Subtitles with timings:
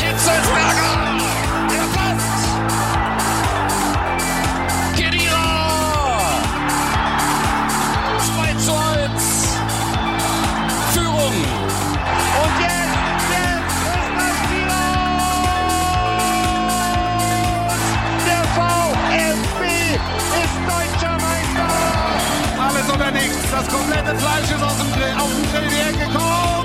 [0.00, 0.92] Hitzelsberger!
[1.70, 2.24] Der Pass!
[4.96, 5.46] Kedira!
[8.18, 9.58] 2 zu 1.
[10.92, 11.36] Führung.
[12.40, 14.84] Und jetzt, jetzt ist das wieder!
[18.26, 19.60] Der VfB
[20.42, 21.70] ist deutscher Meister!
[22.66, 23.10] Alles oder.
[23.50, 26.57] Das komplette Fleisch ist aus dem Grill, auf den Grill hergekommen.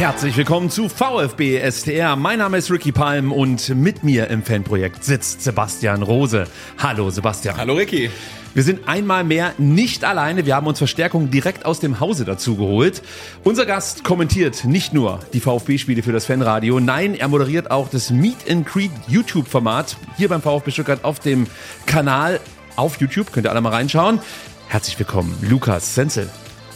[0.00, 2.16] Herzlich willkommen zu VfB STR.
[2.16, 6.46] Mein Name ist Ricky Palm und mit mir im Fanprojekt sitzt Sebastian Rose.
[6.78, 7.58] Hallo Sebastian.
[7.58, 8.10] Hallo Ricky.
[8.54, 10.46] Wir sind einmal mehr nicht alleine.
[10.46, 13.02] Wir haben uns Verstärkung direkt aus dem Hause dazu geholt.
[13.44, 16.80] Unser Gast kommentiert nicht nur die VfB-Spiele für das Fanradio.
[16.80, 21.46] Nein, er moderiert auch das Meet and Creed YouTube-Format hier beim VfB Stuttgart auf dem
[21.84, 22.40] Kanal
[22.74, 23.32] auf YouTube.
[23.32, 24.18] Könnt ihr alle mal reinschauen.
[24.66, 26.30] Herzlich willkommen, Lukas Senzel.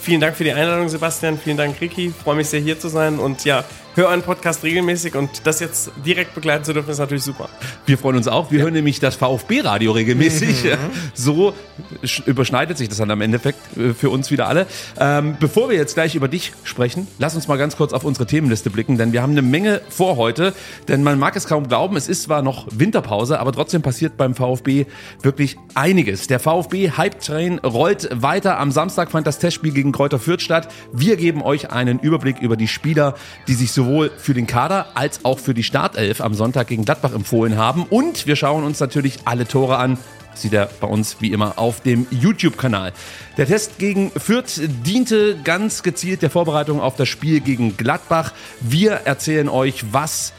[0.05, 1.38] Vielen Dank für die Einladung, Sebastian.
[1.38, 2.12] Vielen Dank, Ricky.
[2.12, 3.19] Freue mich sehr, hier zu sein.
[3.19, 3.64] Und ja,
[3.95, 7.48] höre einen Podcast regelmäßig und das jetzt direkt begleiten zu dürfen, ist natürlich super.
[7.87, 8.50] Wir freuen uns auch.
[8.50, 10.64] Wir hören nämlich das VfB-Radio regelmäßig.
[11.14, 11.55] So
[12.03, 14.67] sch- überschneidet sich das dann am Endeffekt äh, für uns wieder alle.
[14.98, 18.27] Ähm, bevor wir jetzt gleich über dich sprechen, lass uns mal ganz kurz auf unsere
[18.27, 20.55] Themenliste blicken, denn wir haben eine Menge vor heute.
[20.89, 24.34] Denn man mag es kaum glauben, es ist zwar noch Winterpause, aber trotzdem passiert beim
[24.34, 24.87] VfB
[25.22, 26.27] wirklich einiges.
[26.27, 28.59] Der VfB Hype Train rollt weiter.
[28.59, 30.69] Am Samstag fand das Testspiel gegen Kräuter Fürth statt.
[30.92, 33.15] Wir geben euch einen Überblick über die Spieler,
[33.48, 37.12] die sich sowohl für den Kader als auch für die Startelf am Sonntag gegen Gladbach
[37.12, 37.84] empfohlen haben.
[37.84, 39.98] Und wir schauen uns natürlich alle Tore an.
[40.34, 42.92] Sieht er bei uns wie immer auf dem YouTube-Kanal.
[43.36, 48.32] Der Test gegen Fürth diente ganz gezielt der Vorbereitung auf das Spiel gegen Gladbach.
[48.60, 50.32] Wir erzählen euch, was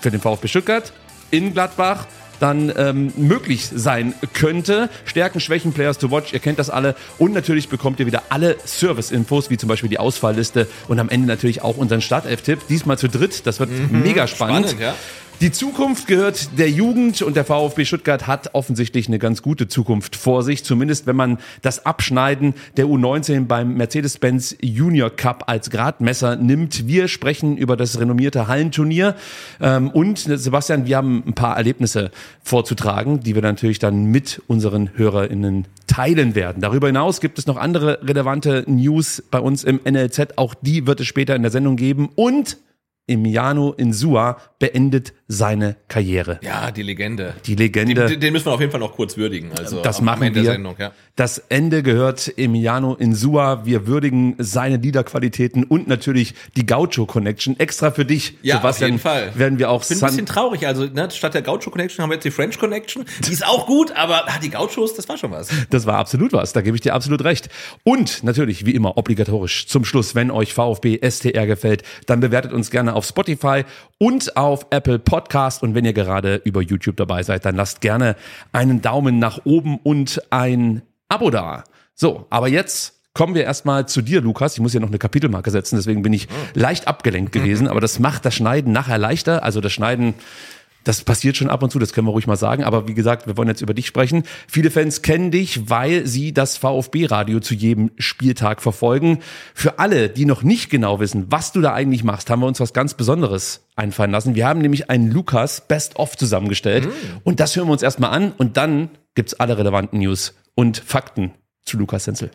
[0.00, 0.92] für den VfB Stuttgart
[1.30, 2.06] in Gladbach
[2.40, 4.88] dann ähm, möglich sein könnte.
[5.04, 6.94] Stärken, Schwächen, Players to Watch, ihr kennt das alle.
[7.18, 11.26] Und natürlich bekommt ihr wieder alle Service-Infos, wie zum Beispiel die Ausfallliste und am Ende
[11.26, 12.60] natürlich auch unseren Startelf-Tipp.
[12.68, 14.70] Diesmal zu dritt, das wird mega spannend.
[14.70, 14.94] Spannend, ja.
[15.40, 20.16] Die Zukunft gehört der Jugend und der VfB Stuttgart hat offensichtlich eine ganz gute Zukunft
[20.16, 26.34] vor sich, zumindest wenn man das Abschneiden der U19 beim Mercedes-Benz Junior Cup als Gradmesser
[26.34, 26.88] nimmt.
[26.88, 29.14] Wir sprechen über das renommierte Hallenturnier
[29.60, 32.10] ähm, und Sebastian, wir haben ein paar Erlebnisse
[32.42, 36.60] vorzutragen, die wir natürlich dann mit unseren HörerInnen teilen werden.
[36.62, 40.98] Darüber hinaus gibt es noch andere relevante News bei uns im NLZ, auch die wird
[40.98, 42.56] es später in der Sendung geben und
[43.08, 46.40] Emiliano Insua beendet seine Karriere.
[46.42, 47.34] Ja, die Legende.
[47.46, 48.06] Die Legende.
[48.06, 49.50] Den, den müssen wir auf jeden Fall noch kurz würdigen.
[49.56, 50.42] Also Das machen Ende wir.
[50.44, 50.92] der Sendung, ja.
[51.16, 53.64] Das Ende gehört Emiliano Insua.
[53.66, 57.58] Wir würdigen seine Liederqualitäten und natürlich die Gaucho Connection.
[57.58, 59.32] Extra für dich, Ja, auf Sebastian, jeden Fall.
[59.34, 60.66] werden wir auch Ich bin ein bisschen traurig.
[60.66, 63.04] Also ne, statt der Gaucho Connection haben wir jetzt die French Connection.
[63.26, 65.48] Die ist auch gut, aber ah, die Gauchos, das war schon was.
[65.70, 67.48] Das war absolut was, da gebe ich dir absolut recht.
[67.84, 72.70] Und natürlich, wie immer, obligatorisch zum Schluss, wenn euch VfB STR gefällt, dann bewertet uns
[72.70, 73.64] gerne auf Spotify
[73.98, 75.62] und auf Apple Podcast.
[75.62, 78.16] Und wenn ihr gerade über YouTube dabei seid, dann lasst gerne
[78.52, 81.64] einen Daumen nach oben und ein Abo da.
[81.94, 84.54] So, aber jetzt kommen wir erstmal zu dir, Lukas.
[84.54, 87.98] Ich muss hier noch eine Kapitelmarke setzen, deswegen bin ich leicht abgelenkt gewesen, aber das
[87.98, 89.42] macht das Schneiden nachher leichter.
[89.42, 90.14] Also das Schneiden
[90.88, 92.64] das passiert schon ab und zu, das können wir ruhig mal sagen.
[92.64, 94.22] Aber wie gesagt, wir wollen jetzt über dich sprechen.
[94.46, 99.18] Viele Fans kennen dich, weil sie das VfB-Radio zu jedem Spieltag verfolgen.
[99.52, 102.58] Für alle, die noch nicht genau wissen, was du da eigentlich machst, haben wir uns
[102.58, 104.34] was ganz Besonderes einfallen lassen.
[104.34, 106.88] Wir haben nämlich einen Lukas Best-of zusammengestellt.
[107.22, 108.32] Und das hören wir uns erstmal an.
[108.38, 111.32] Und dann gibt's alle relevanten News und Fakten
[111.66, 112.30] zu Lukas Senzel.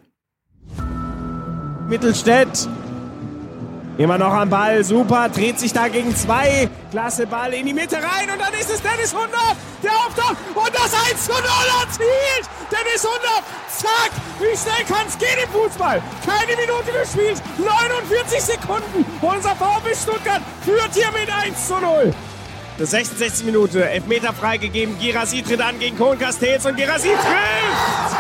[1.90, 2.70] Mittelstädt.
[3.98, 6.68] Immer noch am Ball, super, dreht sich da gegen zwei.
[6.90, 10.74] Klasse Ball in die Mitte rein und dann ist es Dennis Hundert, der auftaucht und
[10.74, 11.40] das 1 zu 0
[11.82, 12.50] erzielt.
[12.72, 16.02] Dennis Hundert, zack, wie schnell kann es gehen im Fußball?
[16.26, 19.06] Keine Minute gespielt, 49 Sekunden.
[19.22, 22.14] Unser VfB Stuttgart führt hier mit 1 zu 0.
[22.80, 23.46] Das 66.
[23.46, 28.14] Minute, Elfmeter freigegeben, Girassi tritt an gegen Kohn Castells und Girassi trifft!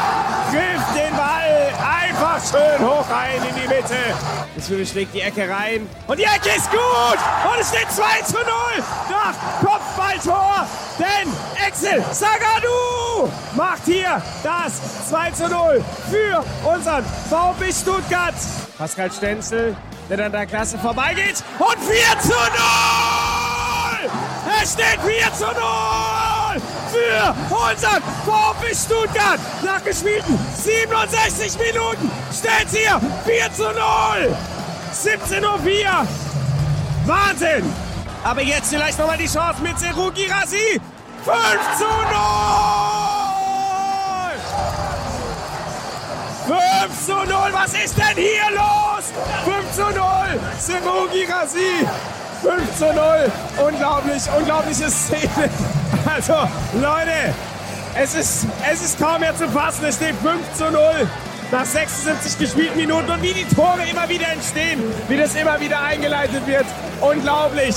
[0.51, 3.95] Trifft den Ball einfach schön hoch rein in die Mitte.
[4.55, 5.89] Jetzt schlägt die Ecke rein.
[6.05, 7.17] Und die Ecke ist gut.
[7.51, 8.43] Und es steht 2 zu 0
[9.09, 10.67] nach Kopfballtor.
[10.99, 11.33] Denn
[11.65, 18.35] Axel Sagadu macht hier das 2 zu 0 für unseren VfB Stuttgart.
[18.77, 19.75] Pascal Stenzel,
[20.11, 21.43] der dann der Klasse vorbeigeht.
[21.57, 24.22] Und 4 zu 0!
[24.63, 25.53] Es steht 4 zu 0
[26.89, 29.39] für unseren VfB Stuttgart.
[29.61, 33.73] Nach gespielten 67 Minuten steht hier 4 zu 0.
[34.93, 36.07] 17.04 Uhr.
[37.05, 37.73] Wahnsinn!
[38.23, 40.79] Aber jetzt vielleicht nochmal die Chance mit Seru Girassi.
[41.25, 41.37] 5
[41.77, 42.13] zu 0!
[46.87, 49.11] 5 zu 0, was ist denn hier los?
[49.43, 51.85] 5 zu 0, Seru Girassi.
[52.43, 52.95] 5 zu 0,
[53.65, 55.49] unglaublich, unglaubliche Szene.
[56.05, 56.33] Also,
[56.73, 57.33] Leute,
[57.95, 59.85] es ist, es ist kaum mehr zu fassen.
[59.85, 60.81] Es steht 5 zu 0
[61.49, 65.81] nach 76 gespielten Minuten und wie die Tore immer wieder entstehen, wie das immer wieder
[65.81, 66.65] eingeleitet wird.
[66.99, 67.75] Unglaublich.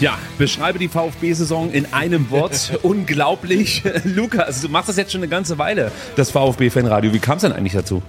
[0.00, 2.78] Ja, beschreibe die VfB-Saison in einem Wort.
[2.82, 3.82] Unglaublich.
[4.04, 7.14] Lukas, du machst das jetzt schon eine ganze Weile, das VfB-Fanradio.
[7.14, 8.02] Wie kam es denn eigentlich dazu?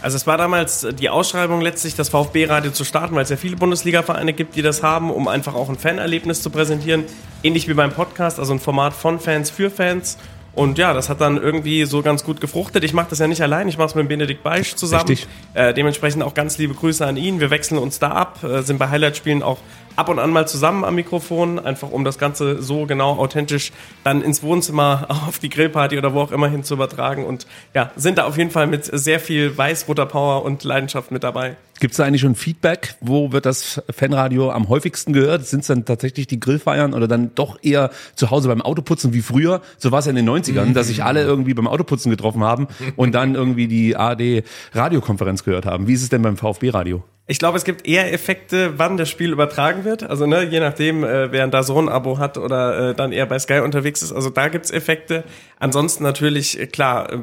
[0.00, 3.56] Also es war damals die Ausschreibung letztlich, das VfB-Radio zu starten, weil es ja viele
[3.56, 7.04] Bundesliga-Vereine gibt, die das haben, um einfach auch ein Fanerlebnis zu präsentieren.
[7.42, 10.16] Ähnlich wie beim Podcast, also ein Format von Fans für Fans.
[10.54, 12.82] Und ja, das hat dann irgendwie so ganz gut gefruchtet.
[12.82, 15.16] Ich mache das ja nicht allein, ich mache es mit Benedikt Beisch zusammen.
[15.54, 17.38] Äh, dementsprechend auch ganz liebe Grüße an ihn.
[17.38, 19.58] Wir wechseln uns da ab, äh, sind bei Highlight-Spielen auch
[19.98, 23.72] ab und an mal zusammen am Mikrofon, einfach um das Ganze so genau authentisch
[24.04, 27.26] dann ins Wohnzimmer, auf die Grillparty oder wo auch immer hin zu übertragen.
[27.26, 31.24] Und ja, sind da auf jeden Fall mit sehr viel weiß-roter Power und Leidenschaft mit
[31.24, 31.56] dabei.
[31.80, 32.96] Gibt es da eigentlich schon Feedback?
[33.00, 35.46] Wo wird das Fanradio am häufigsten gehört?
[35.46, 39.22] Sind es dann tatsächlich die Grillfeiern oder dann doch eher zu Hause beim Autoputzen wie
[39.22, 39.62] früher?
[39.78, 42.68] So war es ja in den 90ern, dass sich alle irgendwie beim Autoputzen getroffen haben
[42.96, 45.86] und dann irgendwie die ARD Radiokonferenz gehört haben.
[45.86, 47.04] Wie ist es denn beim VfB-Radio?
[47.30, 50.02] Ich glaube, es gibt eher Effekte, wann das Spiel übertragen wird.
[50.02, 53.60] Also ne, je nachdem, äh, wer ein DAZN-Abo hat oder äh, dann eher bei Sky
[53.60, 54.12] unterwegs ist.
[54.12, 55.24] Also da gibt's Effekte.
[55.58, 57.18] Ansonsten natürlich, äh, klar, äh,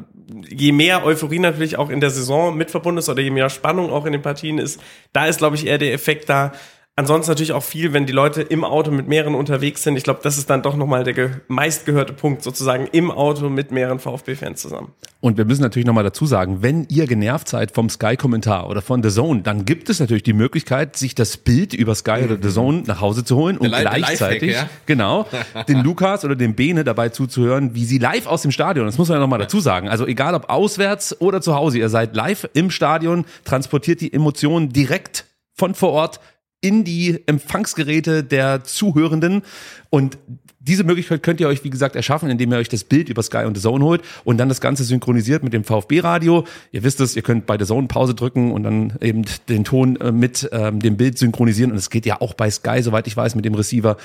[0.48, 3.90] je mehr Euphorie natürlich auch in der Saison mit verbunden ist oder je mehr Spannung
[3.90, 4.80] auch in den Partien ist,
[5.12, 6.52] da ist, glaube ich, eher der Effekt da.
[6.98, 9.98] Ansonsten natürlich auch viel, wenn die Leute im Auto mit mehreren unterwegs sind.
[9.98, 13.70] Ich glaube, das ist dann doch nochmal der ge meistgehörte Punkt, sozusagen im Auto mit
[13.70, 14.92] mehreren VfB-Fans zusammen.
[15.20, 19.02] Und wir müssen natürlich nochmal dazu sagen, wenn ihr genervt seid vom Sky-Kommentar oder von
[19.02, 22.48] The Zone, dann gibt es natürlich die Möglichkeit, sich das Bild über Sky oder The
[22.48, 24.66] Zone nach Hause zu holen und gleichzeitig, ja?
[24.86, 25.26] genau,
[25.68, 29.10] den Lukas oder den Bene dabei zuzuhören, wie sie live aus dem Stadion, das muss
[29.10, 32.48] man ja nochmal dazu sagen, also egal ob auswärts oder zu Hause, ihr seid live
[32.54, 36.20] im Stadion, transportiert die Emotionen direkt von vor Ort
[36.66, 39.42] in die Empfangsgeräte der Zuhörenden
[39.88, 40.18] und
[40.58, 43.44] diese Möglichkeit könnt ihr euch, wie gesagt, erschaffen, indem ihr euch das Bild über Sky
[43.44, 46.44] und The Zone holt und dann das Ganze synchronisiert mit dem VfB-Radio.
[46.72, 49.94] Ihr wisst es, ihr könnt bei The Zone Pause drücken und dann eben den Ton
[50.00, 51.70] äh, mit ähm, dem Bild synchronisieren.
[51.70, 53.96] Und es geht ja auch bei Sky, soweit ich weiß, mit dem Receiver.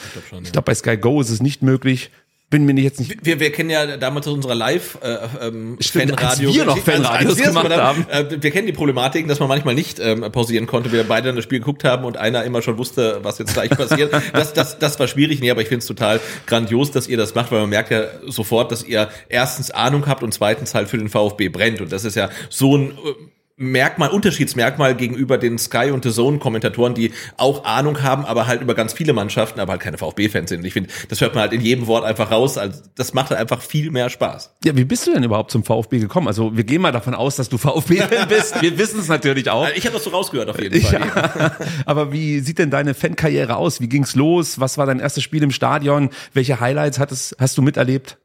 [0.44, 2.12] Ich glaube, bei Sky Go ist es nicht möglich.
[2.52, 3.26] Bin mir jetzt nicht.
[3.26, 6.50] Wir, wir kennen ja damals aus unserer Live äh, ähm, Stimmt, Fanradio.
[6.50, 8.06] als wir noch Fanradios gemacht haben.
[8.10, 11.46] Äh, wir kennen die Problematiken, dass man manchmal nicht ähm, pausieren konnte, wir beide das
[11.46, 14.12] Spiel geguckt haben und einer immer schon wusste, was jetzt gleich passiert.
[14.34, 17.36] Das, das, das war schwierig, nee, aber ich finde es total grandios, dass ihr das
[17.36, 20.98] macht, weil man merkt ja sofort, dass ihr erstens Ahnung habt und zweitens halt für
[20.98, 21.80] den VfB brennt.
[21.80, 23.14] Und das ist ja so ein äh,
[23.62, 28.62] Merkmal, Unterschiedsmerkmal gegenüber den Sky und The Zone Kommentatoren, die auch Ahnung haben, aber halt
[28.62, 30.66] über ganz viele Mannschaften, aber halt keine VfB-Fans sind.
[30.66, 32.58] Ich finde, das hört man halt in jedem Wort einfach raus.
[32.58, 34.56] Also das macht halt einfach viel mehr Spaß.
[34.64, 36.28] Ja, wie bist du denn überhaupt zum VfB gekommen?
[36.28, 38.62] Also wir gehen mal davon aus, dass du VfB-Fan bist.
[38.62, 39.64] Wir wissen es natürlich auch.
[39.64, 41.02] Also ich habe das so rausgehört auf jeden Fall.
[41.02, 41.56] Ja.
[41.86, 43.80] Aber wie sieht denn deine Fankarriere aus?
[43.80, 44.60] Wie ging's los?
[44.60, 46.10] Was war dein erstes Spiel im Stadion?
[46.34, 48.18] Welche Highlights hattest, hast du miterlebt?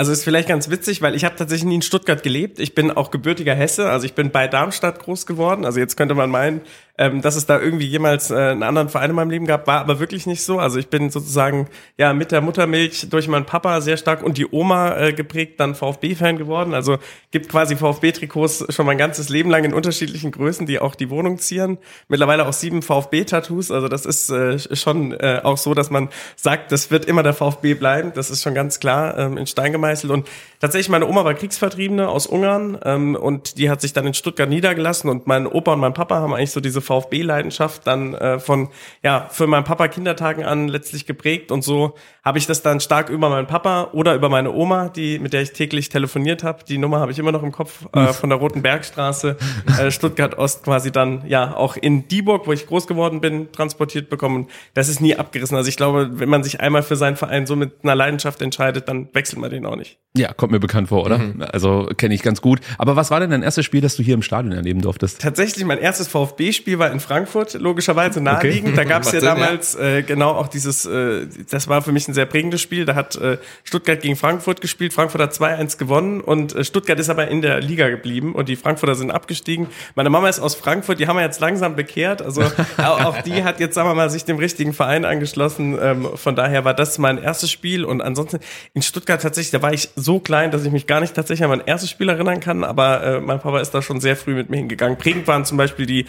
[0.00, 2.58] Also ist vielleicht ganz witzig, weil ich habe tatsächlich nie in Stuttgart gelebt.
[2.58, 5.66] Ich bin auch gebürtiger Hesse, also ich bin bei Darmstadt groß geworden.
[5.66, 6.62] Also jetzt könnte man meinen,
[7.00, 9.80] ähm, dass es da irgendwie jemals äh, einen anderen Verein in meinem Leben gab, war
[9.80, 10.58] aber wirklich nicht so.
[10.58, 11.66] Also ich bin sozusagen
[11.96, 15.74] ja mit der Muttermilch durch meinen Papa sehr stark und die Oma äh, geprägt dann
[15.74, 16.74] VfB-Fan geworden.
[16.74, 16.98] Also
[17.30, 21.38] gibt quasi VfB-Trikots schon mein ganzes Leben lang in unterschiedlichen Größen, die auch die Wohnung
[21.38, 21.78] zieren.
[22.08, 23.70] Mittlerweile auch sieben VfB-Tattoos.
[23.70, 27.32] Also das ist äh, schon äh, auch so, dass man sagt, das wird immer der
[27.32, 28.12] VfB bleiben.
[28.14, 30.12] Das ist schon ganz klar ähm, in Stein gemeißelt.
[30.12, 30.28] Und
[30.60, 34.50] tatsächlich, meine Oma war Kriegsvertriebene aus Ungarn ähm, und die hat sich dann in Stuttgart
[34.50, 38.68] niedergelassen und mein Opa und mein Papa haben eigentlich so diese VfB-Leidenschaft dann äh, von,
[39.02, 41.94] ja, für meinen Papa Kindertagen an letztlich geprägt und so
[42.24, 45.42] habe ich das dann stark über meinen Papa oder über meine Oma, die mit der
[45.42, 46.64] ich täglich telefoniert habe.
[46.68, 49.36] Die Nummer habe ich immer noch im Kopf äh, von der Roten Bergstraße,
[49.78, 54.10] äh, Stuttgart Ost quasi dann ja auch in Dieburg, wo ich groß geworden bin, transportiert
[54.10, 54.48] bekommen.
[54.74, 55.56] Das ist nie abgerissen.
[55.56, 58.88] Also ich glaube, wenn man sich einmal für seinen Verein so mit einer Leidenschaft entscheidet,
[58.88, 59.98] dann wechselt man den auch nicht.
[60.16, 61.18] Ja, kommt mir bekannt vor, oder?
[61.18, 61.42] Mhm.
[61.52, 62.60] Also kenne ich ganz gut.
[62.78, 65.20] Aber was war denn dein erstes Spiel, das du hier im Stadion erleben durftest?
[65.20, 68.76] Tatsächlich, mein erstes VfB-Spiel war in Frankfurt, logischerweise naheliegend.
[68.76, 72.08] Da gab es ja Sinn, damals äh, genau auch dieses, äh, das war für mich
[72.08, 72.84] ein sehr prägendes Spiel.
[72.84, 74.92] Da hat äh, Stuttgart gegen Frankfurt gespielt.
[74.92, 78.56] Frankfurt hat 2-1 gewonnen und äh, Stuttgart ist aber in der Liga geblieben und die
[78.56, 79.68] Frankfurter sind abgestiegen.
[79.94, 82.22] Meine Mama ist aus Frankfurt, die haben wir jetzt langsam bekehrt.
[82.22, 82.42] Also
[82.78, 85.78] auch, die hat jetzt, sagen wir mal, sich dem richtigen Verein angeschlossen.
[85.80, 88.40] Ähm, von daher war das mein erstes Spiel und ansonsten
[88.74, 91.50] in Stuttgart tatsächlich, da war ich so klein, dass ich mich gar nicht tatsächlich an
[91.50, 94.50] mein erstes Spiel erinnern kann, aber äh, mein Papa ist da schon sehr früh mit
[94.50, 94.96] mir hingegangen.
[94.96, 96.06] Prägend waren zum Beispiel die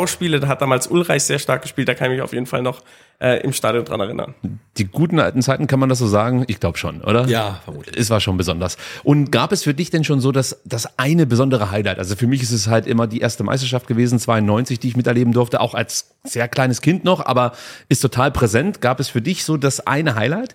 [0.00, 2.62] HSV-Spiele, da hat damals Ulreich sehr stark gespielt, da kann ich mich auf jeden Fall
[2.62, 2.82] noch
[3.18, 4.34] äh, im Stadion dran erinnern.
[4.76, 6.44] Die guten alten Zeiten, kann man das so sagen?
[6.48, 7.26] Ich glaube schon, oder?
[7.26, 7.96] Ja, vermutlich.
[7.96, 8.76] Es war schon besonders.
[9.04, 11.98] Und gab es für dich denn schon so das, das eine besondere Highlight?
[11.98, 15.32] Also für mich ist es halt immer die erste Meisterschaft gewesen, 92, die ich miterleben
[15.32, 17.52] durfte, auch als sehr kleines Kind noch, aber
[17.88, 18.80] ist total präsent.
[18.80, 20.54] Gab es für dich so das eine Highlight?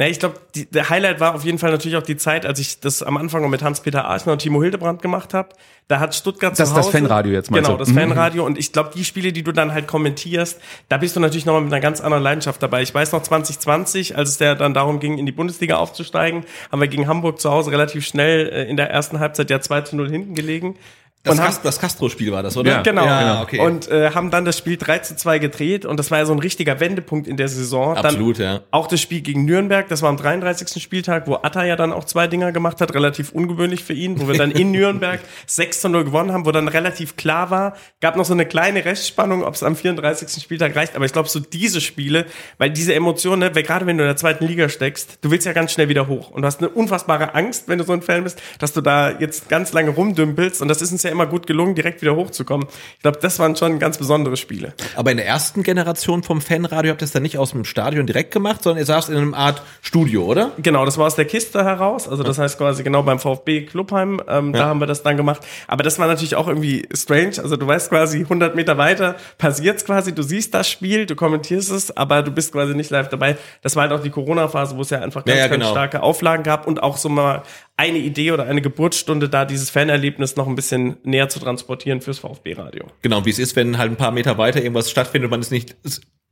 [0.00, 2.80] Na, ich glaube, der Highlight war auf jeden Fall natürlich auch die Zeit, als ich
[2.80, 5.50] das am Anfang noch mit Hans-Peter Archner und Timo Hildebrand gemacht habe.
[5.88, 7.98] Da hat Stuttgart Das zu ist das Hause, Fanradio jetzt, meinst Genau, das Mhm.
[7.98, 8.46] Fanradio.
[8.46, 11.60] Und ich glaube, die Spiele, die du dann halt kommentierst, da bist du natürlich nochmal
[11.60, 12.80] mit einer ganz anderen Leidenschaft dabei.
[12.80, 16.80] Ich weiß noch 2020, als es der dann darum ging, in die Bundesliga aufzusteigen, haben
[16.80, 19.96] wir gegen Hamburg zu Hause relativ schnell äh, in der ersten Halbzeit ja 2 zu
[19.96, 20.76] 0 hinten gelegen.
[21.22, 22.70] Das, Und haben- das Castro-Spiel war das, oder?
[22.70, 23.04] Ja, Genau.
[23.04, 23.60] Ja, okay.
[23.60, 26.32] Und äh, haben dann das Spiel 3 zu 2 gedreht und das war ja so
[26.32, 27.94] ein richtiger Wendepunkt in der Saison.
[27.94, 28.60] Absolut, dann ja.
[28.70, 30.82] Auch das Spiel gegen Nürnberg, das war am 33.
[30.82, 34.28] Spieltag, wo Atta ja dann auch zwei Dinger gemacht hat, relativ ungewöhnlich für ihn, wo
[34.28, 38.16] wir dann in Nürnberg 6 zu 0 gewonnen haben, wo dann relativ klar war, gab
[38.16, 40.42] noch so eine kleine Restspannung, ob es am 34.
[40.42, 42.24] Spieltag reicht, aber ich glaube so diese Spiele,
[42.56, 45.44] weil diese Emotionen, ne, weil gerade wenn du in der zweiten Liga steckst, du willst
[45.44, 48.00] ja ganz schnell wieder hoch und du hast eine unfassbare Angst, wenn du so ein
[48.00, 51.26] Fan bist, dass du da jetzt ganz lange rumdümpelst und das ist uns ja immer
[51.26, 52.66] gut gelungen, direkt wieder hochzukommen.
[52.96, 54.72] Ich glaube, das waren schon ganz besondere Spiele.
[54.96, 58.06] Aber in der ersten Generation vom Fanradio habt ihr es dann nicht aus dem Stadion
[58.06, 60.52] direkt gemacht, sondern ihr saßt in einem Art Studio, oder?
[60.58, 62.08] Genau, das war aus der Kiste heraus.
[62.08, 64.20] Also das heißt quasi genau beim VfB Clubheim.
[64.28, 65.42] Ähm, Da haben wir das dann gemacht.
[65.66, 67.34] Aber das war natürlich auch irgendwie strange.
[67.42, 70.14] Also du weißt quasi 100 Meter weiter passiert's quasi.
[70.14, 73.36] Du siehst das Spiel, du kommentierst es, aber du bist quasi nicht live dabei.
[73.62, 75.70] Das war halt auch die Corona-Phase, wo es ja einfach ganz, Ja, ja, ganz genau.
[75.72, 77.42] starke Auflagen gab und auch so mal
[77.76, 82.18] eine Idee oder eine Geburtsstunde da, dieses Fanerlebnis noch ein bisschen näher zu transportieren fürs
[82.18, 82.86] VfB-Radio.
[83.02, 85.50] Genau, wie es ist, wenn halt ein paar Meter weiter irgendwas stattfindet und man ist
[85.50, 85.76] nicht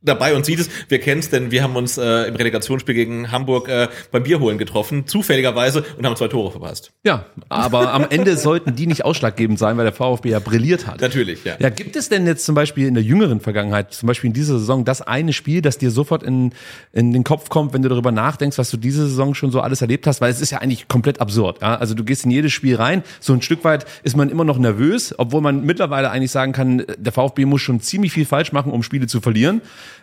[0.01, 0.69] dabei und sieht es.
[0.87, 4.57] Wir kennen es, denn wir haben uns äh, im Relegationsspiel gegen Hamburg äh, beim Bierholen
[4.57, 6.91] getroffen, zufälligerweise, und haben zwei Tore verpasst.
[7.03, 11.01] Ja, aber am Ende sollten die nicht ausschlaggebend sein, weil der VfB ja brilliert hat.
[11.01, 11.55] Natürlich, ja.
[11.59, 14.57] Ja, gibt es denn jetzt zum Beispiel in der jüngeren Vergangenheit, zum Beispiel in dieser
[14.57, 16.53] Saison, das eine Spiel, das dir sofort in,
[16.93, 19.81] in den Kopf kommt, wenn du darüber nachdenkst, was du diese Saison schon so alles
[19.81, 20.21] erlebt hast?
[20.21, 21.61] Weil es ist ja eigentlich komplett absurd.
[21.61, 21.75] Ja?
[21.75, 24.57] Also du gehst in jedes Spiel rein, so ein Stück weit ist man immer noch
[24.57, 28.71] nervös, obwohl man mittlerweile eigentlich sagen kann, der VfB muss schon ziemlich viel falsch machen,
[28.71, 29.61] um Spiele zu verlieren.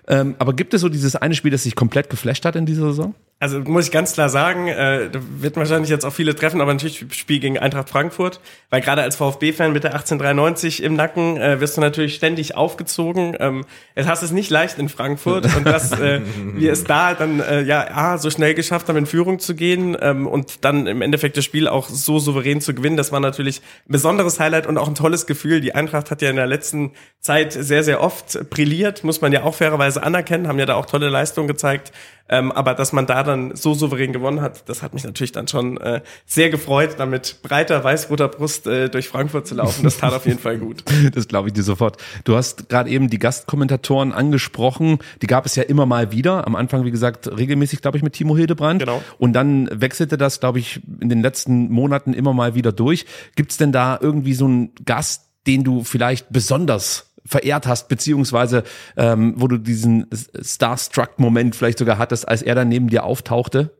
[0.09, 2.89] Ähm, aber gibt es so dieses eine Spiel, das dich komplett geflasht hat in dieser
[2.89, 3.15] Saison?
[3.39, 6.73] Also muss ich ganz klar sagen, äh, da wird wahrscheinlich jetzt auch viele treffen, aber
[6.73, 8.41] natürlich Spiel gegen Eintracht Frankfurt,
[8.71, 13.37] weil gerade als VfB-Fan mit der 1893 im Nacken äh, wirst du natürlich ständig aufgezogen.
[13.39, 16.23] Ähm, es hast es nicht leicht in Frankfurt und dass äh,
[16.55, 19.99] wir es da dann äh, ja A, so schnell geschafft haben, in Führung zu gehen
[20.01, 23.61] ähm, und dann im Endeffekt das Spiel auch so souverän zu gewinnen, das war natürlich
[23.87, 25.61] ein besonderes Highlight und auch ein tolles Gefühl.
[25.61, 29.43] Die Eintracht hat ja in der letzten Zeit sehr, sehr oft brilliert, muss man ja
[29.43, 31.93] auch fairerweise anerkennen, haben ja da auch tolle Leistungen gezeigt.
[32.29, 35.47] Ähm, aber dass man da dann so souverän gewonnen hat, das hat mich natürlich dann
[35.47, 39.85] schon äh, sehr gefreut, da mit breiter weiß-roter Brust äh, durch Frankfurt zu laufen.
[39.85, 40.83] Das tat auf jeden Fall gut.
[41.15, 42.03] Das glaube ich dir sofort.
[42.25, 44.99] Du hast gerade eben die Gastkommentatoren angesprochen.
[45.23, 46.47] Die gab es ja immer mal wieder.
[46.47, 48.81] Am Anfang, wie gesagt, regelmäßig, glaube ich, mit Timo Hildebrand.
[48.81, 49.03] Genau.
[49.19, 53.07] Und dann wechselte das, glaube ich, in den letzten Monaten immer mal wieder durch.
[53.37, 58.63] Gibt es denn da irgendwie so einen Gast, den du vielleicht besonders verehrt hast, beziehungsweise
[58.97, 60.07] ähm, wo du diesen
[60.41, 63.71] Starstruck-Moment vielleicht sogar hattest, als er dann neben dir auftauchte?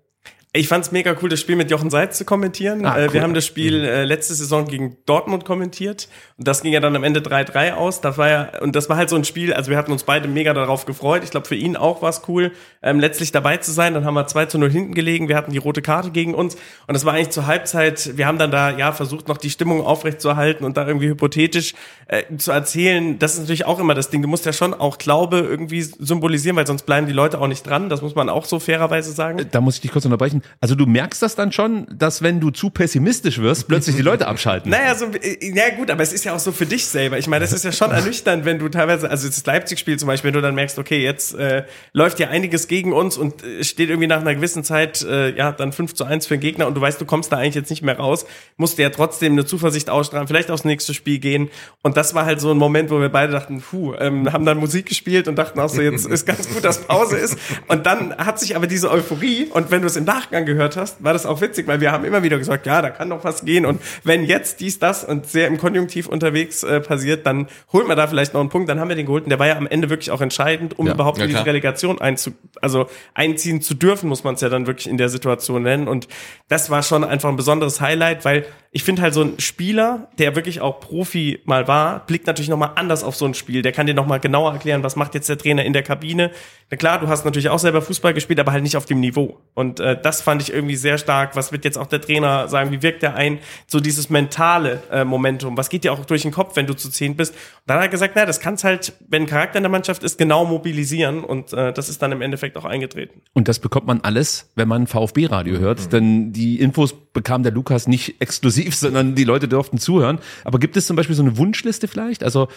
[0.57, 2.87] Ich fand's mega cool, das Spiel mit Jochen Seitz zu kommentieren.
[2.87, 3.13] Ah, äh, cool.
[3.13, 6.09] Wir haben das Spiel äh, letzte Saison gegen Dortmund kommentiert
[6.39, 8.01] und das ging ja dann am Ende 3-3 aus.
[8.01, 9.53] Das war ja und das war halt so ein Spiel.
[9.53, 11.25] Also wir hatten uns beide mega darauf gefreut.
[11.25, 13.93] Ich glaube für ihn auch war es cool, ähm, letztlich dabei zu sein.
[13.93, 15.29] Dann haben wir 2 zu 0 hinten gelegen.
[15.29, 16.55] Wir hatten die rote Karte gegen uns
[16.87, 18.17] und das war eigentlich zur Halbzeit.
[18.17, 21.75] Wir haben dann da ja versucht noch die Stimmung aufrechtzuerhalten und da irgendwie hypothetisch
[22.09, 23.19] äh, zu erzählen.
[23.19, 24.23] Das ist natürlich auch immer das Ding.
[24.23, 27.67] Du musst ja schon auch Glaube irgendwie symbolisieren, weil sonst bleiben die Leute auch nicht
[27.67, 27.91] dran.
[27.91, 29.47] Das muss man auch so fairerweise sagen.
[29.51, 30.43] Da muss ich dich kurz unterbrechen.
[30.61, 34.27] Also du merkst das dann schon, dass wenn du zu pessimistisch wirst, plötzlich die Leute
[34.27, 34.71] abschalten.
[34.71, 35.07] Naja, so,
[35.41, 37.19] ja gut, aber es ist ja auch so für dich selber.
[37.19, 40.29] Ich meine, das ist ja schon ernüchternd, wenn du teilweise, also das Leipzig-Spiel zum Beispiel,
[40.29, 43.89] wenn du dann merkst, okay, jetzt äh, läuft ja einiges gegen uns und äh, steht
[43.89, 46.75] irgendwie nach einer gewissen Zeit, äh, ja, dann 5 zu 1 für den Gegner und
[46.75, 48.27] du weißt, du kommst da eigentlich jetzt nicht mehr raus,
[48.57, 51.51] musst du ja trotzdem eine Zuversicht ausstrahlen, vielleicht aufs nächste Spiel gehen.
[51.83, 54.59] Und das war halt so ein Moment, wo wir beide dachten, puh, ähm, haben dann
[54.59, 57.39] Musik gespielt und dachten auch so, jetzt ist ganz gut, dass Pause ist.
[57.69, 61.03] Und dann hat sich aber diese Euphorie, und wenn du es im Nachgang gehört hast,
[61.05, 63.45] war das auch witzig, weil wir haben immer wieder gesagt, ja, da kann doch was
[63.45, 63.65] gehen.
[63.65, 67.95] Und wenn jetzt dies, das und sehr im Konjunktiv unterwegs äh, passiert, dann holen wir
[67.95, 69.25] da vielleicht noch einen Punkt, dann haben wir den geholt.
[69.25, 70.95] Und der war ja am Ende wirklich auch entscheidend, um Ja.
[70.95, 71.47] überhaupt Ja, in diese.
[71.47, 75.63] Relegation einzu also einziehen zu dürfen, muss man es ja dann wirklich in der Situation
[75.63, 75.87] nennen.
[75.87, 76.09] Und
[76.49, 80.37] das war schon einfach ein besonderes Highlight, weil ich finde halt so ein Spieler, der
[80.37, 83.63] wirklich auch Profi mal war, blickt natürlich nochmal anders auf so ein Spiel.
[83.63, 86.31] Der kann dir nochmal genauer erklären, was macht jetzt der Trainer in der Kabine.
[86.71, 89.39] Na klar, du hast natürlich auch selber Fußball gespielt, aber halt nicht auf dem Niveau.
[89.55, 91.37] Und äh, das fand ich irgendwie sehr stark.
[91.37, 92.71] Was wird jetzt auch der Trainer sagen?
[92.71, 93.39] Wie wirkt er ein?
[93.67, 95.57] So dieses mentale äh, Momentum.
[95.57, 97.33] Was geht dir auch durch den Kopf, wenn du zu zehn bist?
[97.33, 100.03] Und dann hat er gesagt, na, das kann's halt, wenn ein Charakter in der Mannschaft
[100.03, 101.25] ist, genau mobilisieren.
[101.25, 103.23] Und äh, das ist dann im Endeffekt auch eingetreten.
[103.33, 105.95] Und das bekommt man alles, wenn man VfB-Radio hört.
[105.95, 110.19] Denn die Infos bekam der Lukas nicht exklusiv, sondern die Leute durften zuhören.
[110.45, 112.25] Aber gibt es zum Beispiel so eine Wunschliste vielleicht?
[112.25, 112.49] Also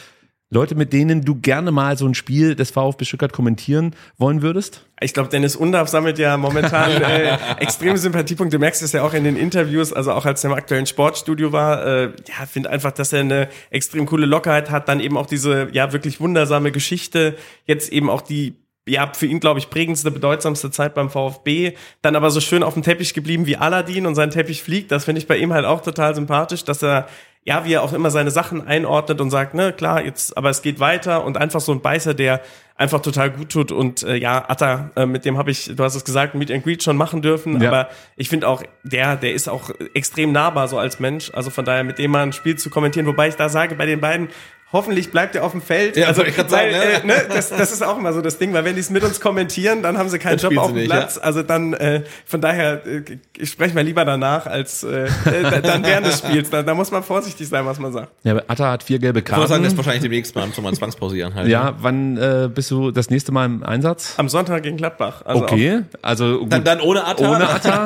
[0.52, 4.84] Leute, mit denen du gerne mal so ein Spiel des VfB Stuttgart kommentieren wollen würdest?
[5.00, 8.58] Ich glaube, Dennis Undarf sammelt ja momentan äh, extreme Sympathiepunkte.
[8.58, 11.52] Du merkst es ja auch in den Interviews, also auch als er im aktuellen Sportstudio
[11.52, 11.86] war.
[11.86, 14.90] Äh, ja, finde einfach, dass er eine extrem coole Lockerheit hat.
[14.90, 17.36] Dann eben auch diese ja wirklich wundersame Geschichte.
[17.66, 18.56] Jetzt eben auch die
[18.90, 21.74] ja, für ihn, glaube ich, prägendste, bedeutsamste Zeit beim VfB.
[22.02, 24.92] Dann aber so schön auf dem Teppich geblieben wie Aladdin und sein Teppich fliegt.
[24.92, 27.08] Das finde ich bei ihm halt auch total sympathisch, dass er,
[27.44, 30.62] ja, wie er auch immer seine Sachen einordnet und sagt, ne, klar, jetzt, aber es
[30.62, 32.42] geht weiter und einfach so ein Beißer, der
[32.76, 35.96] einfach total gut tut und äh, ja, Atta, äh, mit dem habe ich, du hast
[35.96, 37.68] es gesagt, Meet and Greet schon machen dürfen, Ja.
[37.70, 41.66] aber ich finde auch, der, der ist auch extrem nahbar so als Mensch, also von
[41.66, 44.30] daher mit dem mal ein Spiel zu kommentieren, wobei ich da sage, bei den beiden,
[44.72, 45.98] hoffentlich bleibt er auf dem Feld.
[45.98, 47.14] Ja, also, ich grad weil, sagen, ne?
[47.14, 49.04] äh, ne, das, das ist auch immer so das Ding, weil wenn die es mit
[49.04, 51.18] uns kommentieren, dann haben sie keinen Dann Job auf dem nicht, Platz.
[51.18, 56.06] Also dann, äh, von daher äh, sprechen wir lieber danach als äh, äh, dann während
[56.06, 56.50] des Spiels.
[56.50, 58.10] Da, da muss man vorsichtig sein, was man sagt.
[58.24, 59.78] Ja, aber Atta hat vier gelbe Ich würde sagen, das ist Karten.
[59.78, 61.48] wahrscheinlich demnächst mal so mal ein Zwangspausieren halt.
[61.48, 64.14] Ja, wann äh, bist du das nächste Mal im Einsatz?
[64.18, 65.24] Am Sonntag gegen Gladbach.
[65.26, 66.54] Also Okay, also gut.
[66.54, 67.30] Dann, dann ohne Atta.
[67.30, 67.86] ohne Atta.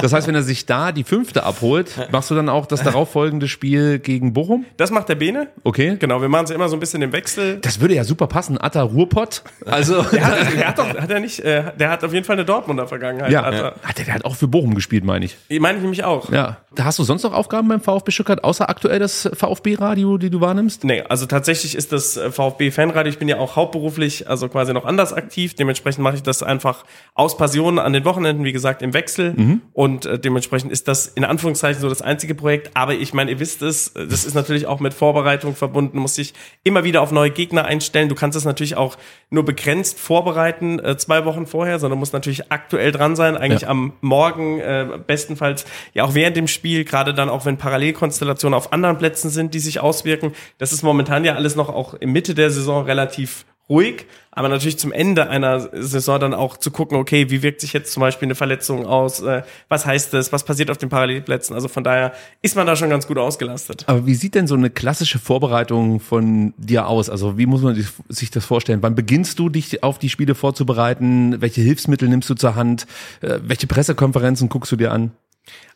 [0.00, 3.48] Das heißt, wenn er sich da die fünfte abholt, machst du dann auch das darauffolgende
[3.48, 4.64] Spiel gegen Bochum?
[4.76, 5.48] Das macht der Bene.
[5.64, 5.96] Okay.
[5.98, 7.58] Genau, wir machen es ja immer so ein bisschen im Wechsel.
[7.58, 8.58] Das würde ja super passen.
[8.58, 9.42] Atta Ruhrpott.
[9.66, 12.36] Also, Der hat, der hat doch, hat er nicht, äh, der hat auf jeden Fall
[12.36, 13.30] eine Dortmunder Vergangenheit.
[13.30, 13.44] ja.
[13.44, 13.74] Hat er.
[13.82, 15.36] Hat der, der hat auch für Bochum gespielt, meine ich.
[15.48, 16.30] Ich meine ich nämlich auch.
[16.32, 16.58] Ja.
[16.74, 20.40] Da hast du sonst noch Aufgaben beim VfB Stuttgart, außer aktuell das VfB-Radio, die du
[20.40, 20.84] wahrnimmst?
[20.84, 23.10] Nee, also tatsächlich ist das äh, VfB-Fanradio.
[23.10, 25.54] Ich bin ja auch hauptberuflich, also quasi noch anders aktiv.
[25.54, 29.60] Dementsprechend mache ich das einfach aus Passion an den Wochenenden, wie gesagt, im Wechsel.
[29.72, 32.70] Und äh, dementsprechend ist das in Anführungszeichen so das einzige Projekt.
[32.74, 36.11] Aber ich meine, ihr wisst es, äh, das ist natürlich auch mit Vorbereitung verbunden, muss
[36.14, 38.08] sich immer wieder auf neue Gegner einstellen.
[38.08, 38.96] Du kannst es natürlich auch
[39.30, 43.68] nur begrenzt vorbereiten, äh, zwei Wochen vorher, sondern musst natürlich aktuell dran sein, eigentlich Ja.
[43.68, 48.72] am Morgen, äh, bestenfalls ja auch während dem Spiel, gerade dann auch wenn Parallelkonstellationen auf
[48.72, 50.32] anderen Plätzen sind, die sich auswirken.
[50.58, 54.78] Das ist momentan ja alles noch auch in Mitte der Saison relativ ruhig, aber natürlich
[54.78, 58.26] zum Ende einer Saison dann auch zu gucken, okay, wie wirkt sich jetzt zum Beispiel
[58.26, 62.12] eine Verletzung aus, äh, was heißt das, was passiert auf den Parallelplätzen, also von daher
[62.42, 63.84] ist man da schon ganz gut ausgelastet.
[63.86, 67.08] Aber wie sieht denn so eine klassische Vorbereitung von dir aus?
[67.08, 67.74] Also wie muss man
[68.08, 68.82] sich- das vorstellen?
[68.82, 71.40] Wann beginnst du dich auf die Spiele vorzubereiten?
[71.40, 72.86] Welche Hilfsmittel nimmst du zur Hand?
[73.20, 75.12] Äh, Welche Pressekonferenzen guckst du dir an?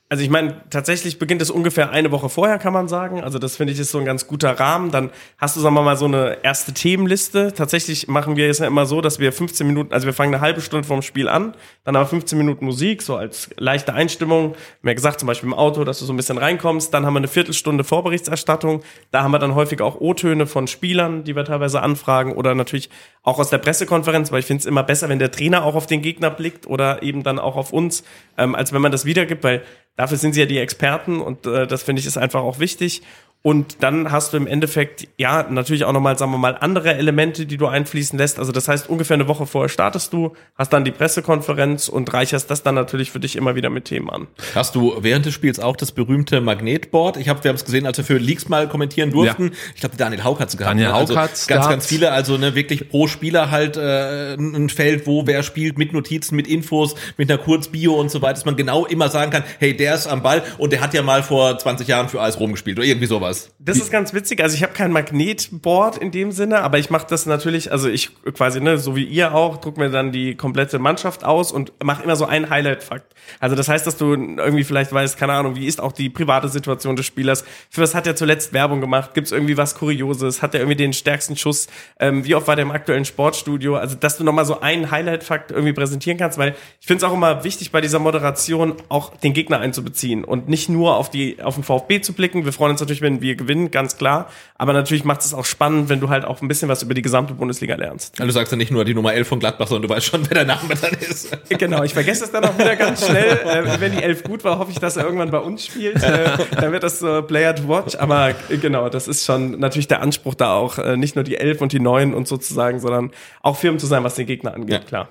[0.09, 3.25] Also ich meine, tatsächlich beginnt es ungefähr eine Woche vorher, kann man sagen.
[3.25, 4.93] Also das finde ich ist so ein ganz guter Rahmen.
[4.93, 7.53] Dann hast du, sagen wir mal, so eine erste Themenliste.
[7.53, 10.41] Tatsächlich machen wir es ja immer so, dass wir 15 Minuten, also wir fangen eine
[10.41, 14.55] halbe Stunde vorm Spiel an, dann haben wir 15 Minuten Musik, so als leichte Einstimmung.
[14.81, 16.95] Mehr gesagt, zum Beispiel im Auto, dass du so ein bisschen reinkommst.
[16.95, 18.85] Dann haben wir eine Viertelstunde Vorberichterstattung.
[19.11, 22.91] Da haben wir dann häufig auch O-Töne von Spielern, die wir teilweise anfragen oder natürlich
[23.25, 25.89] auch aus der Pressekonferenz, weil ich finde es immer besser, wenn der Trainer auch auf
[25.89, 28.05] den Gegner blickt oder eben dann auch auf uns,
[28.39, 29.65] ähm, als wenn man das wiedergibt, weil
[29.97, 33.03] dafür sind sie ja die Experten und äh, das finde ich ist einfach auch wichtig.
[33.47, 37.47] Und dann hast du im Endeffekt, ja, natürlich auch nochmal, sagen wir mal, andere Elemente,
[37.47, 38.41] die du einfließen lässt.
[38.41, 42.51] Also das heißt, ungefähr eine Woche vorher startest du, hast dann die Pressekonferenz und reicherst
[42.51, 44.27] das dann natürlich für dich immer wieder mit Themen an.
[44.57, 47.19] Hast du während des Spiels auch das berühmte Magnetboard?
[47.19, 49.53] Ich habe, wir haben es gesehen, als wir für Leaks mal kommentieren durften.
[49.77, 50.73] Ich glaube, Daniel Haug hat es gehabt.
[50.73, 50.95] Daniel ne?
[50.95, 52.11] Haug also hat's ganz, ganz viele.
[52.11, 56.49] Also ne, wirklich pro Spieler halt äh, ein Feld, wo wer spielt, mit Notizen, mit
[56.49, 59.95] Infos, mit einer Kurzbio und so weiter, dass man genau immer sagen kann, hey, der
[59.95, 62.79] ist am Ball und der hat ja mal vor 20 Jahren für AS Rom gespielt
[62.79, 63.36] oder irgendwie sowas.
[63.45, 63.57] Was?
[63.59, 64.43] Das ist ganz witzig.
[64.43, 68.11] Also ich habe kein Magnetboard in dem Sinne, aber ich mache das natürlich, also ich
[68.33, 72.05] quasi, ne, so wie ihr auch, druck mir dann die komplette Mannschaft aus und mache
[72.05, 73.15] immer so einen Highlight-Fakt.
[73.41, 76.49] Also das heißt, dass du irgendwie vielleicht weißt, keine Ahnung, wie ist auch die private
[76.49, 80.43] Situation des Spielers, für was hat er zuletzt Werbung gemacht, gibt es irgendwie was Kurioses,
[80.43, 81.67] hat er irgendwie den stärksten Schuss,
[81.99, 85.51] ähm, wie oft war der im aktuellen Sportstudio, also dass du nochmal so einen Highlight-Fakt
[85.51, 89.33] irgendwie präsentieren kannst, weil ich finde es auch immer wichtig bei dieser Moderation auch den
[89.33, 92.45] Gegner einzubeziehen und nicht nur auf die auf den VfB zu blicken.
[92.45, 95.89] Wir freuen uns natürlich, wenn wir gewinnen, ganz klar, aber natürlich macht es auch spannend,
[95.89, 98.15] wenn du halt auch ein bisschen was über die gesamte Bundesliga lernst.
[98.21, 100.23] Also du sagst ja nicht nur die Nummer 11 von Gladbach, sondern du weißt schon,
[100.31, 101.37] wer der Name dann ist.
[101.49, 103.39] Genau, ich vergesse es dann auch wieder ganz schnell.
[103.47, 106.03] Äh, wenn die 11 gut war, hoffe ich, dass er irgendwann bei uns spielt.
[106.03, 109.89] Äh, dann wird das so Player to Watch, aber äh, genau, das ist schon natürlich
[109.89, 113.11] der Anspruch da auch, äh, nicht nur die 11 und die 9 und sozusagen, sondern
[113.43, 114.79] auch Firmen zu sein, was den Gegner angeht, Ja.
[114.81, 115.09] klar.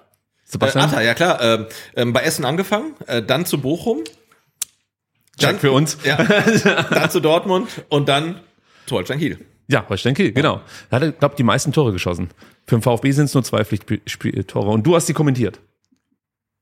[0.48, 0.84] Sebastian?
[0.86, 1.42] Äh, Atta, ja klar.
[1.42, 1.66] Ähm,
[1.96, 4.02] ähm, bei Essen angefangen, äh, dann zu Bochum.
[5.38, 5.98] Check für uns.
[6.06, 8.40] Ja, dann zu Dortmund und dann
[8.86, 9.40] zu Holstein Kiel.
[9.68, 10.62] Ja, Holstein Kiel, genau.
[10.90, 12.30] Da hat er, glaube die meisten Tore geschossen.
[12.68, 14.70] Für den VfB sind es nur zwei Pflichtspieltore.
[14.70, 15.60] Und du hast die kommentiert.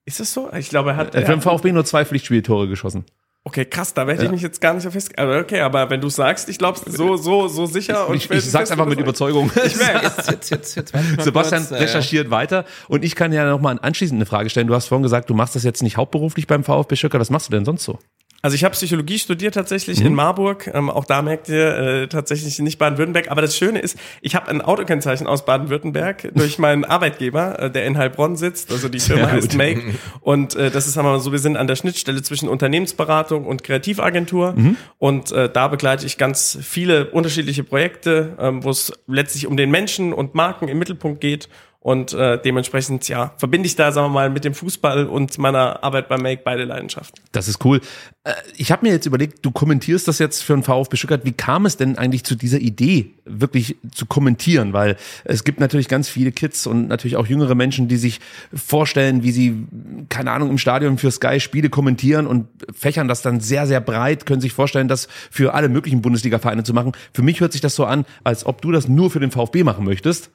[0.06, 0.52] Ist es so?
[0.54, 1.16] Ich glaube, er hat.
[1.16, 3.06] Äh, Für er den VfB nur zwei Pflichtspieltore geschossen.
[3.46, 5.20] Okay, krass, da werde ich mich jetzt gar nicht so fest.
[5.20, 8.50] Aber okay, aber wenn du sagst, ich glaube so, so, so sicher und Ich, ich
[8.50, 9.52] sag's einfach mit Überzeugung.
[9.66, 10.06] Ich merke.
[10.18, 13.78] Jetzt, jetzt, jetzt, jetzt Sebastian kurz, äh, recherchiert weiter und ich kann ja noch mal
[13.82, 14.68] anschließend eine Frage stellen.
[14.68, 17.20] Du hast vorhin gesagt, du machst das jetzt nicht hauptberuflich beim VfB Schöcker.
[17.20, 18.00] Was machst du denn sonst so?
[18.44, 20.70] Also ich habe Psychologie studiert tatsächlich in Marburg.
[20.74, 23.32] Ähm, auch da merkt ihr äh, tatsächlich nicht Baden-Württemberg.
[23.32, 27.86] Aber das Schöne ist, ich habe ein Autokennzeichen aus Baden-Württemberg durch meinen Arbeitgeber, äh, der
[27.86, 28.70] in Heilbronn sitzt.
[28.74, 29.82] Also die Firma heißt Make.
[30.20, 34.56] Und äh, das ist aber so, wir sind an der Schnittstelle zwischen Unternehmensberatung und Kreativagentur.
[34.98, 39.72] Und äh, da begleite ich ganz viele unterschiedliche Projekte, ähm, wo es letztlich um den
[39.72, 41.48] Menschen und Marken im Mittelpunkt geht.
[41.84, 45.84] Und äh, dementsprechend, ja, verbinde ich da, sagen wir mal, mit dem Fußball und meiner
[45.84, 47.22] Arbeit bei Make beide Leidenschaften.
[47.34, 47.82] Das ist cool.
[48.24, 51.26] Äh, Ich habe mir jetzt überlegt, du kommentierst das jetzt für den VfB Stuttgart.
[51.26, 54.72] Wie kam es denn eigentlich zu dieser Idee, wirklich zu kommentieren?
[54.72, 58.22] Weil es gibt natürlich ganz viele Kids und natürlich auch jüngere Menschen, die sich
[58.54, 59.68] vorstellen, wie sie,
[60.08, 64.26] keine Ahnung, im Stadion für Sky Spiele kommentieren und fächern das dann sehr, sehr breit,
[64.26, 66.94] können sich vorstellen, das für alle möglichen Bundesliga-Vereine zu machen.
[67.14, 69.66] Für mich hört sich das so an, als ob du das nur für den VfB
[69.66, 70.32] machen möchtest.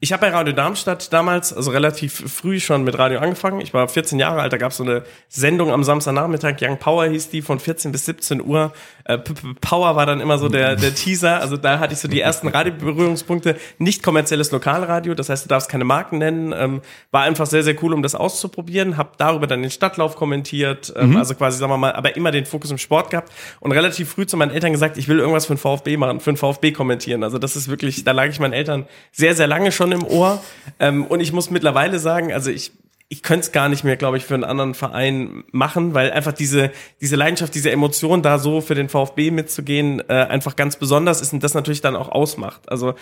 [0.00, 3.60] Ich habe bei Radio Darmstadt damals, also relativ früh schon mit Radio angefangen.
[3.60, 7.06] Ich war 14 Jahre alt, da gab es so eine Sendung am Samstagnachmittag, Young Power
[7.06, 8.72] hieß die, von 14 bis 17 Uhr.
[9.04, 11.40] Äh, P -P Power war dann immer so der, der Teaser.
[11.40, 13.56] Also da hatte ich so die ersten Radioberührungspunkte.
[13.78, 16.54] Nicht kommerzielles Lokalradio, das heißt, du darfst keine Marken nennen.
[16.56, 18.96] Ähm, war einfach sehr, sehr cool, um das auszuprobieren.
[18.96, 22.46] Hab darüber dann den Stadtlauf kommentiert, ähm, also quasi, sagen wir mal, aber immer den
[22.46, 25.54] Fokus im Sport gehabt und relativ früh zu meinen Eltern gesagt, ich will irgendwas für
[25.54, 27.24] den VfB machen, für den VfB kommentieren.
[27.24, 30.42] Also das ist wirklich, da lag ich meinen Eltern sehr, sehr lange schon im Ohr.
[30.80, 32.72] Ähm, und ich muss mittlerweile sagen, also ich
[33.14, 36.32] ich könnte es gar nicht mehr, glaube ich, für einen anderen Verein machen, weil einfach
[36.32, 41.20] diese, diese Leidenschaft, diese Emotion da so für den VfB mitzugehen, äh, einfach ganz besonders
[41.20, 42.68] ist und das natürlich dann auch ausmacht.
[42.68, 42.94] Also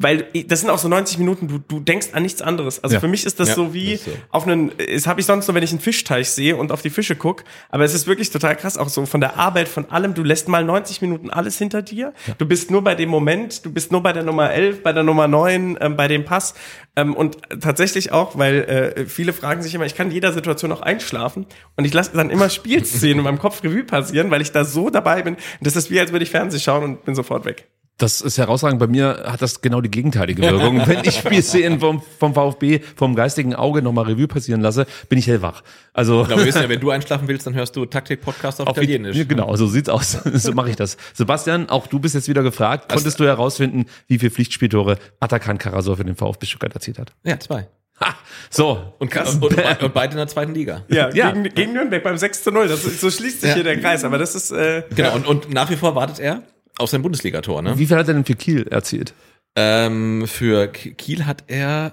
[0.00, 2.82] weil das sind auch so 90 Minuten, du, du denkst an nichts anderes.
[2.84, 3.00] Also Ja.
[3.00, 4.10] für mich ist das Ja, so wie das so.
[4.30, 6.90] auf einen, das habe ich sonst nur, wenn ich einen Fischteich sehe und auf die
[6.90, 7.42] Fische guck.
[7.68, 10.14] Aber es ist wirklich total krass, auch so von der Arbeit, von allem.
[10.14, 12.14] Du lässt mal 90 Minuten alles hinter dir.
[12.38, 15.02] Du bist nur bei dem Moment, du bist nur bei der Nummer 11, bei der
[15.02, 16.54] Nummer 9, ähm, bei dem Pass.
[16.94, 20.70] Ähm, und tatsächlich auch, weil äh, viele fragen sich immer, ich kann in jeder Situation
[20.70, 24.52] auch einschlafen und ich lasse dann immer Spielszenen in meinem Kopf Revue passieren, weil ich
[24.52, 25.34] da so dabei bin.
[25.34, 27.66] Und das ist wie, als würde ich Fernsehen schauen und bin sofort weg.
[27.98, 28.78] Das ist herausragend.
[28.78, 30.80] Bei mir hat das genau die gegenteilige Wirkung.
[30.86, 35.26] Wenn ich Spielszenen vom, vom VfB vom geistigen Auge nochmal Revue passieren lasse, bin ich
[35.26, 35.62] hellwach.
[35.92, 38.76] Also Genau, wir wissen ja, wenn du einschlafen willst, dann hörst du Taktik-Podcast auf, auf
[38.76, 39.16] Italienisch.
[39.16, 40.16] Ja, genau, so sieht's aus.
[40.32, 40.96] So mache ich das.
[41.12, 42.88] Sebastian, auch du bist jetzt wieder gefragt.
[42.88, 47.12] Konntest du herausfinden, wie viele Pflichtspieltore Atakan Karasor für den VfB Stuttgart erzielt hat?
[47.24, 47.66] Ja, zwei.
[48.00, 48.14] Ha,
[48.48, 48.94] so.
[49.00, 50.84] Und, und, und, und beide in der zweiten Liga.
[50.88, 51.32] Ja, Ja.
[51.32, 52.68] Gegen, gegen Nürnberg beim 6 zu 0.
[52.68, 53.54] Das, ist- so schließt sich Ja.
[53.56, 54.04] hier der Kreis.
[54.04, 56.44] Aber das ist, äh, Genau, und, und nach wie vor wartet er
[56.78, 57.78] auf sein Bundesligator, ne?
[57.78, 59.14] Wie viel hat er denn für Kiel erzielt?
[59.56, 61.92] Ähm, für Kiel hat er,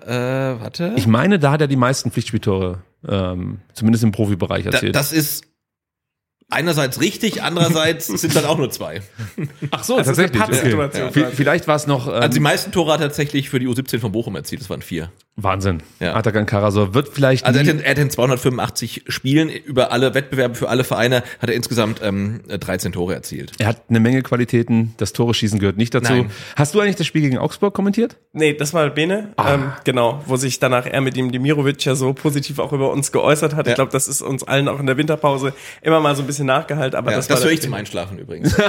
[0.58, 0.93] äh, warte.
[0.98, 4.95] Ich meine, da hat er die meisten Pflichtspieltore, ähm, zumindest im Profibereich da, erzielt.
[4.95, 5.45] das ist
[6.50, 9.02] einerseits richtig, andererseits sind dann auch nur zwei.
[9.71, 11.12] Ach so, das ist eine Pappsituation.
[11.12, 13.67] V- Vielleicht war es noch ähm, Also die meisten Tore hat er tatsächlich für die
[13.67, 15.12] U17 von Bochum erzielt, das waren vier.
[15.38, 15.84] Wahnsinn.
[16.00, 16.15] Ja.
[16.15, 20.13] Atakan Karasor wird vielleicht Also er hat, in, er hat in 285 Spielen über alle
[20.13, 23.52] Wettbewerbe für alle Vereine hat er insgesamt ähm, 13 Tore erzielt.
[23.60, 24.93] er hat eine Menge Qualitäten.
[24.98, 26.13] Das Tore schießen gehört nicht dazu.
[26.13, 26.32] Nein.
[26.56, 28.15] Hast du eigentlich das Spiel gegen Augsburg kommentiert?
[28.32, 29.34] nee, das war Bene.
[29.36, 29.56] Ah.
[29.56, 33.12] Ähm, genau, wo sich danach er mit dem Dimirovic ja so positiv auch über uns
[33.12, 33.65] geäußert hat.
[33.65, 33.71] Ja.
[33.71, 36.45] Ich glaube, das ist uns allen auch in der Winterpause immer mal so ein bisschen
[36.45, 36.98] nachgehalten.
[36.98, 38.56] Aber Ja, das, das, war höre ich zum Einschlafen übrigens.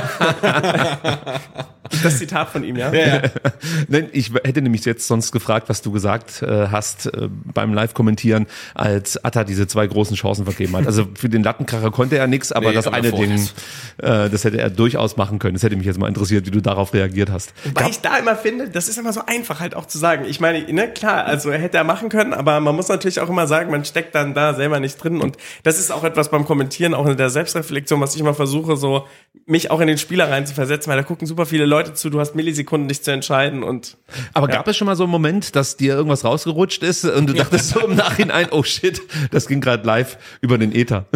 [2.03, 2.91] das Zitat von ihm, ja.
[3.89, 7.75] Nein, ich hätte nämlich jetzt sonst gefragt, was du gesagt äh, äh, hast äh, beim
[7.75, 10.87] Live-Kommentieren, als Atta diese zwei großen Chancen vergeben hat.
[10.87, 13.49] Also für den Lattenkracher konnte er nichts, aber Nee, das aber eine Ding,
[13.99, 14.27] das.
[14.27, 15.55] äh, das hätte er durchaus machen können.
[15.55, 17.53] Das hätte mich jetzt mal interessiert, wie du darauf reagiert hast.
[17.75, 20.25] Weil ich da immer finde, das ist immer so einfach halt auch zu sagen.
[20.29, 23.47] Ich meine, ne, klar, also hätte er machen können, aber man muss natürlich auch immer
[23.47, 25.21] sagen, man steckt dann da selber nicht drin.
[25.21, 28.77] Und das ist auch etwas beim Kommentieren, auch in der Selbstreflexion, was ich immer versuche,
[28.77, 29.07] so
[29.47, 32.11] mich auch in den Spieler rein zu versetzen, weil da gucken super viele Leute zu,
[32.11, 33.97] du hast Millisekunden, dich zu entscheiden und
[34.35, 37.33] Aber gab es schon mal so einen Moment, dass dir irgendwas rausgerutscht ist und du
[37.35, 41.07] dachtest so im Nachhinein, oh shit, das ging gerade live über den Ether.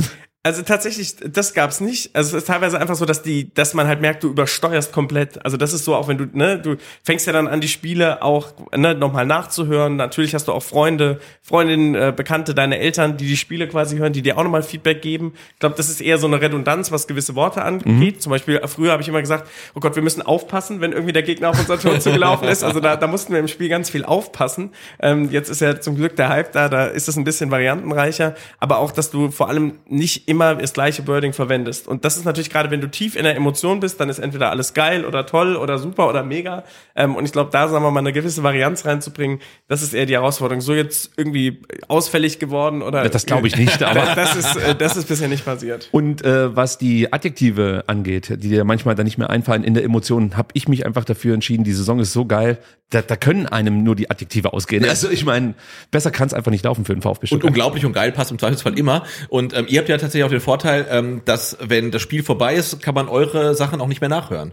[0.43, 2.17] Also tatsächlich, das gab's nicht.
[2.17, 5.45] Also es ist teilweise einfach so, dass die, dass man halt merkt, du übersteuerst komplett.
[5.45, 8.23] Also das ist so, auch wenn du, ne, du fängst ja dann an, die Spiele
[8.23, 9.97] auch ne, nochmal nachzuhören.
[9.97, 14.15] Natürlich hast du auch Freunde, Freundinnen, äh, Bekannte, deine Eltern, die die Spiele quasi hören,
[14.15, 15.35] die dir auch nochmal Feedback geben.
[15.53, 18.23] Ich glaube, das ist eher so eine Redundanz, was gewisse Worte angeht.
[18.23, 21.13] Zum Beispiel, äh, früher habe ich immer gesagt, oh Gott, wir müssen aufpassen, wenn irgendwie
[21.13, 22.65] der Gegner auf unser Tor zugelaufen ist.
[22.65, 24.71] Also da, da mussten wir im Spiel ganz viel aufpassen.
[25.01, 28.37] Ähm, jetzt ist ja zum Glück der Hype da, da ist es ein bisschen variantenreicher.
[28.59, 31.89] Aber auch, dass du vor allem nicht immer das gleiche Wording verwendest.
[31.89, 34.51] Und das ist natürlich gerade, wenn du tief in der Emotion bist, dann ist entweder
[34.51, 36.65] alles geil oder toll oder super oder mega.
[36.95, 40.07] Ähm, und ich glaube, da sagen wir mal eine gewisse Varianz reinzubringen, das ist eher
[40.07, 40.61] die Herausforderung.
[40.61, 43.09] So jetzt irgendwie ausfällig geworden oder.
[43.09, 45.89] Das glaube ich nicht, aber- das ist, äh, das ist bisher nicht passiert.
[45.93, 49.85] Und äh, was die Adjektive angeht, die dir manchmal dann nicht mehr einfallen in der
[49.85, 52.59] Emotion, habe ich mich einfach dafür entschieden, die Saison ist so geil,
[52.91, 54.85] da, da können einem nur die Adjektive ausgehen.
[54.85, 55.55] Also ich meine,
[55.93, 57.49] besser kann es einfach nicht laufen für den VfB Und Stuttgart.
[57.51, 59.05] unglaublich und geil passt im Zweifelsfall immer.
[59.29, 62.55] Und ähm, ihr habt ja tatsächlich auch den Vorteil, ähm, dass wenn das Spiel vorbei
[62.55, 64.53] ist, kann man eure Sachen auch nicht mehr nachhören.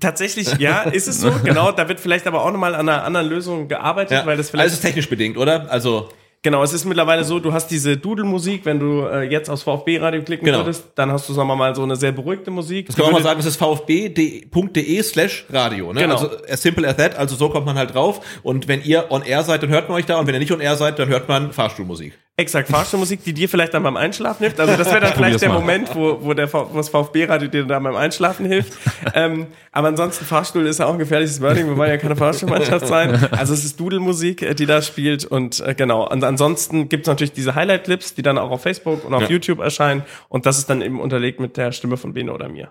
[0.00, 1.32] Tatsächlich, ja, ist es so.
[1.44, 4.64] Genau, da wird vielleicht aber auch nochmal an einer anderen Lösung gearbeitet, weil das vielleicht.
[4.64, 5.70] also es ist technisch bedingt, oder?
[5.70, 6.08] Also
[6.46, 10.22] Genau, es ist mittlerweile so, du hast diese Dudelmusik, wenn du äh, jetzt aufs VfB-Radio
[10.22, 10.58] klicken Genau.
[10.58, 12.86] würdest, dann hast du, sagen wir mal, so eine sehr beruhigte Musik.
[12.86, 15.92] Das kann man mal sagen, das ist vfb.de slash Radio.
[15.92, 16.02] Ne?
[16.02, 16.14] Genau.
[16.14, 18.20] Also as simple as that, also so kommt man halt drauf.
[18.44, 20.20] Und wenn ihr on air seid, dann hört man euch da.
[20.20, 22.16] Und wenn ihr nicht on air seid, dann hört man Fahrstuhlmusik.
[22.38, 24.60] Exakt, Fahrstuhlmusik, die dir vielleicht dann beim Einschlafen hilft.
[24.60, 25.58] Also das wäre dann vielleicht der mal.
[25.60, 28.74] Moment, wo, wo, der, wo das VfB-Radio dir dann beim Einschlafen hilft.
[29.14, 31.66] ähm, aber ansonsten, Fahrstuhl ist ja auch ein gefährliches Wording.
[31.66, 33.28] Wir wollen ja keine Fahrstuhlmannschaft sein.
[33.32, 35.24] Also es ist Dudelmusik, äh, die da spielt.
[35.24, 39.06] Und äh, genau, und ansonsten gibt es natürlich diese Highlight-Clips, die dann auch auf Facebook
[39.06, 39.28] und auf Ja.
[39.28, 40.02] YouTube erscheinen.
[40.28, 42.70] Und das ist dann eben unterlegt mit der Stimme von Bene oder mir.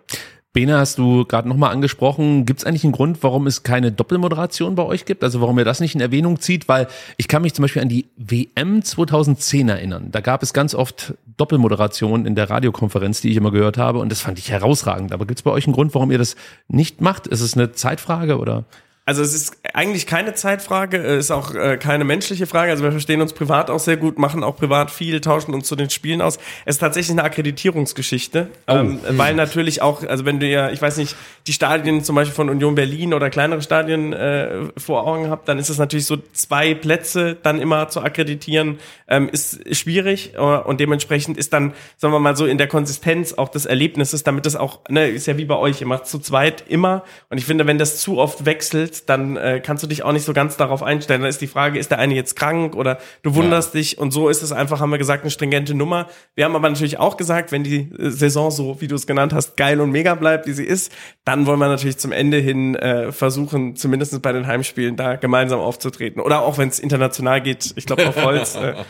[0.56, 2.46] Bene hast du gerade nochmal angesprochen.
[2.46, 5.22] Gibt es eigentlich einen Grund, warum es keine Doppelmoderation bei euch gibt?
[5.22, 6.70] Also warum ihr das nicht in Erwähnung zieht?
[6.70, 6.88] Weil
[7.18, 10.12] ich kann mich zum Beispiel an die WM 2010 erinnern.
[10.14, 14.00] Da gab es ganz oft Doppelmoderation in der Radiokonferenz, die ich immer gehört habe.
[14.00, 15.12] Und das fand ich herausragend.
[15.12, 16.38] Aber gibt es bei euch einen Grund, warum ihr das
[16.70, 17.28] nicht macht?
[17.28, 18.64] Ist es eine Zeitfrage oder?
[19.08, 22.72] Also es ist eigentlich keine Zeitfrage, äh, ist auch äh, keine menschliche Frage.
[22.72, 25.76] Also wir verstehen uns privat auch sehr gut, machen auch privat viel, tauschen uns zu
[25.76, 26.38] den Spielen aus.
[26.66, 30.98] Es ist tatsächlich eine Akkreditierungsgeschichte, ähm, weil natürlich auch, also wenn du ja, ich weiß
[30.98, 31.16] nicht,
[31.46, 35.60] die Stadien zum Beispiel von Union Berlin oder kleinere Stadien äh, vor Augen habt, dann
[35.60, 40.80] ist es natürlich so zwei Plätze dann immer zu akkreditieren, ähm, ist schwierig äh, und
[40.80, 44.56] dementsprechend ist dann, sagen wir mal so, in der Konsistenz auch des Erlebnisses, damit das
[44.56, 47.68] auch, ne, ist ja wie bei euch, ihr macht zu zweit immer und ich finde,
[47.68, 50.82] wenn das zu oft wechselt, dann äh, kannst du dich auch nicht so ganz darauf
[50.82, 51.22] einstellen.
[51.22, 54.30] Dann ist die Frage, ist der eine jetzt krank oder du wunderst dich und so
[54.30, 56.08] ist es einfach, haben wir gesagt, eine stringente Nummer.
[56.36, 59.34] Wir haben aber natürlich auch gesagt, wenn die äh, Saison so, wie du es genannt
[59.34, 60.92] hast, geil und mega bleibt, wie sie ist,
[61.26, 65.60] dann wollen wir natürlich zum Ende hin äh, versuchen, zumindest bei den Heimspielen da gemeinsam
[65.60, 66.22] aufzutreten.
[66.22, 68.56] Oder auch wenn es international geht, ich glaube auf Holz.
[68.56, 68.76] Äh,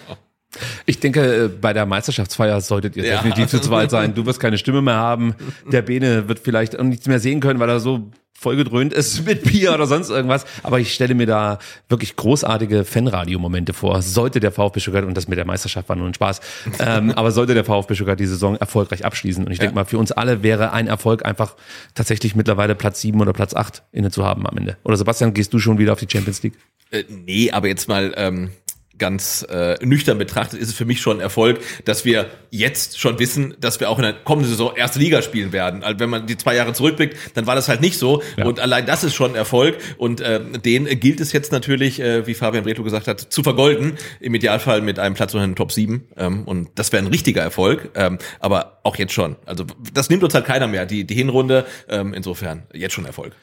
[0.86, 3.16] Ich denke, äh, bei der Meisterschaftsfeier solltet ihr Ja.
[3.18, 4.14] definitiv zu zweit sein.
[4.16, 5.36] Du wirst keine Stimme mehr haben.
[5.70, 9.44] Der Bene wird vielleicht auch nichts mehr sehen können, weil er so vollgedröhnt ist mit
[9.44, 10.46] Bier oder sonst irgendwas.
[10.64, 14.02] Aber ich stelle mir da wirklich großartige Fanradio-Momente vor.
[14.02, 16.42] Sollte der VfB Stuttgart, und das mit der Meisterschaft war nur ein Spaß,
[16.80, 19.46] ähm, aber sollte der VfB Stuttgart die Saison erfolgreich abschließen.
[19.46, 21.56] Und ich denke mal, für uns alle wäre ein Erfolg einfach
[21.96, 24.78] tatsächlich mittlerweile Platz sieben oder Platz acht inne zu haben am Ende.
[24.84, 26.58] Oder Sebastian, gehst du schon wieder auf die Champions League?
[26.92, 28.52] Äh, nee, aber jetzt mal ähm,
[28.98, 33.20] ganz äh, nüchtern betrachtet ist es für mich schon ein Erfolg, dass wir jetzt schon
[33.20, 35.84] wissen, dass wir auch in der kommenden Saison erste Liga spielen werden.
[35.84, 38.22] Also wenn man die zwei Jahre zurückblickt, dann war das halt nicht so.
[38.38, 38.46] Ja.
[38.46, 39.78] Und allein das ist schon ein Erfolg.
[39.98, 43.98] Und äh, den gilt es jetzt natürlich, äh, wie Fabian Bretlo gesagt hat, zu vergolden.
[44.20, 46.08] Im Idealfall mit einem Platz in den Top 7.
[46.18, 47.90] Ähm, und das wäre ein richtiger Erfolg.
[47.96, 49.36] Ähm, aber auch jetzt schon.
[49.46, 50.86] Also das nimmt uns halt keiner mehr.
[50.86, 53.34] Die, die Hinrunde, ähm, insofern jetzt schon Erfolg.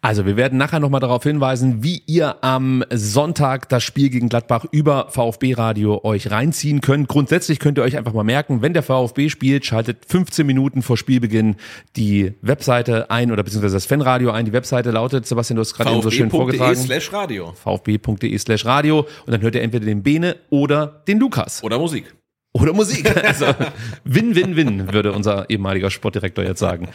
[0.00, 4.64] Also wir werden nachher nochmal darauf hinweisen, wie ihr am Sonntag das Spiel gegen Gladbach
[4.70, 7.08] über VfB Radio euch reinziehen könnt.
[7.08, 10.96] Grundsätzlich könnt ihr euch einfach mal merken, wenn der VfB spielt, schaltet 15 Minuten vor
[10.96, 11.56] Spielbeginn
[11.96, 14.44] die Webseite ein oder beziehungsweise das Fanradio ein.
[14.44, 16.76] Die Webseite lautet, Sebastian, du hast gerade eben so schön vorgetragen.
[16.76, 17.52] slash Radio.
[17.52, 21.62] vfb.de slash radio und dann hört ihr entweder den Bene oder den Lukas.
[21.62, 22.14] Oder Musik.
[22.52, 23.10] Oder Musik.
[23.22, 23.46] Also
[24.04, 26.88] Win, Win, Win, würde unser ehemaliger Sportdirektor jetzt sagen.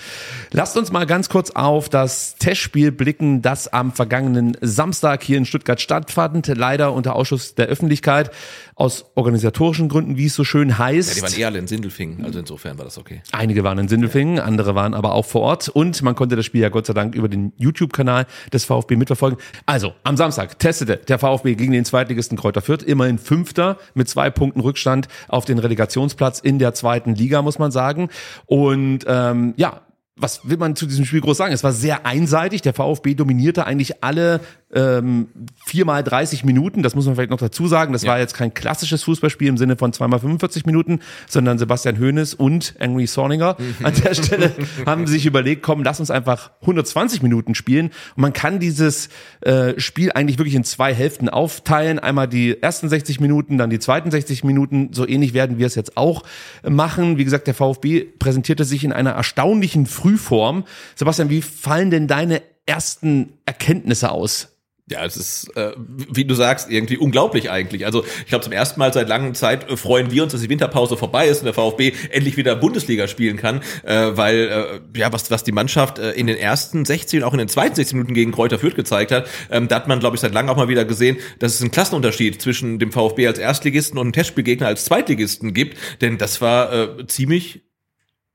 [0.51, 5.45] Lasst uns mal ganz kurz auf das Testspiel blicken, das am vergangenen Samstag hier in
[5.45, 6.47] Stuttgart stattfand.
[6.47, 8.31] Leider unter Ausschuss der Öffentlichkeit.
[8.75, 11.09] Aus organisatorischen Gründen, wie es so schön heißt.
[11.09, 13.23] Ja, die waren eher alle in Sindelfingen, also insofern war das okay.
[13.31, 16.61] Einige waren in Sindelfingen, andere waren aber auch vor Ort und man konnte das Spiel
[16.61, 19.39] ja Gott sei Dank über den YouTube-Kanal des VfB mitverfolgen.
[19.65, 24.29] Also, am Samstag testete der VfB gegen den Zweitligisten Kräuter Fürth, immerhin Fünfter mit zwei
[24.29, 28.09] Punkten Rückstand auf den Relegationsplatz in der zweiten Liga, muss man sagen.
[28.45, 29.81] Und ähm, ja,
[30.17, 31.53] was will man zu diesem Spiel groß sagen?
[31.53, 32.61] Es war sehr einseitig.
[32.63, 34.41] Der VfB dominierte eigentlich alle
[34.73, 35.27] ähm,
[35.65, 36.83] viermal 30 Minuten.
[36.83, 37.93] Das muss man vielleicht noch dazu sagen.
[37.93, 38.11] Das ja.
[38.11, 42.75] war jetzt kein klassisches Fußballspiel im Sinne von zweimal 45 Minuten, sondern Sebastian Hoeneß und
[42.79, 44.51] Angry Sorninger an der Stelle
[44.85, 47.87] haben sich überlegt, komm, lass uns einfach 120 Minuten spielen.
[48.15, 49.07] Und man kann dieses
[49.41, 51.99] äh, Spiel eigentlich wirklich in zwei Hälften aufteilen.
[51.99, 54.89] Einmal die ersten 60 Minuten, dann die zweiten 60 Minuten.
[54.91, 56.23] So ähnlich werden wir es jetzt auch
[56.67, 57.17] machen.
[57.17, 60.65] Wie gesagt, der VfB präsentierte sich in einer erstaunlichen Frühform.
[60.95, 64.56] Sebastian, wie fallen denn deine ersten Erkenntnisse aus?
[64.89, 67.85] Ja, es ist, äh, wie du sagst, irgendwie unglaublich eigentlich.
[67.85, 70.49] Also ich glaube, zum ersten Mal seit langer Zeit äh, freuen wir uns, dass die
[70.49, 75.11] Winterpause vorbei ist und der VfB endlich wieder Bundesliga spielen kann, äh, weil äh, ja
[75.11, 77.97] was was die Mannschaft äh, in den ersten 16 und auch in den zweiten 16
[77.97, 80.57] Minuten gegen Kräuter Fürth gezeigt hat, ähm, da hat man glaube ich seit langem auch
[80.57, 84.67] mal wieder gesehen, dass es einen Klassenunterschied zwischen dem VfB als Erstligisten und einem Testspielgegner
[84.67, 87.63] als Zweitligisten gibt, denn das war äh, ziemlich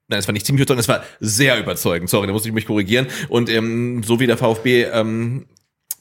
[0.09, 2.11] Nein, es war nicht ziemlich überzeugend, es war sehr überzeugend.
[2.11, 3.07] Sorry, da muss ich mich korrigieren.
[3.31, 5.47] Und ähm, so wie der VfB ähm,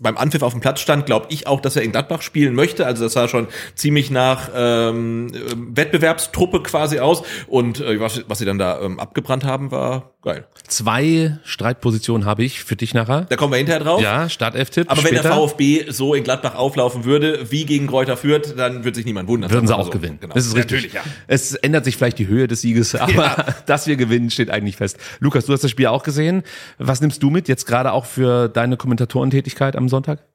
[0.02, 2.86] beim Anpfiff auf dem Platz stand, glaube ich auch, dass er in Gladbach spielen möchte.
[2.86, 7.24] Also das sah schon ziemlich nach ähm, Wettbewerbstruppe quasi aus.
[7.48, 10.46] Und äh, was, was sie dann da ähm, abgebrannt haben, war geil.
[10.68, 13.26] Zwei Streitpositionen habe ich für dich nachher.
[13.30, 14.02] Da kommen wir hinterher drauf.
[14.02, 14.90] Ja, Startelf-Tipp.
[14.90, 15.24] Aber später.
[15.24, 19.06] wenn der VfB so in Gladbach auflaufen würde, wie gegen Kräuter führt, dann wird sich
[19.06, 19.52] niemand wundern.
[19.52, 19.92] Würden sie auch so.
[19.92, 20.18] gewinnen.
[20.20, 20.34] Genau.
[20.34, 20.94] Das ist richtig.
[20.94, 21.02] Natürlich, ja.
[21.28, 23.46] Es ändert sich vielleicht die Höhe des Sieges, aber ja.
[23.66, 24.98] dass wir gewinnen, steht eigentlich fest.
[25.20, 26.44] Lukas, du hast das Spiel auch gesehen.
[26.80, 30.26] Was nimmst du mit jetzt gerade auch für deine Kommentatorentätigkeit am Sonntag?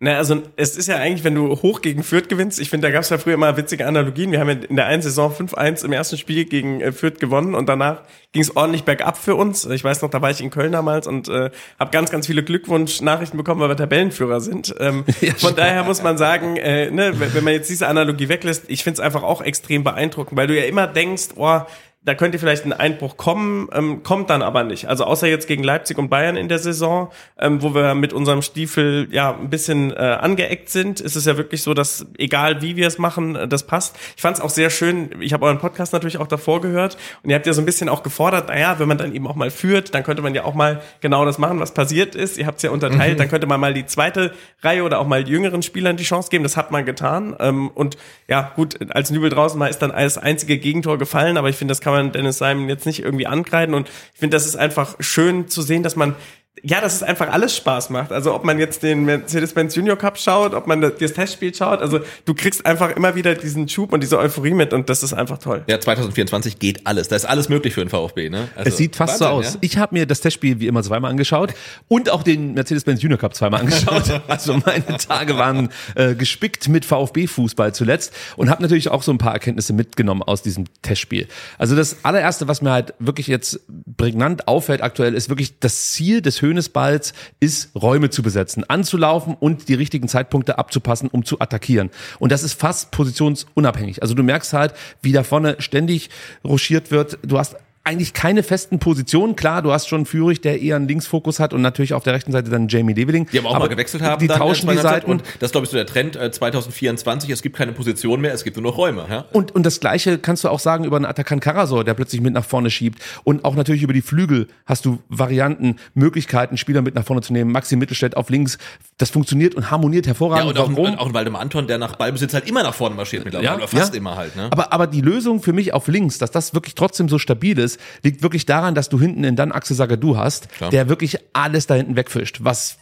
[0.00, 2.92] Na, also es ist ja eigentlich, wenn du hoch gegen Fürth gewinnst, ich finde, da
[2.92, 4.30] gab es ja früher immer witzige Analogien.
[4.30, 7.56] Wir haben ja in der einen Saison 5-1 im ersten Spiel gegen äh, Fürth gewonnen
[7.56, 9.66] und danach ging es ordentlich bergab für uns.
[9.66, 12.44] Ich weiß noch, da war ich in Köln damals und äh, habe ganz, ganz viele
[12.44, 14.72] Glückwunsch-Nachrichten bekommen, weil wir Tabellenführer sind.
[14.78, 18.66] Ähm, ja, von daher muss man sagen, äh, ne, wenn man jetzt diese Analogie weglässt,
[18.68, 21.62] ich finde es einfach auch extrem beeindruckend, weil du ja immer denkst, oh,
[22.02, 24.86] da könnte vielleicht ein Einbruch kommen, ähm, kommt dann aber nicht.
[24.86, 28.40] Also außer jetzt gegen Leipzig und Bayern in der Saison, ähm, wo wir mit unserem
[28.40, 32.76] Stiefel ja ein bisschen äh, angeeckt sind, ist es ja wirklich so, dass egal wie
[32.76, 33.96] wir es machen, äh, das passt.
[34.16, 37.30] Ich fand es auch sehr schön, ich habe euren Podcast natürlich auch davor gehört und
[37.30, 39.50] ihr habt ja so ein bisschen auch gefordert, naja, wenn man dann eben auch mal
[39.50, 42.38] führt, dann könnte man ja auch mal genau das machen, was passiert ist.
[42.38, 43.18] Ihr habt es ja unterteilt, mhm.
[43.18, 44.32] dann könnte man mal die zweite
[44.62, 46.44] Reihe oder auch mal jüngeren Spielern die Chance geben.
[46.44, 47.36] Das hat man getan.
[47.40, 51.48] Ähm, und ja, gut, als Nübel draußen mal ist dann das einzige Gegentor gefallen, aber
[51.48, 53.74] ich finde, das kann man Dennis Simon jetzt nicht irgendwie ankreiden.
[53.74, 56.14] Und ich finde, das ist einfach schön zu sehen, dass man
[56.62, 58.12] ja, dass es einfach alles Spaß macht.
[58.12, 62.00] Also ob man jetzt den Mercedes-Benz Junior Cup schaut, ob man das Testspiel schaut, also
[62.24, 65.38] du kriegst einfach immer wieder diesen Schub und diese Euphorie mit und das ist einfach
[65.38, 65.64] toll.
[65.66, 67.08] Ja, 2024 geht alles.
[67.08, 68.30] Da ist alles möglich für den VfB.
[68.30, 68.48] Ne?
[68.56, 69.54] Also, es sieht fast Wahnsinn, so aus.
[69.54, 69.58] Ja?
[69.62, 71.54] Ich habe mir das Testspiel wie immer zweimal angeschaut
[71.88, 74.20] und auch den Mercedes-Benz Junior Cup zweimal angeschaut.
[74.28, 79.18] also meine Tage waren äh, gespickt mit VfB-Fußball zuletzt und habe natürlich auch so ein
[79.18, 81.28] paar Erkenntnisse mitgenommen aus diesem Testspiel.
[81.58, 83.60] Also das allererste, was mir halt wirklich jetzt
[83.96, 89.68] prägnant auffällt aktuell, ist wirklich das Ziel des Höhnesballs ist, Räume zu besetzen, anzulaufen und
[89.68, 91.90] die richtigen Zeitpunkte abzupassen, um zu attackieren.
[92.18, 94.02] Und das ist fast positionsunabhängig.
[94.02, 96.10] Also du merkst halt, wie da vorne ständig
[96.44, 97.18] ruschiert wird.
[97.22, 97.56] Du hast
[97.88, 99.34] eigentlich keine festen Positionen.
[99.34, 102.32] Klar, du hast schon Führig, der eher einen Linksfokus hat und natürlich auf der rechten
[102.32, 103.26] Seite dann Jamie Leveling.
[103.32, 104.20] Die aber auch aber mal gewechselt haben.
[104.20, 105.10] Die tauschen die Seiten.
[105.10, 107.30] Und das ist, glaube ich, so der Trend äh, 2024.
[107.30, 109.06] Es gibt keine Position mehr, es gibt nur noch Räume.
[109.08, 109.24] Ja?
[109.32, 112.34] Und, und das Gleiche kannst du auch sagen über einen Atakan Karasor, der plötzlich mit
[112.34, 113.02] nach vorne schiebt.
[113.24, 117.32] Und auch natürlich über die Flügel hast du Varianten, Möglichkeiten, Spieler mit nach vorne zu
[117.32, 117.52] nehmen.
[117.52, 118.58] Maxi Mittelstädt auf links.
[118.98, 120.56] Das funktioniert und harmoniert hervorragend.
[120.56, 123.24] Ja, und auch, auch ein Waldemar Anton, der nach Ballbesitz halt immer nach vorne marschiert
[123.24, 123.48] mittlerweile.
[123.48, 123.98] Ja, oder fast ja.
[123.98, 124.36] immer halt.
[124.36, 124.48] Ne?
[124.50, 127.80] Aber, aber die Lösung für mich auf links, dass das wirklich trotzdem so stabil ist,
[128.02, 130.70] liegt wirklich da daran, dass du hinten in dann Axel Sagadou hast, Klar.
[130.70, 132.78] der wirklich alles da hinten wegfischt, was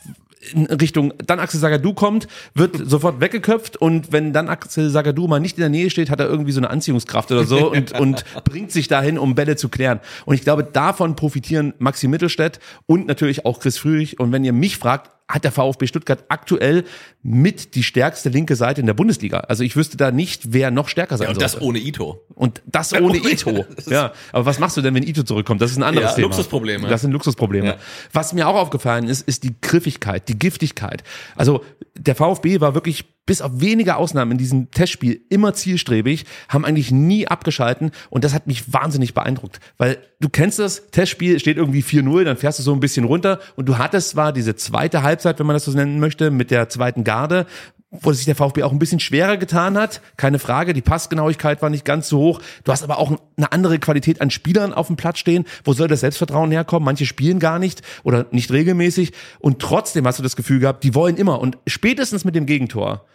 [0.53, 5.41] in Richtung dann Axel Sagadou kommt, wird sofort weggeköpft und wenn dann Axel Sagadou mal
[5.41, 8.25] nicht in der Nähe steht, hat er irgendwie so eine Anziehungskraft oder so und, und
[8.45, 10.01] bringt sich dahin, um Bälle zu klären.
[10.25, 14.21] Und ich glaube, davon profitieren Maxi Mittelstädt und natürlich auch Chris Frühlich.
[14.21, 16.85] Und wenn ihr mich fragt, hat der VfB Stuttgart aktuell
[17.23, 19.41] mit die stärkste linke Seite in der Bundesliga.
[19.41, 21.57] Also ich wüsste da nicht, wer noch stärker sein ja, und sollte.
[21.57, 22.23] das ohne Ito.
[22.35, 23.65] Und das ohne Ito.
[23.87, 25.61] ja, aber was machst du denn, wenn Ito zurückkommt?
[25.61, 26.29] Das ist ein anderes ja, Thema.
[26.29, 26.89] Luxusprobleme.
[26.89, 27.67] Das sind Luxusprobleme.
[27.67, 27.77] Ja.
[28.13, 31.03] Was mir auch aufgefallen ist, ist die Griffigkeit, die Giftigkeit.
[31.35, 31.65] Also
[31.97, 36.91] der VfB war wirklich bis auf wenige Ausnahmen in diesem Testspiel immer zielstrebig, haben eigentlich
[36.91, 41.83] nie abgeschalten und das hat mich wahnsinnig beeindruckt, weil du kennst das, Testspiel steht irgendwie
[41.83, 45.39] 4-0, dann fährst du so ein bisschen runter und du hattest zwar diese zweite Halbzeit,
[45.39, 47.47] wenn man das so nennen möchte, mit der zweiten Garde,
[47.91, 50.01] wo sich der VfB auch ein bisschen schwerer getan hat.
[50.17, 52.41] Keine Frage, die Passgenauigkeit war nicht ganz so hoch.
[52.65, 55.45] Du hast aber auch eine andere Qualität an Spielern auf dem Platz stehen.
[55.65, 56.85] Wo soll das Selbstvertrauen herkommen?
[56.85, 59.13] Manche spielen gar nicht oder nicht regelmäßig.
[59.39, 61.41] Und trotzdem hast du das Gefühl gehabt, die wollen immer.
[61.41, 63.07] Und spätestens mit dem Gegentor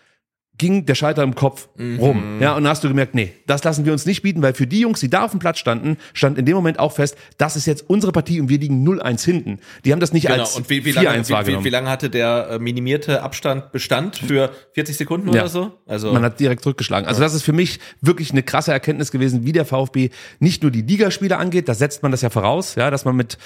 [0.61, 2.37] ging der Schalter im Kopf rum.
[2.39, 4.67] Ja, und dann hast du gemerkt, nee, das lassen wir uns nicht bieten, weil für
[4.67, 7.55] die Jungs, die da auf dem Platz standen, stand in dem Moment auch fest, das
[7.55, 9.59] ist jetzt unsere Partie und wir liegen 0-1 hinten.
[9.83, 11.01] Die haben das nicht Genau, als und wie, wie, 4-1
[11.31, 14.17] lange, wie, wie, wie lange hatte der äh, minimierte Abstand Bestand?
[14.17, 15.41] Für 40 Sekunden Ja.
[15.41, 15.71] oder so?
[15.87, 17.07] Also Man hat direkt zurückgeschlagen.
[17.07, 20.09] Also das ist für mich wirklich eine krasse Erkenntnis gewesen, wie der VfB
[20.39, 23.39] nicht nur die Ligaspiele angeht, da setzt man das ja voraus, ja, dass man mit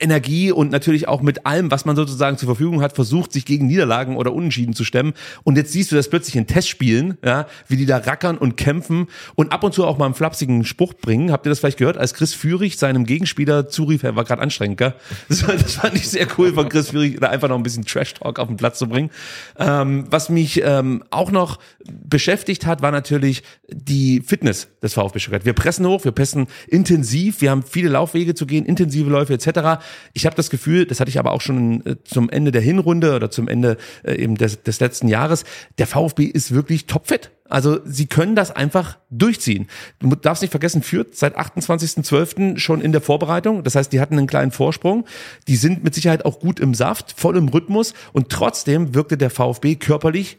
[0.00, 3.66] Energie und natürlich auch mit allem, was man sozusagen zur Verfügung hat, versucht, sich gegen
[3.66, 5.12] Niederlagen oder Unentschieden zu stemmen.
[5.44, 9.06] Und jetzt siehst du das plötzlich in Testspielen, ja, wie die da rackern und kämpfen
[9.34, 11.32] und ab und zu auch mal einen flapsigen Spruch bringen.
[11.32, 14.78] Habt ihr das vielleicht gehört, als Chris Führig seinem Gegenspieler zurief, er war gerade anstrengend,
[14.78, 14.94] gell?
[15.28, 18.48] Das fand ich sehr cool von Chris Führig, da einfach noch ein bisschen Trash-Talk auf
[18.48, 19.10] den Platz zu bringen.
[19.58, 25.44] Ähm, was mich ähm, auch noch beschäftigt hat, war natürlich die Fitness des VfB Stuttgart.
[25.44, 29.82] Wir pressen hoch, wir pressen intensiv, wir haben viele Laufwege zu gehen, intensive Läufe etc.
[30.12, 33.14] Ich habe das Gefühl, das hatte ich aber auch schon äh, zum Ende der Hinrunde
[33.14, 35.44] oder zum Ende äh, eben des, des letzten Jahres,
[35.78, 37.32] der VfB ist wirklich topfit.
[37.48, 39.68] Also sie können das einfach durchziehen.
[39.98, 42.58] Du darfst nicht vergessen, Fürth seit 28.12.
[42.58, 43.64] schon in der Vorbereitung.
[43.64, 45.06] Das heißt, die hatten einen kleinen Vorsprung.
[45.48, 49.30] Die sind mit Sicherheit auch gut im Saft, voll im Rhythmus und trotzdem wirkte der
[49.30, 50.38] VfB körperlich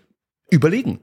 [0.50, 1.00] überlegen.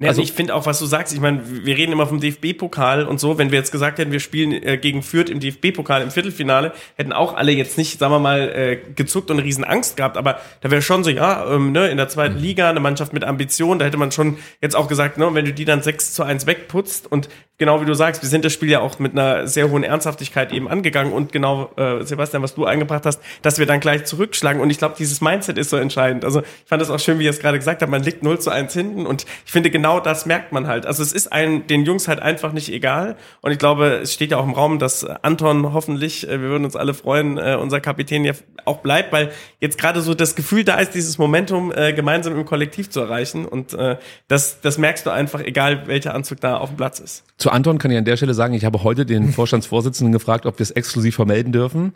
[0.00, 2.20] Ja, Also- also ich finde auch, was du sagst, ich meine, wir reden immer vom
[2.20, 6.00] DFB-Pokal und so, wenn wir jetzt gesagt hätten, wir spielen äh, gegen Fürth im DFB-Pokal
[6.02, 9.62] im Viertelfinale, hätten auch alle jetzt nicht, sagen wir mal, äh, gezuckt und eine riesen
[9.62, 12.80] Angst gehabt, aber da wäre schon so, ja, ähm, ne, in der zweiten Liga, eine
[12.80, 15.82] Mannschaft mit Ambition, da hätte man schon jetzt auch gesagt, ne, wenn du die dann
[15.82, 17.28] 6 zu 1 wegputzt und
[17.60, 20.50] genau wie du sagst, wir sind das Spiel ja auch mit einer sehr hohen Ernsthaftigkeit
[20.50, 24.62] eben angegangen und genau, äh, Sebastian, was du eingebracht hast, dass wir dann gleich zurückschlagen
[24.62, 26.24] und ich glaube, dieses Mindset ist so entscheidend.
[26.24, 28.40] Also ich fand das auch schön, wie ihr es gerade gesagt habt, man liegt 0
[28.40, 30.86] zu 1 hinten und ich finde genau das merkt man halt.
[30.86, 34.30] Also es ist ein, den Jungs halt einfach nicht egal und ich glaube, es steht
[34.30, 37.80] ja auch im Raum, dass Anton hoffentlich, äh, wir würden uns alle freuen, äh, unser
[37.80, 38.32] Kapitän ja
[38.64, 42.46] auch bleibt, weil jetzt gerade so das Gefühl da ist, dieses Momentum äh, gemeinsam im
[42.46, 43.98] Kollektiv zu erreichen und äh,
[44.28, 47.24] das, das merkst du einfach, egal welcher Anzug da auf dem Platz ist.
[47.36, 50.58] Zu Anton kann ich an der Stelle sagen, ich habe heute den Vorstandsvorsitzenden gefragt, ob
[50.58, 51.92] wir es exklusiv vermelden dürfen.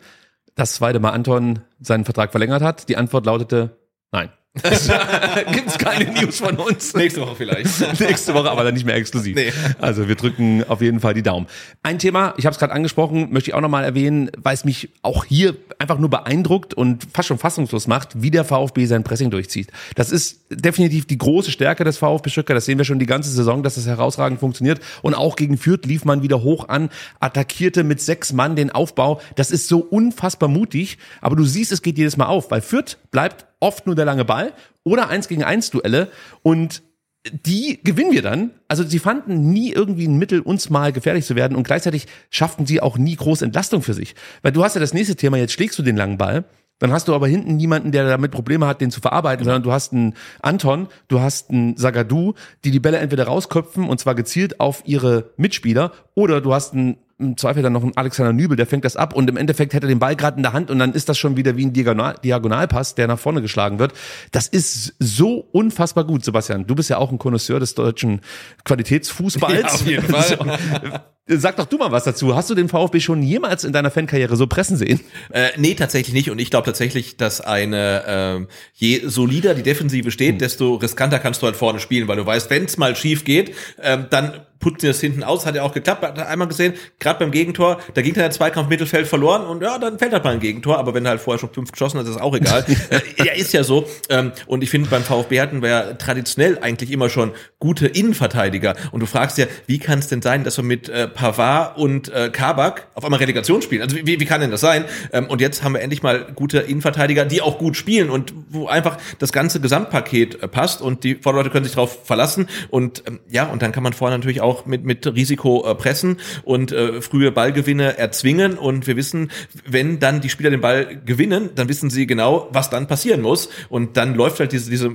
[0.55, 2.87] Das zweite Mal Anton seinen Vertrag verlängert hat.
[2.89, 3.77] Die Antwort lautete
[4.11, 4.29] nein.
[5.51, 6.93] Gibt es keine News von uns.
[6.93, 7.99] nächste Woche vielleicht.
[7.99, 9.35] Nächste Woche, aber dann nicht mehr exklusiv.
[9.35, 9.51] Nee.
[9.79, 11.47] Also wir drücken auf jeden Fall die Daumen.
[11.83, 14.89] Ein Thema, ich habe es gerade angesprochen, möchte ich auch nochmal erwähnen, weil es mich
[15.01, 19.29] auch hier einfach nur beeindruckt und fast schon fassungslos macht, wie der VfB sein Pressing
[19.29, 19.67] durchzieht.
[19.95, 22.55] Das ist definitiv die große Stärke des VfB Stuttgart.
[22.55, 24.79] Das sehen wir schon die ganze Saison, dass das herausragend funktioniert.
[25.01, 26.89] Und auch gegen Fürth lief man wieder hoch an,
[27.19, 29.19] attackierte mit sechs Mann den Aufbau.
[29.35, 30.97] Das ist so unfassbar mutig.
[31.21, 34.23] Aber du siehst, es geht jedes Mal auf, weil Fürth bleibt oft nur der lange
[34.23, 34.53] Ball
[34.83, 36.09] oder eins gegen eins Duelle
[36.43, 36.83] und
[37.31, 38.51] die gewinnen wir dann.
[38.67, 42.67] Also sie fanden nie irgendwie ein Mittel, uns mal gefährlich zu werden und gleichzeitig schafften
[42.67, 44.13] sie auch nie große Entlastung für sich.
[44.43, 46.45] Weil du hast ja das nächste Thema, jetzt schlägst du den langen Ball,
[46.77, 49.71] dann hast du aber hinten niemanden, der damit Probleme hat, den zu verarbeiten, sondern du
[49.71, 54.59] hast einen Anton, du hast einen Sagadu, die die Bälle entweder rausköpfen und zwar gezielt
[54.59, 58.67] auf ihre Mitspieler oder du hast einen im Zweifel dann noch ein Alexander Nübel, der
[58.67, 60.79] fängt das ab und im Endeffekt hätte er den Ball gerade in der Hand und
[60.79, 63.93] dann ist das schon wieder wie ein Diagonal Diagonalpass, der nach vorne geschlagen wird.
[64.31, 66.67] Das ist so unfassbar gut, Sebastian.
[66.67, 68.21] Du bist ja auch ein Connoisseur des deutschen
[68.65, 69.61] Qualitätsfußballs.
[69.61, 71.03] Ja, auf jeden Fall.
[71.27, 72.35] Sag doch du mal was dazu.
[72.35, 74.99] Hast du den VfB schon jemals in deiner Fankarriere so pressen sehen?
[75.31, 76.29] Äh, nee, tatsächlich nicht.
[76.29, 81.41] Und ich glaube tatsächlich, dass eine, ähm, je solider die Defensive steht, desto riskanter kannst
[81.41, 84.83] du halt vorne spielen, weil du weißt, wenn es mal schief geht, ähm, dann putzt
[84.83, 87.79] ihr das hinten aus, hat ja auch geklappt, hat er einmal gesehen, gerade beim Gegentor,
[87.95, 90.95] der Gegner hat Zweikampf Mittelfeld verloren und ja, dann fällt halt mal ein Gegentor, aber
[90.95, 92.65] wenn er halt vorher schon fünf geschossen hat, ist es auch egal.
[92.89, 93.87] äh, ja, ist ja so.
[94.09, 98.75] Ähm, und ich finde, beim VfB hatten wir ja traditionell eigentlich immer schon gute Innenverteidiger.
[98.91, 102.09] Und du fragst ja, wie kann es denn sein, dass wir mit äh, Pavard und
[102.09, 103.81] äh, Kabak auf einmal Relegation spielen?
[103.81, 104.85] Also wie, wie kann denn das sein?
[105.11, 108.67] Ähm, und jetzt haben wir endlich mal gute Innenverteidiger, die auch gut spielen und wo
[108.67, 112.47] einfach das ganze Gesamtpaket äh, passt und die Vorderleute können sich darauf verlassen.
[112.69, 116.17] Und ähm, ja, und dann kann man vorne natürlich auch mit, mit Risiko äh, pressen
[116.43, 118.57] und äh, frühe Ballgewinne erzwingen.
[118.57, 119.31] Und wir wissen,
[119.65, 123.49] wenn dann die Spieler den Ball gewinnen, dann wissen sie genau, was dann passieren muss.
[123.69, 124.91] Und dann läuft halt diese, diese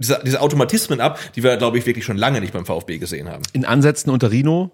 [0.00, 3.28] diese, diese Automatismen ab, die wir, glaube ich, wirklich schon lange nicht beim VfB gesehen
[3.28, 3.42] haben.
[3.52, 4.72] In Ansätzen unter Rino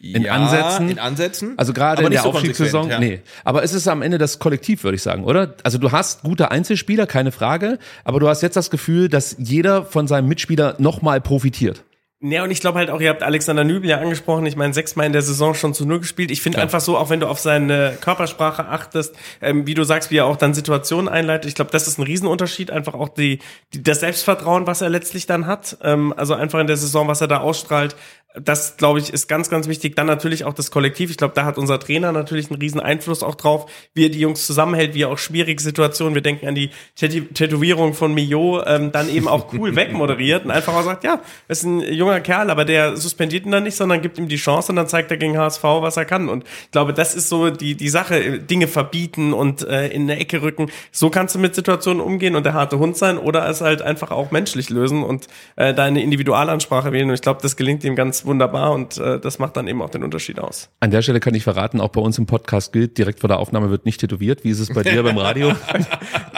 [0.00, 0.88] In Ja, Ansätzen.
[0.90, 1.54] in Ansätzen.
[1.56, 3.00] Also gerade in der so Aufstiegssaison, ja.
[3.00, 3.20] nee.
[3.42, 5.54] Aber es ist am Ende das Kollektiv, würde ich sagen, oder?
[5.64, 9.84] Also du hast gute Einzelspieler, keine Frage, aber du hast jetzt das Gefühl, dass jeder
[9.84, 11.84] von seinem Mitspieler nochmal profitiert.
[12.20, 14.44] Ja, und ich glaube halt auch, ihr habt Alexander Nübel ja angesprochen.
[14.44, 16.32] Ich meine, sechsmal in der Saison schon zu null gespielt.
[16.32, 20.10] Ich finde einfach so, auch wenn du auf seine Körpersprache achtest, ähm, wie du sagst,
[20.10, 22.72] wie er auch dann Situationen einleitet, ich glaube, das ist ein Riesenunterschied.
[22.72, 23.38] Einfach auch die,
[23.72, 25.78] die das Selbstvertrauen, was er letztlich dann hat.
[25.80, 27.94] Ähm, also einfach in der Saison, was er da ausstrahlt.
[28.42, 29.96] Das, glaube ich, ist ganz, ganz wichtig.
[29.96, 31.10] Dann natürlich auch das Kollektiv.
[31.10, 34.20] Ich glaube, da hat unser Trainer natürlich einen riesen Einfluss auch drauf, wie er die
[34.20, 38.92] Jungs zusammenhält, wie er auch schwierige Situationen, wir denken an die Tätowierung von Mio, ähm,
[38.92, 42.64] dann eben auch cool wegmoderiert und einfach auch sagt, ja, ist ein junger Kerl, aber
[42.64, 45.36] der suspendiert ihn dann nicht, sondern gibt ihm die Chance und dann zeigt er gegen
[45.36, 46.28] HSV, was er kann.
[46.28, 50.18] Und ich glaube, das ist so die, die Sache, Dinge verbieten und äh, in eine
[50.18, 50.70] Ecke rücken.
[50.92, 54.10] So kannst du mit Situationen umgehen und der harte Hund sein oder es halt einfach
[54.10, 55.26] auch menschlich lösen und
[55.56, 57.08] äh, deine Individualansprache wählen.
[57.08, 59.90] Und ich glaube, das gelingt ihm ganz wunderbar und äh, das macht dann eben auch
[59.90, 60.70] den Unterschied aus.
[60.78, 63.40] An der Stelle kann ich verraten, auch bei uns im Podcast gilt, direkt vor der
[63.40, 64.44] Aufnahme wird nicht tätowiert.
[64.44, 65.52] Wie ist es bei dir beim Radio?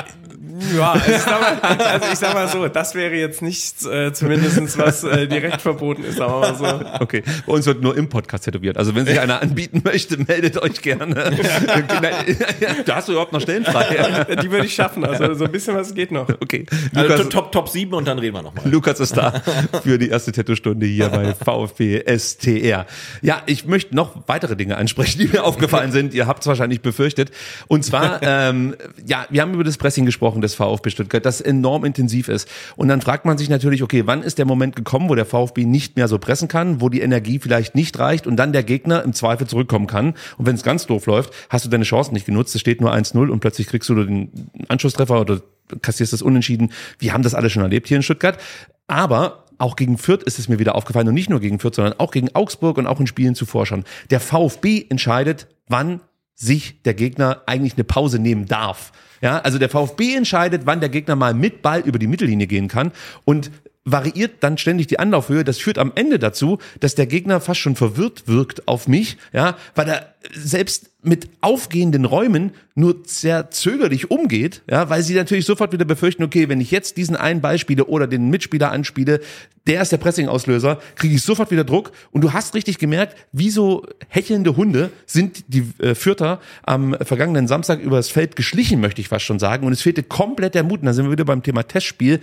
[0.76, 4.12] Ja, also ich, sag mal, also ich sag mal so, das wäre jetzt nicht äh,
[4.12, 6.66] zumindest was äh, direkt verboten ist, aber so.
[7.00, 8.76] Okay, bei uns wird nur im Podcast tätowiert.
[8.76, 11.14] Also wenn sich einer anbieten möchte, meldet euch gerne.
[12.86, 14.26] da hast du überhaupt noch Stellen frei.
[14.42, 16.28] Die würde ich schaffen, also so ein bisschen was geht noch.
[16.28, 18.68] Okay, Also Lukas, Top, Top 7 und dann reden wir nochmal.
[18.68, 19.42] Lukas ist da
[19.82, 22.86] für die erste Tattoo-Stunde hier bei VfB STR.
[23.22, 26.14] Ja, ich möchte noch weitere Dinge ansprechen, die mir aufgefallen sind.
[26.14, 27.30] Ihr habt es wahrscheinlich befürchtet.
[27.68, 31.84] Und zwar, ähm, ja, wir haben über das Pressing gesprochen des VfB Stuttgart, das enorm
[31.84, 32.48] intensiv ist.
[32.76, 35.64] Und dann fragt man sich natürlich, okay, wann ist der Moment gekommen, wo der VfB
[35.64, 39.03] nicht mehr so pressen kann, wo die Energie vielleicht nicht reicht und dann der Gegner
[39.03, 40.14] im Zweifel zurückkommen kann.
[40.36, 42.55] Und wenn es ganz doof läuft, hast du deine Chancen nicht genutzt.
[42.55, 44.30] Es steht nur 1-0 und plötzlich kriegst du den
[44.68, 45.40] Anschlusstreffer oder
[45.82, 46.72] kassierst das Unentschieden.
[46.98, 48.38] Wir haben das alle schon erlebt hier in Stuttgart.
[48.86, 51.94] Aber auch gegen Fürth ist es mir wieder aufgefallen und nicht nur gegen Fürth, sondern
[51.98, 53.84] auch gegen Augsburg und auch in Spielen zuvor schon.
[54.11, 56.01] Der VfB entscheidet, wann
[56.34, 58.92] sich der Gegner eigentlich eine Pause nehmen darf.
[59.21, 62.68] Ja, also der VfB entscheidet, wann der Gegner mal mit Ball über die Mittellinie gehen
[62.68, 62.93] kann.
[63.25, 63.51] Und
[63.85, 65.45] variiert dann ständig die Anlaufhöhe.
[65.45, 69.57] Das führt am Ende dazu, dass der Gegner fast schon verwirrt wirkt auf mich, ja,
[69.74, 75.72] weil er selbst mit aufgehenden Räumen nur sehr zögerlich umgeht, ja, weil sie natürlich sofort
[75.72, 79.20] wieder befürchten, okay, wenn ich jetzt diesen einen Ball spiele oder den Mitspieler anspiele,
[79.66, 81.93] der ist der Pressing-Auslöser, kriege ich sofort wieder Druck.
[82.11, 87.47] Und du hast richtig gemerkt, wie so hechelnde Hunde sind die äh, Fürther am vergangenen
[87.47, 89.66] Samstag übers Feld geschlichen, möchte ich fast schon sagen.
[89.66, 90.81] Und es fehlte komplett der Mut.
[90.81, 92.20] Und da sind wir wieder beim Thema Testspiel,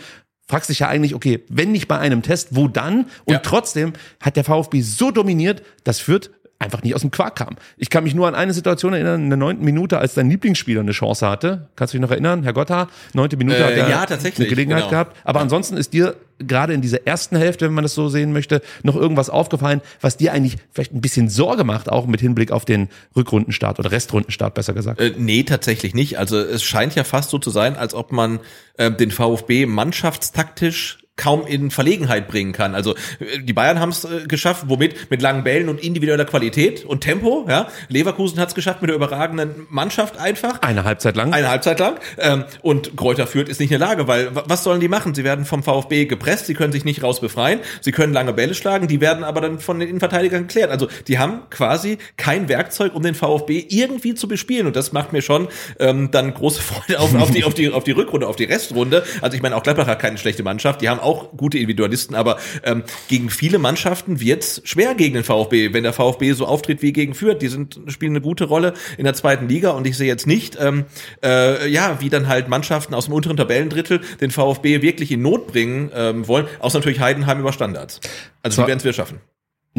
[0.48, 3.08] fragst dich ja eigentlich, okay, wenn nicht bei einem Test, wo dann?
[3.26, 3.40] Und Ja.
[3.40, 6.30] trotzdem hat der VfB so dominiert, dass Fürth
[6.60, 7.56] einfach nicht aus dem Quark kam.
[7.78, 10.82] Ich kann mich nur an eine Situation erinnern, in der neunten Minute, als dein Lieblingsspieler
[10.82, 11.68] eine Chance hatte.
[11.76, 12.88] Kannst du dich noch erinnern, Herr Gotha?
[13.14, 14.90] Neunte Minute Äh, hat er ja, tatsächlich, eine Gelegenheit genau.
[14.90, 15.18] gehabt.
[15.24, 18.62] Aber ansonsten ist dir gerade in dieser ersten Hälfte, wenn man das so sehen möchte,
[18.84, 22.66] noch irgendwas aufgefallen, was dir eigentlich vielleicht ein bisschen Sorge macht, auch mit Hinblick auf
[22.66, 25.00] den Rückrundenstart oder Restrundenstart, besser gesagt.
[25.00, 26.18] Äh, nee, tatsächlich nicht.
[26.20, 28.40] Also es scheint ja fast so zu sein, als ob man
[28.78, 32.74] äh, den VfB mannschaftstaktisch kaum in Verlegenheit bringen kann.
[32.76, 35.10] Also äh, die Bayern haben es äh, geschafft, womit?
[35.12, 37.46] Mit langen Bällen und individueller Qualität und Tempo.
[37.50, 40.62] Ja, Leverkusen hat es geschafft mit der überragenden Mannschaft einfach.
[40.62, 41.34] Eine Halbzeit lang.
[41.34, 41.96] Eine Halbzeit lang.
[42.18, 45.14] Ähm, und Kräuter Fürth ist nicht in der Lage, weil wa- was sollen die machen?
[45.16, 48.54] Sie werden vom VfB gepresst, sie können sich nicht raus befreien, sie können lange Bälle
[48.54, 50.70] schlagen, die werden aber dann von den Innenverteidigern geklärt.
[50.72, 54.68] Also die haben quasi kein Werkzeug, um den VfB irgendwie zu bespielen.
[54.68, 55.48] Und das macht mir schon
[55.80, 59.04] ähm, dann große Freude auf, auf, die, auf, die, auf die Rückrunde, auf die Restrunde.
[59.22, 62.38] Also ich meine, auch Gladbach hat keine schlechte Mannschaft, die haben auch gute Individualisten, aber
[62.64, 66.94] ähm, gegen viele Mannschaften wird's schwer gegen den VfB, wenn der VfB so auftritt wie
[66.94, 67.42] gegen Fürth.
[67.42, 70.58] Die sind, spielen eine gute Rolle in der zweiten Liga und ich sehe jetzt nicht,
[70.60, 70.86] ähm,
[71.24, 75.48] äh, ja, wie dann halt Mannschaften aus dem unteren Tabellendrittel den VfB wirklich in Not
[75.48, 78.00] bringen ähm, wollen, außer natürlich Heidenheim über Standards.
[78.44, 78.62] Also So.
[78.64, 79.20] die werden es wir schaffen.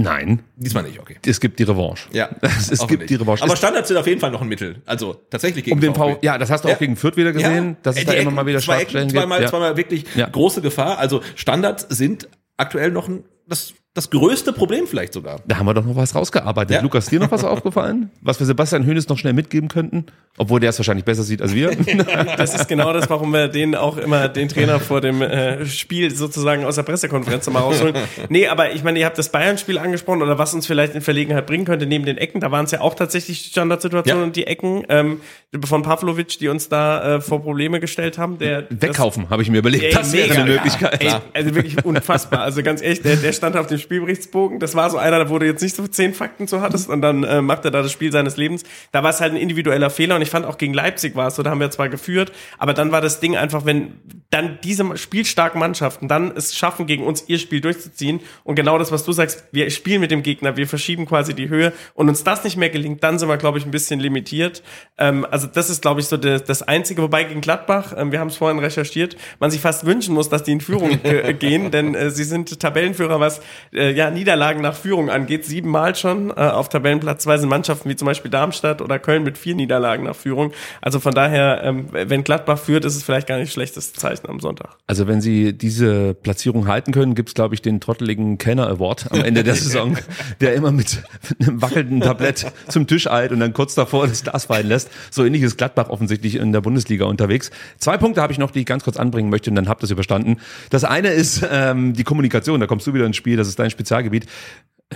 [0.01, 1.17] Nein, Diesmal nicht, okay.
[1.27, 2.09] es gibt die Revanche.
[2.13, 3.43] Ja, es, gibt die Revanche.
[3.43, 4.77] Aber Standards sind auf jeden Fall noch ein Mittel.
[4.87, 6.25] Also tatsächlich gegen um den VfB.
[6.25, 6.75] Ja, das hast du Ja.
[6.75, 8.83] auch gegen Fürth wieder gesehen, dass es Äh, da die immer Ecken, mal wieder zwei
[8.83, 9.49] Ecken, zweimal, Ja.
[9.49, 10.29] zweimal wirklich Ja.
[10.29, 10.99] große Gefahr.
[10.99, 15.41] Also Standards sind aktuell noch ein, das, das größte Problem vielleicht sogar.
[15.47, 16.77] Da haben wir doch noch was rausgearbeitet.
[16.77, 16.83] Ja.
[16.83, 18.11] Lukas, dir noch was aufgefallen?
[18.21, 20.07] Was wir Sebastian Hönes noch schnell mitgeben könnten?
[20.37, 21.71] Obwohl der es wahrscheinlich besser sieht als wir.
[22.39, 26.15] Das ist genau das, warum wir den auch immer den Trainer vor dem äh, Spiel
[26.15, 27.97] sozusagen aus der Pressekonferenz nochmal rausholen.
[28.29, 31.47] Nee, aber ich meine, ihr habt das Bayern-Spiel angesprochen oder was uns vielleicht in Verlegenheit
[31.47, 32.41] bringen könnte neben den Ecken.
[32.41, 34.27] Da waren es ja auch tatsächlich die Standardsituationen Ja.
[34.27, 35.21] und die Ecken ähm,
[35.65, 38.39] von Pavlovic, die uns da äh, vor Probleme gestellt haben.
[38.39, 39.85] Der Wegkaufen, habe ich mir überlegt.
[39.85, 41.03] Ey, das wäre eine Möglichkeit.
[41.03, 42.43] Ey, also wirklich unfassbar.
[42.43, 44.61] Also ganz ehrlich, der, der stand auf dem Spielberichtsbogen.
[44.61, 47.25] Das war so einer, wo du jetzt nicht so zehn Fakten zu hattest und dann
[47.25, 48.65] äh, macht er da das Spiel seines Lebens.
[48.93, 51.37] Da war es halt ein individueller Fehler und ich fand auch gegen Leipzig war es
[51.37, 53.95] so, da haben wir zwar geführt, aber dann war das Ding einfach, wenn
[54.29, 58.93] dann diese spielstarken Mannschaften dann es schaffen, gegen uns ihr Spiel durchzuziehen und genau das,
[58.93, 62.25] was du sagst, wir spielen mit dem Gegner, wir verschieben quasi die Höhe und uns
[62.25, 64.63] das nicht mehr gelingt, dann sind wir, glaube ich, ein bisschen limitiert.
[64.99, 68.21] Ähm, also das ist, glaube ich, so das, das Einzige, wobei gegen Gladbach, ähm, wir
[68.21, 71.71] haben es vorhin recherchiert, man sich fast wünschen muss, dass die in Führung äh, gehen,
[71.71, 73.41] denn äh, sie sind Tabellenführer, was
[73.73, 76.31] äh, ja Niederlagen nach Führung angeht, siebenmal schon.
[76.31, 80.05] Äh, auf Tabellenplatz zwei sind Mannschaften wie zum Beispiel Darmstadt oder Köln mit vier Niederlagen
[80.05, 80.53] nach Führung.
[80.81, 84.41] Also von daher, ähm, wenn Gladbach führt, ist es vielleicht gar nicht schlechtes Zeichen am
[84.41, 84.77] Sonntag.
[84.87, 89.23] Also wenn sie diese Platzierung halten können, gibt's glaube ich, den trotteligen Kenner Award am
[89.23, 89.97] Ende der Saison,
[90.41, 91.03] der immer mit,
[91.39, 94.91] mit einem wackelnden Tablett zum Tisch eilt und dann kurz davor das Glas fallen lässt.
[95.11, 97.51] So ähnlich ist Gladbach offensichtlich in der Bundesliga unterwegs.
[97.79, 99.85] Zwei Punkte habe ich noch, die ich ganz kurz anbringen möchte und dann habt ihr
[99.85, 100.39] es überstanden.
[100.71, 103.71] Das eine ist ähm, die Kommunikation, da kommst du wieder ins Spiel, das ist dein
[103.71, 104.27] Spezialgebiet.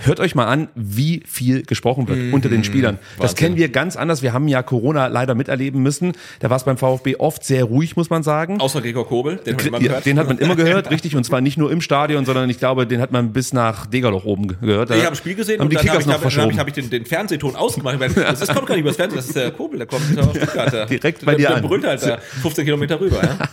[0.01, 2.33] Hört euch mal an, wie viel gesprochen wird Mhm.
[2.33, 2.97] unter den Spielern.
[3.17, 3.35] Das Wahnsinn.
[3.37, 4.23] kennen wir ganz anders.
[4.23, 6.13] Wir haben ja Corona leider miterleben müssen.
[6.39, 8.59] Da war es beim VfB oft sehr ruhig, muss man sagen.
[8.59, 10.05] Außer Gregor Kobel, den hat man Ja, gehört.
[10.07, 11.15] den hat man immer gehört, richtig.
[11.15, 14.25] Und zwar nicht nur im Stadion, sondern ich glaube, den hat man bis nach Degerloch
[14.25, 14.89] oben ge- gehört.
[14.89, 16.57] Da Ich habe ein Spiel gesehen haben die und dann habe ich, hab, hab ich,
[16.57, 17.99] hab ich den, den Fernsehton ausgemacht.
[17.99, 20.35] Weil Das, das kommt gar nicht übers Fernsehen, das ist der Kobel, der kommt aus
[20.35, 20.73] Stuttgart.
[20.73, 23.21] Der, Direkt bei dir der, der brüllt halt da 15 Kilometer rüber.
[23.23, 23.37] Ja?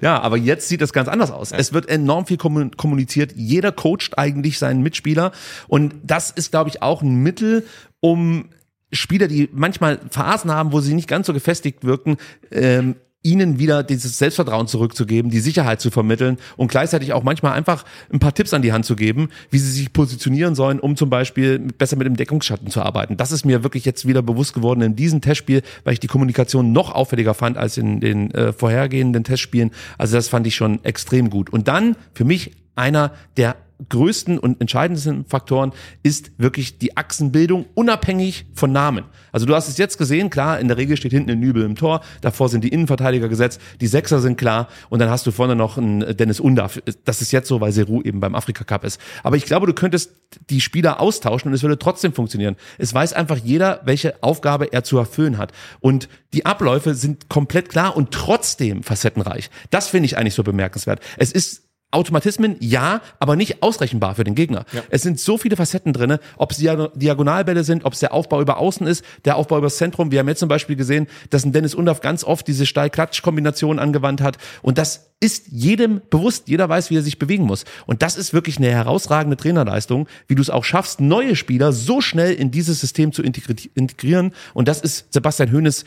[0.00, 1.52] Ja, aber jetzt sieht das ganz anders aus.
[1.52, 3.32] Es wird enorm viel kommun- kommuniziert.
[3.36, 5.32] Jeder coacht eigentlich seinen Mitspieler.
[5.68, 7.66] Und das ist, glaube ich, auch ein Mittel,
[8.00, 8.50] um
[8.92, 12.16] Spieler, die manchmal Phasen haben, wo sie nicht ganz so gefestigt wirken,
[12.50, 12.96] ähm,
[13.26, 18.20] ihnen wieder dieses Selbstvertrauen zurückzugeben, die Sicherheit zu vermitteln und gleichzeitig auch manchmal einfach ein
[18.20, 21.58] paar Tipps an die Hand zu geben, wie sie sich positionieren sollen, um zum Beispiel
[21.58, 23.16] besser mit dem Deckungsschatten zu arbeiten.
[23.16, 26.70] Das ist mir wirklich jetzt wieder bewusst geworden in diesem Testspiel, weil ich die Kommunikation
[26.70, 29.72] noch auffälliger fand als in den äh, vorhergehenden Testspielen.
[29.98, 31.50] Also das fand ich schon extrem gut.
[31.50, 33.56] Und dann für mich einer der
[33.88, 35.72] größten und entscheidendsten Faktoren
[36.02, 39.04] ist wirklich die Achsenbildung unabhängig von Namen.
[39.32, 41.76] Also du hast es jetzt gesehen, klar, in der Regel steht hinten ein Nübel im
[41.76, 45.56] Tor, davor sind die Innenverteidiger gesetzt, die Sechser sind klar und dann hast du vorne
[45.56, 46.80] noch einen Dennis Undaff.
[47.04, 49.00] Das ist jetzt so, weil Seru eben beim Afrika Cup ist.
[49.22, 50.12] Aber ich glaube, du könntest
[50.50, 52.56] die Spieler austauschen und es würde trotzdem funktionieren.
[52.78, 55.52] Es weiß einfach jeder, welche Aufgabe er zu erfüllen hat.
[55.80, 59.50] Und die Abläufe sind komplett klar und trotzdem facettenreich.
[59.70, 61.00] Das finde ich eigentlich so bemerkenswert.
[61.18, 61.65] Es ist
[61.96, 64.64] Automatismen, ja, aber nicht ausrechenbar für den Gegner.
[64.90, 68.40] Es sind so viele Facetten drinne, ob es Diag- Diagonalbälle sind, ob es der Aufbau
[68.40, 70.12] über Außen ist, der Aufbau über das Zentrum.
[70.12, 74.20] Wir haben jetzt zum Beispiel gesehen, dass ein Dennis Undaff ganz oft diese Steil-Klatsch-Kombination angewandt
[74.20, 74.36] hat.
[74.62, 76.46] Und das ist jedem bewusst.
[76.46, 77.64] Jeder weiß, wie er sich bewegen muss.
[77.86, 82.00] Und das ist wirklich eine herausragende Trainerleistung, wie du es auch schaffst, neue Spieler so
[82.02, 84.32] schnell in dieses System zu integri- integrieren.
[84.52, 85.84] Und das ist Sebastian Hoeneß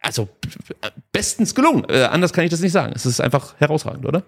[0.00, 0.28] also
[1.12, 1.84] bestens gelungen.
[1.88, 2.92] Äh, anders kann ich das nicht sagen.
[2.94, 4.22] Es ist einfach herausragend, oder?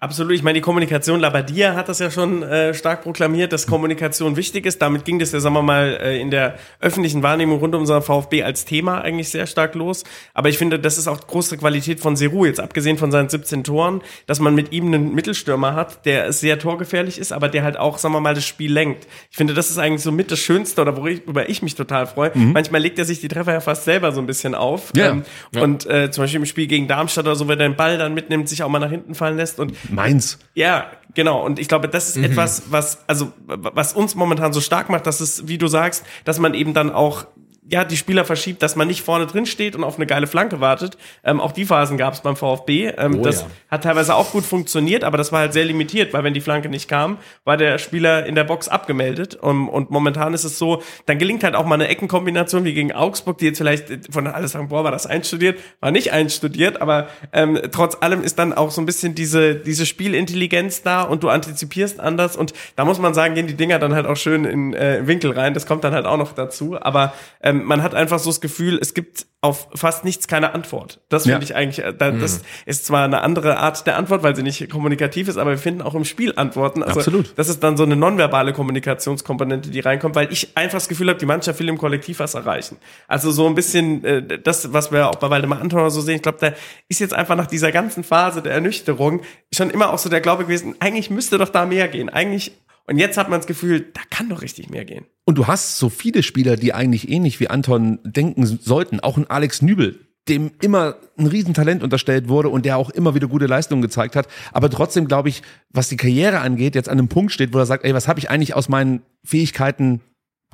[0.00, 0.32] Absolut.
[0.34, 4.64] Ich meine, die Kommunikation, Labadia hat das ja schon äh, stark proklamiert, dass Kommunikation wichtig
[4.64, 4.80] ist.
[4.80, 8.02] Damit ging das ja, sagen wir mal, äh, in der öffentlichen Wahrnehmung rund um unseren
[8.02, 10.04] VfB als Thema eigentlich sehr stark los.
[10.34, 13.64] Aber ich finde, das ist auch große Qualität von Seru, jetzt abgesehen von seinen 17
[13.64, 17.76] Toren, dass man mit ihm einen Mittelstürmer hat, der sehr torgefährlich ist, aber der halt
[17.76, 19.08] auch, sagen wir mal, das Spiel lenkt.
[19.32, 22.30] Ich finde, das ist eigentlich so mit das Schönste oder worüber ich mich total freue.
[22.36, 24.92] Manchmal legt er sich die Treffer ja fast selber so ein bisschen auf.
[24.94, 25.10] Ja.
[25.10, 25.24] Ähm,
[25.60, 28.14] Und äh, zum Beispiel im Spiel gegen Darmstadt oder so, wenn er den Ball dann
[28.14, 30.38] mitnimmt, sich auch mal nach hinten fallen lässt und Meins.
[30.54, 31.44] ja, genau.
[31.44, 35.20] Und ich glaube, das ist etwas, was, also, was uns momentan so stark macht, dass
[35.20, 37.26] es, wie du sagst, dass man eben dann auch
[37.70, 40.60] ja, die Spieler verschiebt, dass man nicht vorne drin steht und auf eine geile Flanke
[40.60, 40.96] wartet.
[41.24, 42.92] Ähm, auch die Phasen gab es beim VfB.
[42.96, 43.46] Ähm, Oh das ja.
[43.70, 46.68] hat teilweise auch gut funktioniert, aber das war halt sehr limitiert, weil wenn die Flanke
[46.68, 49.38] nicht kam, war der Spieler in der Box abgemeldet.
[49.40, 52.92] Um, und momentan ist es so, dann gelingt halt auch mal eine Eckenkombination wie gegen
[52.92, 57.08] Augsburg, die jetzt vielleicht von alle sagen, boah, war das einstudiert, war nicht einstudiert, aber
[57.32, 61.28] ähm, trotz allem ist dann auch so ein bisschen diese, diese Spielintelligenz da und du
[61.28, 64.74] antizipierst anders und da muss man sagen, gehen die Dinger dann halt auch schön in
[64.74, 65.54] äh, Winkel rein.
[65.54, 66.80] Das kommt dann halt auch noch dazu.
[66.80, 67.12] Aber
[67.42, 71.00] ähm, man hat einfach so das Gefühl, es gibt auf fast nichts keine Antwort.
[71.08, 71.42] Das finde Ja.
[71.44, 74.68] ich eigentlich, äh, da, das ist zwar eine andere Art der Antwort, weil sie nicht
[74.68, 76.82] kommunikativ ist, aber wir finden auch im Spiel Antworten.
[76.82, 77.32] Also Absolut.
[77.36, 81.18] das ist dann so eine nonverbale Kommunikationskomponente, die reinkommt, weil ich einfach das Gefühl habe,
[81.20, 82.78] die Mannschaft will im Kollektiv was erreichen.
[83.06, 86.16] Also so ein bisschen äh, das, was wir auch bei Waldemar Anton oder so sehen,
[86.16, 86.52] ich glaube, da
[86.88, 90.44] ist jetzt einfach nach dieser ganzen Phase der Ernüchterung schon immer auch so der Glaube
[90.44, 92.08] gewesen, eigentlich müsste doch da mehr gehen.
[92.08, 92.52] Eigentlich
[92.88, 95.04] und jetzt hat man das Gefühl, da kann doch richtig mehr gehen.
[95.26, 99.00] Und du hast so viele Spieler, die eigentlich ähnlich wie Anton denken sollten.
[99.00, 103.28] Auch ein Alex Nübel, dem immer ein Riesentalent unterstellt wurde und der auch immer wieder
[103.28, 104.26] gute Leistungen gezeigt hat.
[104.52, 107.66] Aber trotzdem, glaube ich, was die Karriere angeht, jetzt an einem Punkt steht, wo er
[107.66, 110.00] sagt, ey, was habe ich eigentlich aus meinen Fähigkeiten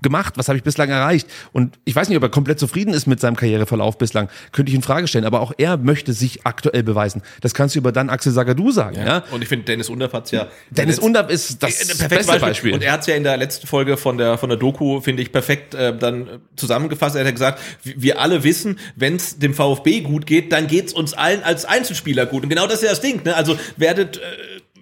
[0.05, 0.34] gemacht?
[0.36, 1.26] Was habe ich bislang erreicht?
[1.52, 4.28] Und ich weiß nicht, ob er komplett zufrieden ist mit seinem Karriereverlauf bislang.
[4.52, 5.24] Könnte ich in Frage stellen.
[5.24, 7.22] Aber auch er möchte sich aktuell beweisen.
[7.40, 8.96] Das kannst du über dann Axel Sagadou sagen.
[8.96, 9.24] Ja.
[9.32, 10.46] Und ich finde, Dennis Undorf hat's ja.
[10.70, 12.74] Dennis Undorf ist das Äh, perfektes beste Beispiel.
[12.74, 15.32] Und er hat's ja in der letzten Folge von der von der Doku, finde ich,
[15.32, 17.16] perfekt äh, dann äh, zusammengefasst.
[17.16, 20.68] Er hat ja gesagt, wir wir alle wissen, wenn es dem VfB gut geht, dann
[20.68, 22.44] geht's uns allen als Einzelspieler gut.
[22.44, 23.22] Und genau das ist ja das Ding.
[23.24, 23.34] Ne?
[23.34, 24.20] Also werdet äh,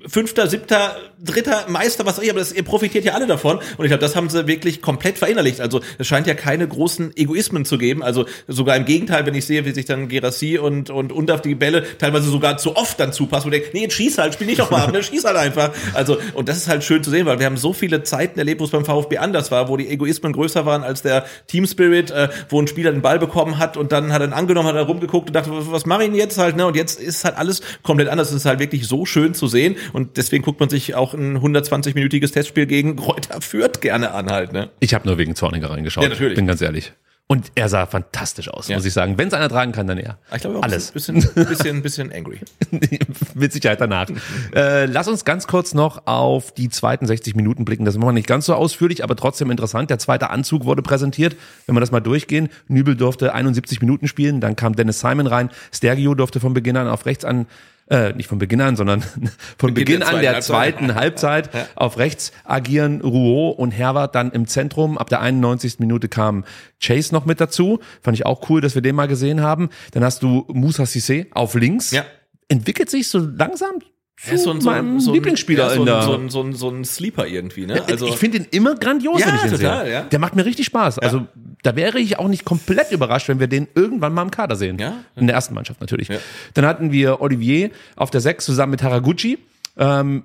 [0.07, 3.59] Fünfter, siebter, dritter Meister, was auch immer, aber das, ihr profitiert ja alle davon.
[3.59, 5.61] Und ich glaube, das haben sie wirklich komplett verinnerlicht.
[5.61, 8.03] Also es scheint ja keine großen Egoismen zu geben.
[8.03, 11.55] Also sogar im Gegenteil, wenn ich sehe, wie sich dann Gerassi und, und Undaf die
[11.55, 14.59] Bälle teilweise sogar zu oft dann zupassen und denke, nee, jetzt schieß halt, spiel nicht
[14.59, 15.71] nochmal ab, ne, schieß halt einfach.
[15.95, 18.61] Also, und das ist halt schön zu sehen, weil wir haben so viele Zeiten erlebt,
[18.61, 22.11] wo es beim VfB anders war, wo die Egoismen größer waren als der Team Spirit,
[22.11, 24.77] äh, wo ein Spieler den Ball bekommen hat und dann hat er ihn angenommen, hat
[24.77, 26.67] er rumgeguckt und dachte, was, mache ich denn jetzt halt, ne?
[26.67, 28.31] Und jetzt ist halt alles komplett anders.
[28.31, 31.39] Es ist halt wirklich so schön zu sehen und deswegen guckt man sich auch ein
[31.39, 34.71] 120-minütiges Testspiel gegen Kräuter Fürth gerne an halt, ne?
[34.81, 36.03] Ich habe nur wegen Zorniger reingeschaut.
[36.05, 36.37] Ja, natürlich.
[36.37, 36.93] Bin ganz ehrlich.
[37.29, 38.77] Und er sah fantastisch aus, Ja.
[38.77, 39.17] muss ich sagen.
[39.17, 40.19] Wenn es einer tragen kann, dann er.
[40.35, 40.91] Ich glaube auch Alles.
[40.91, 42.41] ein bisschen, bisschen, bisschen angry.
[43.35, 44.09] Mit Sicherheit danach.
[44.55, 47.87] äh, lass uns ganz kurz noch auf die zweiten 60 Minuten blicken.
[47.87, 49.89] Das machen wir nicht ganz so ausführlich, aber trotzdem interessant.
[49.89, 51.37] Der zweite Anzug wurde präsentiert.
[51.67, 52.51] Wenn wir das mal durchgehen.
[52.69, 54.41] Nübel durfte 71 Minuten spielen.
[54.43, 55.49] Dann kam Dennis Simon rein.
[55.73, 57.47] Stergio durfte von Beginn an auf rechts an
[57.89, 59.03] äh, nicht von Beginn an, sondern
[59.59, 61.47] von Beginn Beginn, der an zweiten der Halbzeit.
[61.47, 64.99] zweiten Halbzeit auf rechts agieren Rouault und Herwart dann im Zentrum.
[64.99, 65.79] Ab der 91.
[65.79, 66.45] Minute kam
[66.81, 67.81] Chase noch mit dazu.
[68.01, 69.71] Fand ich auch cool, dass wir den mal gesehen haben.
[69.93, 71.91] Dann hast du Moussa Sissé auf links.
[71.91, 72.05] Ja.
[72.49, 73.81] Entwickelt sich so langsam
[74.23, 75.87] zu Er ist so ein, so ein, meinem so ein Lieblingsspieler ja, so in ein,
[75.87, 76.03] der...
[76.03, 77.83] so ein, so ein, so ein Sleeper irgendwie, ne?
[77.87, 79.93] Also, ich finde ihn immer grandios, Ja, wenn ich ihn total, sehe.
[79.93, 80.03] ja.
[80.03, 80.99] Der macht mir richtig Spaß.
[81.01, 81.27] Also
[81.63, 84.79] da wäre ich auch nicht komplett überrascht, wenn wir den irgendwann mal im Kader sehen.
[84.79, 84.95] Ja.
[85.17, 86.09] In der ersten Mannschaft natürlich.
[86.09, 86.19] Ja.
[86.55, 89.39] Dann hatten wir Olivier auf der 6 zusammen mit Haraguchi.
[89.79, 90.25] Ähm,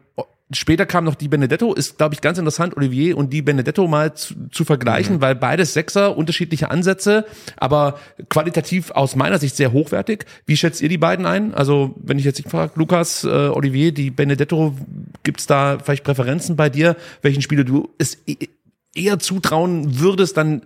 [0.53, 4.13] Später kam noch Di Benedetto, ist, glaube ich, ganz interessant, Olivier und Di Benedetto mal
[4.13, 5.21] zu, zu vergleichen, Mhm.
[5.21, 7.25] weil beides Sechser, unterschiedliche Ansätze,
[7.57, 10.25] aber qualitativ aus meiner Sicht sehr hochwertig.
[10.45, 11.53] Wie schätzt ihr die beiden ein?
[11.53, 14.73] Also, wenn ich jetzt nicht frage, Lukas, äh, Olivier, Di Benedetto,
[15.23, 18.47] gibt's da vielleicht Präferenzen bei dir, welchen Spieler du es e-
[18.95, 20.61] eher zutrauen würdest, dann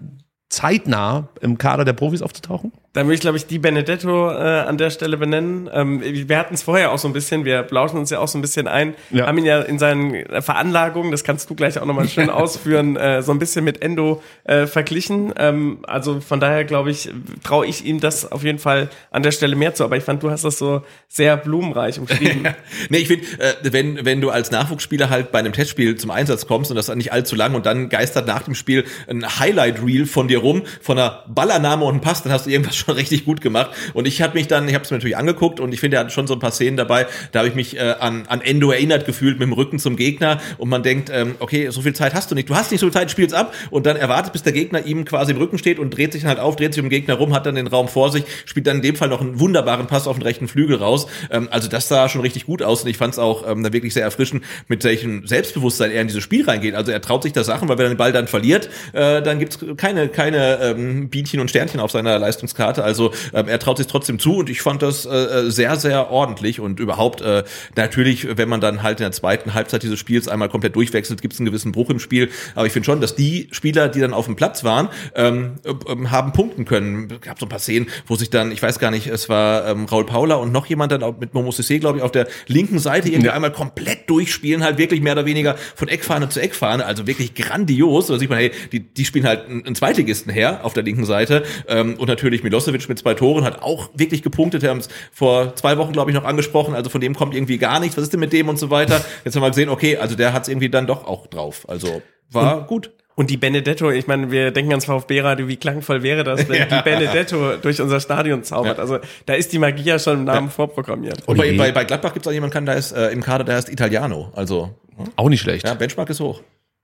[0.50, 2.72] zeitnah im Kader der Profis aufzutauchen?
[2.94, 5.70] Dann würde ich, glaube ich, die Benedetto äh, an der Stelle benennen.
[5.74, 8.38] Ähm, wir hatten es vorher auch so ein bisschen, wir blauschen uns ja auch so
[8.38, 9.28] ein bisschen ein, Ja.
[9.28, 13.22] haben ihn ja in seinen Veranlagungen, das kannst du gleich auch nochmal schön ausführen, äh,
[13.22, 15.34] so ein bisschen mit Endo äh, verglichen.
[15.38, 17.10] Ähm, also von daher, glaube ich,
[17.44, 19.86] traue ich ihm das auf jeden Fall an der Stelle mehr zu.
[19.86, 22.50] Aber ich fand, du hast das so sehr blumenreich umschrieben.
[22.90, 26.46] nee, ich finde, äh, wenn, wenn du als Nachwuchsspieler halt bei einem Testspiel zum Einsatz
[26.46, 30.28] kommst und das nicht allzu lang und dann geistert nach dem Spiel ein Highlight-Reel von
[30.28, 33.42] dir rum, von einer Ballannahme und einem Pass, dann hast du irgendwas schon richtig gut
[33.42, 33.72] gemacht.
[33.94, 36.02] Und ich habe mich dann, ich habe es mir natürlich angeguckt und ich finde, er
[36.02, 38.72] hat schon so ein paar Szenen dabei, da habe ich mich äh, an, an Endo
[38.72, 42.14] erinnert gefühlt mit dem Rücken zum Gegner und man denkt, ähm, okay, so viel Zeit
[42.14, 44.44] hast du nicht, du hast nicht so viel Zeit, spielst ab und dann erwartet, bis
[44.44, 46.82] der Gegner ihm quasi im Rücken steht und dreht sich dann halt auf, dreht sich
[46.84, 49.10] um den Gegner rum, hat dann den Raum vor sich, spielt dann in dem Fall
[49.10, 51.08] noch einen wunderbaren Pass auf den rechten Flügel raus.
[51.30, 53.74] Ähm, also das sah schon richtig gut aus und ich fand es auch ähm, da
[53.74, 56.76] wirklich sehr erfrischend, mit welchem Selbstbewusstsein er in dieses Spiel reingeht.
[56.76, 59.40] Also er traut sich da Sachen, weil wenn er den Ball dann verliert, äh, dann
[59.40, 62.71] gibt's keine, keine ähm, Bienchen und Sternchen auf seiner Leistungskarte.
[62.80, 66.60] Also ähm, er traut sich trotzdem zu und ich fand das äh, sehr, sehr ordentlich
[66.60, 67.44] und überhaupt äh,
[67.76, 71.40] natürlich, wenn man dann halt in der zweiten Halbzeit dieses Spiels einmal komplett durchwechselt, gibt's
[71.40, 72.30] einen gewissen Bruch im Spiel.
[72.56, 75.56] Aber ich finde schon, dass die Spieler, die dann auf dem Platz waren, ähm,
[75.88, 77.10] ähm, haben punkten können.
[77.12, 79.68] Es gab so ein paar Szenen, wo sich dann, ich weiß gar nicht, es war
[79.68, 82.28] ähm, Raul Paula und noch jemand dann auch mit Momo Sissé, glaube ich, auf der
[82.48, 83.34] linken Seite irgendwie Ja.
[83.34, 88.08] einmal komplett durchspielen, halt wirklich mehr oder weniger von Eckfahne zu Eckfahne, also wirklich grandios.
[88.08, 91.44] Da sieht man, hey, die, die spielen halt einen, Zweitligisten her auf der linken Seite.
[91.68, 94.62] Ähm, und natürlich Milosevic mit zwei Toren hat auch wirklich gepunktet.
[94.62, 96.76] Wir haben es vor zwei Wochen, glaube ich, noch angesprochen.
[96.76, 97.98] Also von dem kommt irgendwie gar nichts.
[97.98, 99.04] Was ist denn mit dem und so weiter?
[99.26, 101.66] Jetzt haben wir gesehen, okay, also der hat es irgendwie dann doch auch drauf.
[101.68, 102.02] Also
[102.32, 102.92] war gut.
[103.14, 106.82] Und die Benedetto, ich meine, wir denken ans VfB-Radio, wie klangvoll wäre das, wenn die
[106.82, 108.78] Benedetto durch unser Stadion zaubert.
[108.78, 108.84] Ja.
[108.84, 111.28] Also da ist die Magie ja schon im Namen vorprogrammiert.
[111.28, 113.44] Und bei, bei, bei Gladbach gibt es auch jemanden, kann, der ist äh, im Kader,
[113.44, 114.32] der heißt Italiano.
[114.34, 114.74] Also
[115.18, 115.68] Auch nicht schlecht.
[115.68, 116.42] ja, Benchmark ist hoch.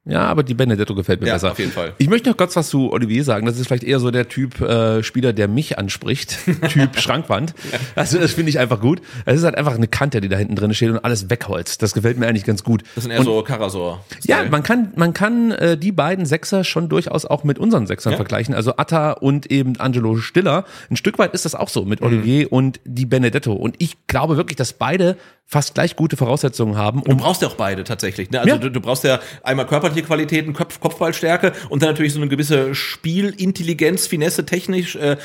[0.09, 1.51] Ja, aber die Benedetto gefällt mir Ja, besser.
[1.51, 1.93] auf jeden Fall.
[1.97, 3.45] Ich möchte noch kurz was zu Olivier sagen.
[3.45, 6.37] Das ist vielleicht eher so der Typ äh, Spieler, der mich anspricht.
[6.69, 7.53] typ Schrankwand.
[7.95, 9.01] Also das finde ich einfach gut.
[9.25, 11.81] Es ist halt einfach eine Kante, die da hinten drin steht und alles wegholzt.
[11.81, 12.83] Das gefällt mir eigentlich ganz gut.
[12.95, 14.05] Das sind eher und, so Karasor.
[14.23, 18.13] ja, man kann, man kann äh, die beiden Sechser schon durchaus auch mit unseren Sechsern
[18.13, 18.17] Ja.
[18.17, 18.55] vergleichen.
[18.55, 20.63] Also Atta und eben Angelo Stiller.
[20.89, 22.07] Ein Stück weit ist das auch so mit Mhm.
[22.07, 23.51] Olivier und die Benedetto.
[23.51, 25.17] Und ich glaube wirklich, dass beide
[25.49, 28.29] fast gleich gute Voraussetzungen haben, Du um brauchst ja auch beide tatsächlich.
[28.31, 28.39] Ne?
[28.41, 28.57] Also Ja.
[28.57, 32.75] du, du brauchst ja einmal körperliche Qualitäten, Kopf, Kopfballstärke und dann natürlich so eine gewisse
[32.75, 35.15] Spielintelligenz, Finesse, technisch, äh,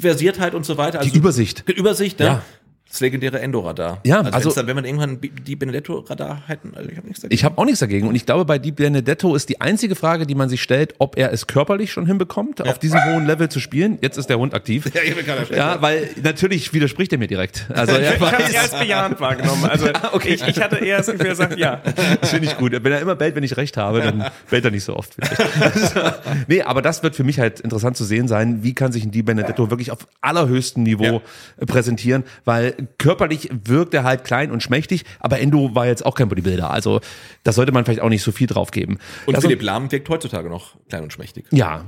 [0.00, 0.98] Versiertheit und so weiter.
[0.98, 1.62] Also die Übersicht.
[1.68, 2.26] Übersicht, ne?
[2.26, 2.42] Ja.
[2.90, 4.00] Das legendäre Endoradar.
[4.04, 7.34] Ja, also, also- dann, wenn man irgendwann die Benedetto-Radar hätten, also ich habe nichts dagegen.
[7.34, 8.08] Ich habe auch nichts dagegen.
[8.08, 11.18] Und ich glaube, bei Di Benedetto ist die einzige Frage, die man sich stellt, ob
[11.18, 13.98] er es körperlich schon hinbekommt, auf diesem hohen Level zu spielen.
[14.00, 14.86] Jetzt ist der Hund aktiv.
[14.98, 15.56] Ja.
[15.56, 17.66] Ja, weil natürlich widerspricht er mir direkt.
[17.72, 19.64] Also er Ich habe es eher als bejahend wahrgenommen.
[19.64, 20.34] Also okay.
[20.34, 21.80] ich, ich hatte eher das Gefühl, er sagt ja.
[22.20, 22.72] das finde ich gut.
[22.72, 25.16] Wenn er immer bellt, wenn ich recht habe, dann bellt er nicht so oft.
[25.60, 26.00] Also,
[26.46, 29.10] nee, aber das wird für mich halt interessant zu sehen sein, wie kann sich ein
[29.10, 31.22] Di Benedetto wirklich auf allerhöchstem Niveau
[31.66, 36.28] präsentieren, weil körperlich wirkt er halt klein und schmächtig, aber Endo war jetzt auch kein
[36.28, 36.70] Bodybuilder.
[36.70, 37.00] Also
[37.44, 38.98] da sollte man vielleicht auch nicht so viel drauf geben.
[39.26, 41.46] Und Lass Philipp Lahm wirkt heutzutage noch klein und schmächtig.
[41.50, 41.86] Ja.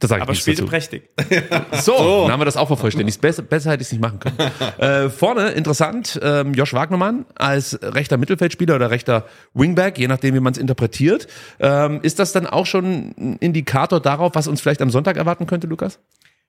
[0.00, 0.70] Das sage ich Aber spielte dazu.
[0.70, 1.08] prächtig.
[1.80, 3.20] So, dann haben wir das auch vervollständigt.
[3.20, 4.36] Besser, besser hätte ich es nicht machen können.
[4.78, 10.40] äh, vorne, interessant, ähm, Josh Wagnermann als rechter Mittelfeldspieler oder rechter Wingback, je nachdem, wie
[10.40, 11.26] man es interpretiert.
[11.58, 15.46] Ähm, ist das dann auch schon ein Indikator darauf, was uns vielleicht am Sonntag erwarten
[15.46, 16.00] könnte, Lukas?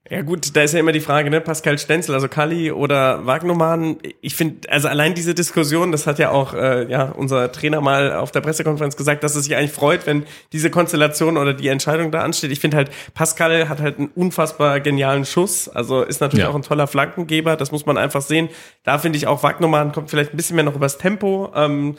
[0.07, 3.97] Ja gut, da ist ja immer die Frage, ne, Pascal Stenzel, also Kali oder Wagnumann.
[4.21, 8.13] Ich finde, also allein diese Diskussion, das hat ja auch äh, ja unser Trainer mal
[8.13, 12.11] auf der Pressekonferenz gesagt, dass er sich eigentlich freut, wenn diese Konstellation oder die Entscheidung
[12.11, 12.51] da ansteht.
[12.51, 16.51] Ich finde halt, Pascal hat halt einen unfassbar genialen Schuss, also ist natürlich Ja.
[16.51, 18.49] auch ein toller Flankengeber, das muss man einfach sehen.
[18.83, 21.51] Da finde ich auch Wagnumann kommt vielleicht ein bisschen mehr noch übers Tempo.
[21.55, 21.95] Ähm,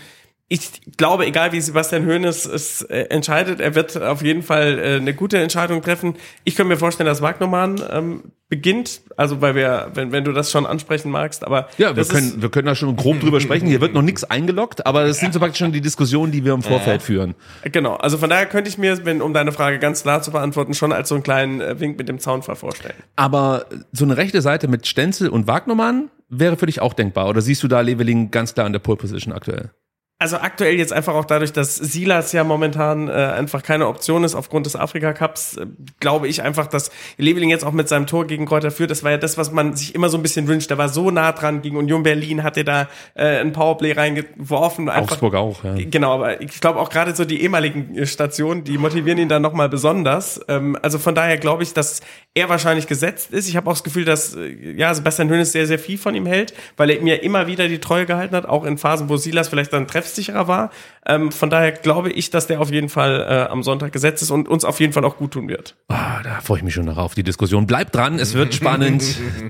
[0.48, 4.96] ich glaube, egal wie Sebastian Hoeneß es äh, entscheidet, er wird auf jeden Fall äh,
[4.96, 6.14] eine gute Entscheidung treffen.
[6.44, 10.52] Ich könnte mir vorstellen, dass Wagnermann ähm, beginnt, also weil wir, wenn, wenn du das
[10.52, 13.66] schon ansprechen magst, aber Ja, wir können, wir können da schon grob drüber sprechen.
[13.66, 16.54] Hier wird noch nichts eingeloggt, aber das sind so praktisch schon die Diskussionen, die wir
[16.54, 17.34] im Vorfeld führen.
[17.64, 17.96] genau.
[17.96, 20.92] Also von daher könnte ich mir, wenn um deine Frage ganz klar zu beantworten, schon
[20.92, 22.94] als so einen kleinen äh, Wink mit dem Zaunfall vorstellen.
[23.16, 27.28] Aber so eine rechte Seite mit Stenzel und Wagnermann wäre für dich auch denkbar.
[27.28, 29.70] Oder siehst du da Leveling ganz klar in der Pole Position aktuell?
[30.18, 34.34] Also aktuell jetzt einfach auch dadurch, dass Silas ja momentan äh, einfach keine Option ist
[34.34, 35.66] aufgrund des Afrika Cups, äh,
[36.00, 38.90] glaube ich einfach, dass Leveling jetzt auch mit seinem Tor gegen Kräuter führt.
[38.90, 40.70] Das war ja das, was man sich immer so ein bisschen wünscht.
[40.70, 44.88] Der war so nah dran gegen Union Berlin, hat er da äh, ein Powerplay reingeworfen.
[44.88, 45.74] Einfach, Augsburg auch, ja.
[45.76, 49.42] Genau, aber ich glaube auch gerade so die ehemaligen äh, Stationen, die motivieren ihn dann
[49.42, 50.40] nochmal besonders.
[50.48, 52.00] Ähm, also von daher glaube ich, dass
[52.32, 53.50] er wahrscheinlich gesetzt ist.
[53.50, 56.24] Ich habe auch das Gefühl, dass äh, ja Sebastian Hoeneß sehr, sehr viel von ihm
[56.24, 59.48] hält, weil er mir immer wieder die Treue gehalten hat, auch in Phasen, wo Silas
[59.48, 60.70] vielleicht dann treffsicherer war.
[61.08, 64.30] Ähm, von daher glaube ich, dass der auf jeden Fall äh, am Sonntag gesetzt ist
[64.30, 65.76] und uns auf jeden Fall auch gut tun wird.
[65.88, 67.66] Ah, da freue ich mich schon darauf, die Diskussion.
[67.66, 69.04] Bleibt dran, es wird spannend.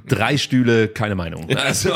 [0.07, 1.47] Drei Stühle, keine Meinung.
[1.57, 1.91] Also,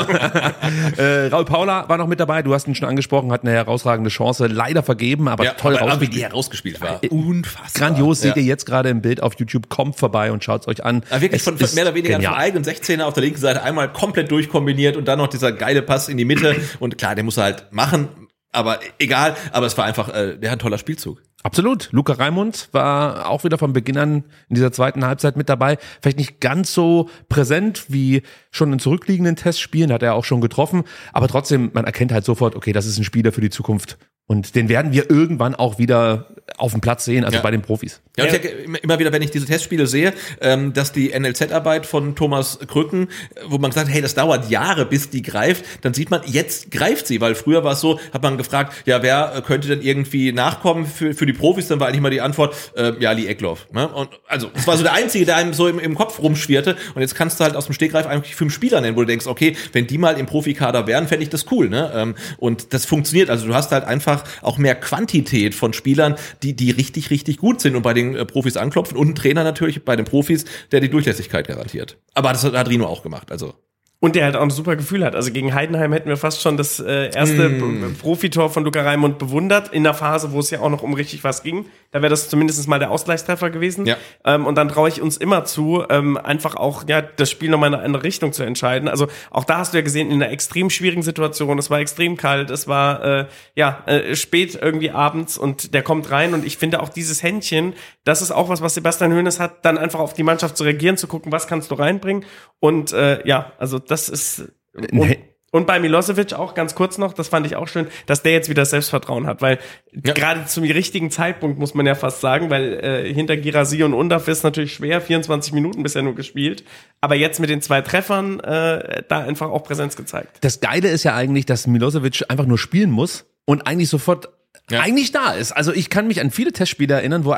[0.97, 4.09] äh, Raul Paula war noch mit dabei, du hast ihn schon angesprochen, hat eine herausragende
[4.09, 6.23] Chance, leider vergeben, aber toll aber, rausgespielt.
[6.23, 6.99] herausgespielt war.
[7.09, 7.69] Unfassbar.
[7.89, 8.41] Grandios, seht Ja.
[8.41, 11.03] ihr jetzt gerade im Bild auf YouTube, kommt vorbei und schaut es euch an.
[11.09, 12.33] Aber wirklich Es von, von mehr oder weniger genial.
[12.33, 15.81] vom eigenen 16er auf der linken Seite einmal komplett durchkombiniert und dann noch dieser geile
[15.81, 16.55] Pass in die Mitte.
[16.79, 18.07] Und klar, der muss er halt machen,
[18.51, 19.35] aber egal.
[19.51, 21.21] Aber es war einfach, äh, der hat ein toller Spielzug.
[21.43, 21.89] Absolut.
[21.91, 25.77] Luca Raimund war auch wieder von Beginn an in dieser zweiten Halbzeit mit dabei.
[26.01, 28.21] Vielleicht nicht ganz so präsent wie
[28.51, 30.83] schon in zurückliegenden Testspielen, hat er auch schon getroffen.
[31.13, 33.97] Aber trotzdem, man erkennt halt sofort, okay, das ist ein Spieler für die Zukunft.
[34.31, 36.27] Und den werden wir irgendwann auch wieder
[36.57, 37.41] auf dem Platz sehen, also Ja.
[37.43, 38.01] bei den Profis.
[38.17, 41.85] Ja, und ich denke immer- wieder, wenn ich diese Testspiele sehe, ähm, dass die NLZ-Arbeit
[41.85, 43.07] von Thomas Krücken,
[43.47, 46.71] wo man gesagt hat, hey, das dauert Jahre, bis die greift, dann sieht man, jetzt
[46.71, 49.81] greift sie, weil früher war es so, hat man gefragt, ja, wer äh, könnte denn
[49.81, 53.27] irgendwie nachkommen für, für die Profis, dann war eigentlich mal die Antwort, äh, ja, Lee
[53.27, 53.67] Eckloff.
[53.71, 53.87] Ne?
[53.87, 57.01] Und also, es war so der Einzige, der einem so im, im Kopf rumschwirrte und
[57.01, 59.55] jetzt kannst du halt aus dem Stegreif eigentlich fünf Spieler nennen, wo du denkst, okay,
[59.73, 61.69] wenn die mal im Profikader wären, fände ich das cool.
[61.69, 61.91] Ne?
[61.95, 66.55] Ähm, und das funktioniert, also du hast halt einfach auch mehr Quantität von Spielern, die,
[66.55, 69.83] die richtig, richtig gut sind und bei den äh, Profis anklopfen und ein Trainer natürlich
[69.83, 71.97] bei den Profis, der die Durchlässigkeit garantiert.
[72.13, 73.53] Aber das hat, hat Rino auch gemacht, also.
[74.01, 75.15] Und der halt auch ein super Gefühl hat.
[75.15, 77.95] Also gegen Heidenheim hätten wir fast schon das äh, erste Mm.
[77.99, 81.23] Profitor von Luca Raimund bewundert, in der Phase, wo es ja auch noch um richtig
[81.23, 81.65] was ging.
[81.91, 83.85] Da wäre das zumindest mal der Ausgleichstreffer gewesen.
[83.85, 83.97] Ja.
[84.25, 87.69] Ähm, und dann traue ich uns immer zu, ähm, einfach auch ja das Spiel nochmal
[87.69, 88.87] in eine andere Richtung zu entscheiden.
[88.87, 92.17] Also auch da hast du ja gesehen, in einer extrem schwierigen Situation, es war extrem
[92.17, 93.25] kalt, es war äh,
[93.55, 97.73] ja äh, spät irgendwie abends und der kommt rein und ich finde auch dieses Händchen,
[98.03, 100.97] das ist auch was, was Sebastian Hoeneß hat, dann einfach auf die Mannschaft zu reagieren,
[100.97, 102.25] zu gucken, was kannst du reinbringen
[102.59, 105.19] und äh, ja, also das ist und, Hä-
[105.51, 108.49] und bei Milosevic auch ganz kurz noch, das fand ich auch schön, dass der jetzt
[108.49, 109.59] wieder Selbstvertrauen hat, weil
[109.91, 114.29] gerade zum richtigen Zeitpunkt muss man ja fast sagen, weil äh, hinter Girasi und Undaf
[114.29, 116.63] ist natürlich schwer, 24 Minuten bisher nur gespielt,
[117.01, 120.37] aber jetzt mit den zwei Treffern äh, da einfach auch Präsenz gezeigt.
[120.39, 124.29] Das Geile ist ja eigentlich, dass Milosevic einfach nur spielen muss und eigentlich sofort
[124.69, 125.51] eigentlich da ist.
[125.51, 127.37] Also ich kann mich an viele Testspiele erinnern, wo er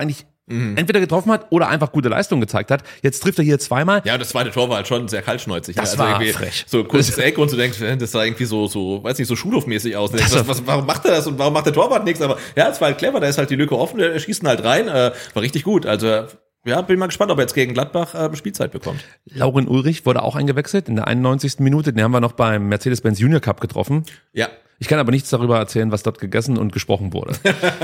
[0.49, 2.83] eigentlich entweder getroffen hat oder einfach gute Leistung gezeigt hat.
[3.01, 4.01] Jetzt trifft er hier zweimal.
[4.05, 5.75] Ja, das zweite Tor war halt schon sehr kaltschneuzig.
[5.75, 5.99] Das ne?
[5.99, 6.65] war irgendwie frech.
[6.67, 9.95] So kurzes Eck und du denkst, das sah irgendwie so, so, weiß nicht, so schulhofmäßig
[9.95, 10.11] aus.
[10.11, 12.21] Denkst, was, was, warum macht er das und warum macht der Torwart nichts?
[12.21, 14.47] Aber ja, es war halt clever, da ist halt die Lücke offen, er schießt ihn
[14.47, 15.85] halt rein, äh, war richtig gut.
[15.85, 16.25] Also
[16.65, 19.03] Ja, bin mal gespannt, ob er jetzt gegen Gladbach äh, Spielzeit bekommt.
[19.25, 21.59] Lauren Ulrich wurde auch eingewechselt in der 91.
[21.59, 21.93] Minute.
[21.93, 24.03] Den haben wir noch beim Mercedes-Benz Junior Cup getroffen.
[24.33, 24.47] Ja.
[24.79, 27.35] Ich kann aber nichts darüber erzählen, was dort gegessen und gesprochen wurde.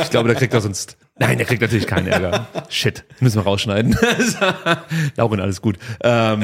[0.02, 0.98] Ich glaube, da kriegt er sonst.
[1.18, 2.48] Nein, der kriegt natürlich keinen Ärger.
[2.70, 3.98] Shit, müssen wir rausschneiden.
[5.16, 5.78] Lauren, alles gut.
[6.02, 6.44] Ähm,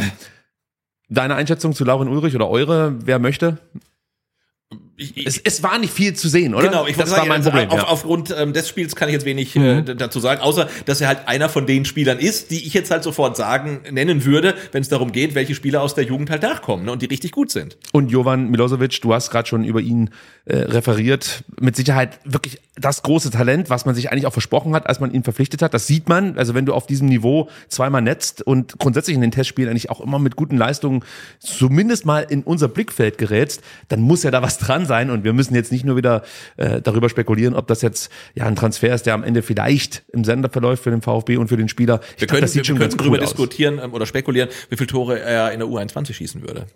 [1.10, 3.58] deine Einschätzung zu Lauren Ulrich oder eure, wer möchte?
[4.98, 6.70] Ich, ich, Es, es war nicht viel zu sehen, oder?
[6.70, 7.70] Genau, ich das wollte war sagen, mein also Problem.
[7.70, 7.88] Auf, ja.
[7.88, 11.10] Aufgrund ähm, des Spiels kann ich jetzt wenig äh, d- dazu sagen, außer dass er
[11.10, 14.82] halt einer von den Spielern ist, die ich jetzt halt sofort sagen, nennen würde, wenn
[14.82, 17.52] es darum geht, welche Spieler aus der Jugend halt nachkommen ne, und die richtig gut
[17.52, 17.78] sind.
[17.92, 20.12] Und Jovan Milosevic, du hast gerade schon über ihn
[20.46, 21.44] äh, referiert.
[21.60, 25.14] Mit Sicherheit wirklich das große Talent, was man sich eigentlich auch versprochen hat, als man
[25.14, 25.74] ihn verpflichtet hat.
[25.74, 26.38] Das sieht man.
[26.38, 30.00] Also wenn du auf diesem Niveau zweimal netzt und grundsätzlich in den Testspielen eigentlich auch
[30.00, 31.04] immer mit guten Leistungen
[31.40, 35.10] zumindest mal in unser Blickfeld gerätst, dann muss ja da was dran sein.
[35.10, 36.24] Und wir müssen jetzt nicht nur wieder
[36.58, 40.24] äh, darüber spekulieren, ob das jetzt ja ein Transfer ist, der am Ende vielleicht im
[40.24, 42.00] Sender verläuft für den VfB und für den Spieler.
[42.16, 44.06] Ich Wir glaub, können, das sieht wir schon können ganz darüber cool diskutieren ähm, oder
[44.06, 46.68] spekulieren, wie viele Tore er in der U21 schießen würde.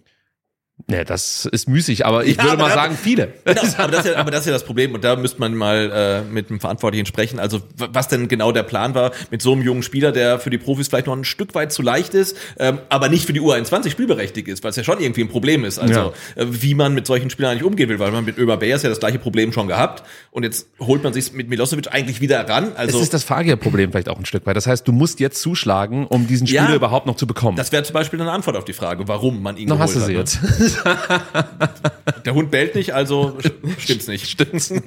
[0.90, 3.34] Ja, das ist müßig, aber ich Ja, würde mal da- sagen, viele.
[3.46, 5.54] Genau, aber, das ist ja, aber das ist ja das Problem und da müsste man
[5.56, 7.40] mal äh, mit dem Verantwortlichen sprechen.
[7.40, 10.58] Also was denn genau der Plan war mit so einem jungen Spieler, der für die
[10.58, 13.90] Profis vielleicht noch ein Stück weit zu leicht ist, ähm, aber nicht für die U21
[13.92, 15.80] spielberechtigt ist, weil es ja schon irgendwie ein Problem ist.
[15.80, 18.82] Also äh, wie man mit solchen Spielern eigentlich umgehen will, weil man mit Ömer Bayers
[18.84, 22.48] ja das gleiche Problem schon gehabt und jetzt holt man sich mit Milosevic eigentlich wieder
[22.50, 22.72] ran.
[22.76, 24.56] Also es ist das Fahrgehrproblem vielleicht auch ein Stück weit.
[24.56, 26.76] Das heißt, du musst jetzt zuschlagen, um diesen Spieler Ja.
[26.76, 27.58] überhaupt noch zu bekommen.
[27.58, 29.96] das wäre zum Beispiel eine Antwort auf die Frage, warum man ihn noch geholt hast
[29.96, 30.08] du hat.
[30.08, 30.20] sie ne?
[30.20, 30.69] jetzt.
[32.26, 33.38] Der Hund bellt nicht, also
[33.78, 34.28] stimmt's nicht.
[34.28, 34.86] Stimmt's nicht.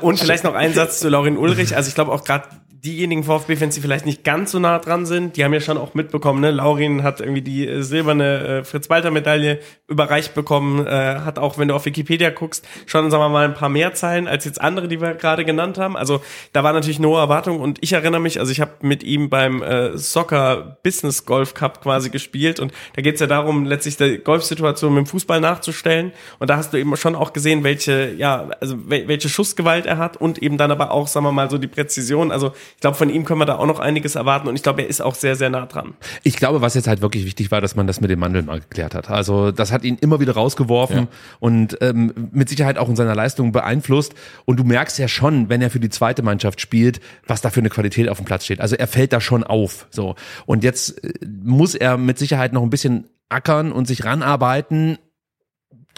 [0.00, 1.76] Und vielleicht noch ein Satz zu Laurin Ulrich.
[1.76, 2.48] Also ich glaube auch gerade
[2.84, 5.94] diejenigen VfB-Fans, die vielleicht nicht ganz so nah dran sind, die haben ja schon auch
[5.94, 6.50] mitbekommen, ne?
[6.50, 11.74] Laurin hat irgendwie die äh, silberne äh, Fritz-Walter-Medaille überreicht bekommen, äh, hat auch, wenn du
[11.74, 15.00] auf Wikipedia guckst, schon, sagen wir mal, ein paar mehr Zeilen als jetzt andere, die
[15.00, 15.96] wir gerade genannt haben.
[15.96, 16.22] Also
[16.52, 19.28] da war natürlich eine hohe Erwartung und ich erinnere mich, also ich habe mit ihm
[19.28, 23.96] beim äh, Soccer Business Golf Cup quasi gespielt und da geht es ja darum, letztlich
[23.96, 28.14] die Golfsituation mit dem Fußball nachzustellen und da hast du eben schon auch gesehen, welche,
[28.14, 31.50] ja, also wel welche Schussgewalt er hat und eben dann aber auch, sagen wir mal,
[31.50, 32.30] so die Präzision.
[32.30, 34.82] Also ich glaube, von ihm können wir da auch noch einiges erwarten und ich glaube,
[34.82, 35.94] er ist auch sehr, sehr nah dran.
[36.22, 38.60] Ich glaube, was jetzt halt wirklich wichtig war, dass man das mit dem Mandel mal
[38.60, 39.10] geklärt hat.
[39.10, 41.06] Also das hat ihn immer wieder rausgeworfen Ja.
[41.40, 44.14] und ähm, mit Sicherheit auch in seiner Leistung beeinflusst.
[44.44, 47.60] Und du merkst ja schon, wenn er für die zweite Mannschaft spielt, was da für
[47.60, 48.60] eine Qualität auf dem Platz steht.
[48.60, 49.86] Also er fällt da schon auf.
[49.90, 50.14] So
[50.46, 51.12] und jetzt äh,
[51.44, 54.98] muss er mit Sicherheit noch ein bisschen ackern und sich ranarbeiten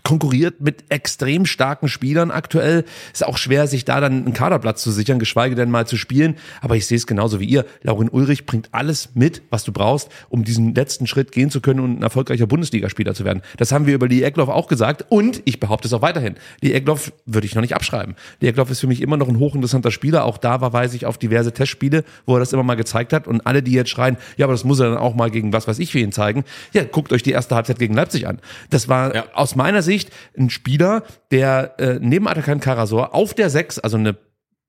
[0.05, 2.85] konkurriert mit extrem starken Spielern aktuell.
[3.13, 6.37] Ist auch schwer, sich da dann einen Kaderplatz zu sichern, geschweige denn mal zu spielen.
[6.61, 7.65] Aber ich sehe es genauso wie ihr.
[7.83, 11.81] Laurin Ulrich bringt alles mit, was du brauchst, um diesen letzten Schritt gehen zu können
[11.81, 13.43] und ein erfolgreicher Bundesligaspieler zu werden.
[13.59, 16.35] Das haben wir über Lee Eckloff auch gesagt und ich behaupte es auch weiterhin.
[16.61, 18.17] Lee Eckloff würde ich noch nicht abschreiben.
[18.41, 20.25] Lee Eckloff ist für mich immer noch ein hochinteressanter Spieler.
[20.25, 23.29] Auch da verweise ich auf diverse Testspiele, wo er das immer mal gezeigt hat.
[23.29, 25.69] Und alle, die jetzt schreien, ja, aber das muss er dann auch mal gegen was
[25.69, 26.45] weiß ich für ihn zeigen.
[26.73, 28.41] Ja, guckt euch die erste Halbzeit gegen Leipzig an.
[28.71, 29.25] Das war Ja.
[29.35, 29.92] aus meiner Sicht
[30.37, 34.17] ein Spieler, der äh, neben Atakan Karasor auf der 6, also eine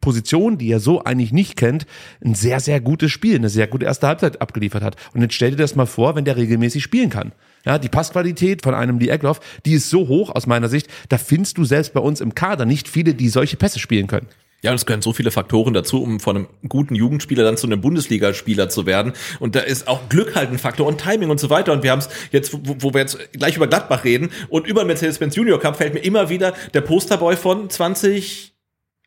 [0.03, 1.85] Position, die er so eigentlich nicht kennt,
[2.23, 4.97] ein sehr, sehr gutes Spiel, eine sehr gute erste Halbzeit abgeliefert hat.
[5.13, 7.31] Und jetzt stell dir das mal vor, wenn der regelmäßig spielen kann.
[7.65, 11.17] Ja, die Passqualität von einem Lee Eckloff, die ist so hoch aus meiner Sicht, da
[11.17, 14.27] findest du selbst bei uns im Kader nicht viele, die solche Pässe spielen können.
[14.63, 17.67] Ja, und es gehören so viele Faktoren dazu, um von einem guten Jugendspieler dann zu
[17.67, 19.11] einem Bundesligaspieler zu werden.
[19.41, 21.73] Und da ist auch Glück halt ein Faktor und Timing und so weiter.
[21.73, 24.85] Und wir haben es jetzt, wo, wo wir jetzt gleich über Gladbach reden und über
[24.85, 28.52] Mercedes-Benz Junior Cup fällt mir immer wieder der Posterboy von 20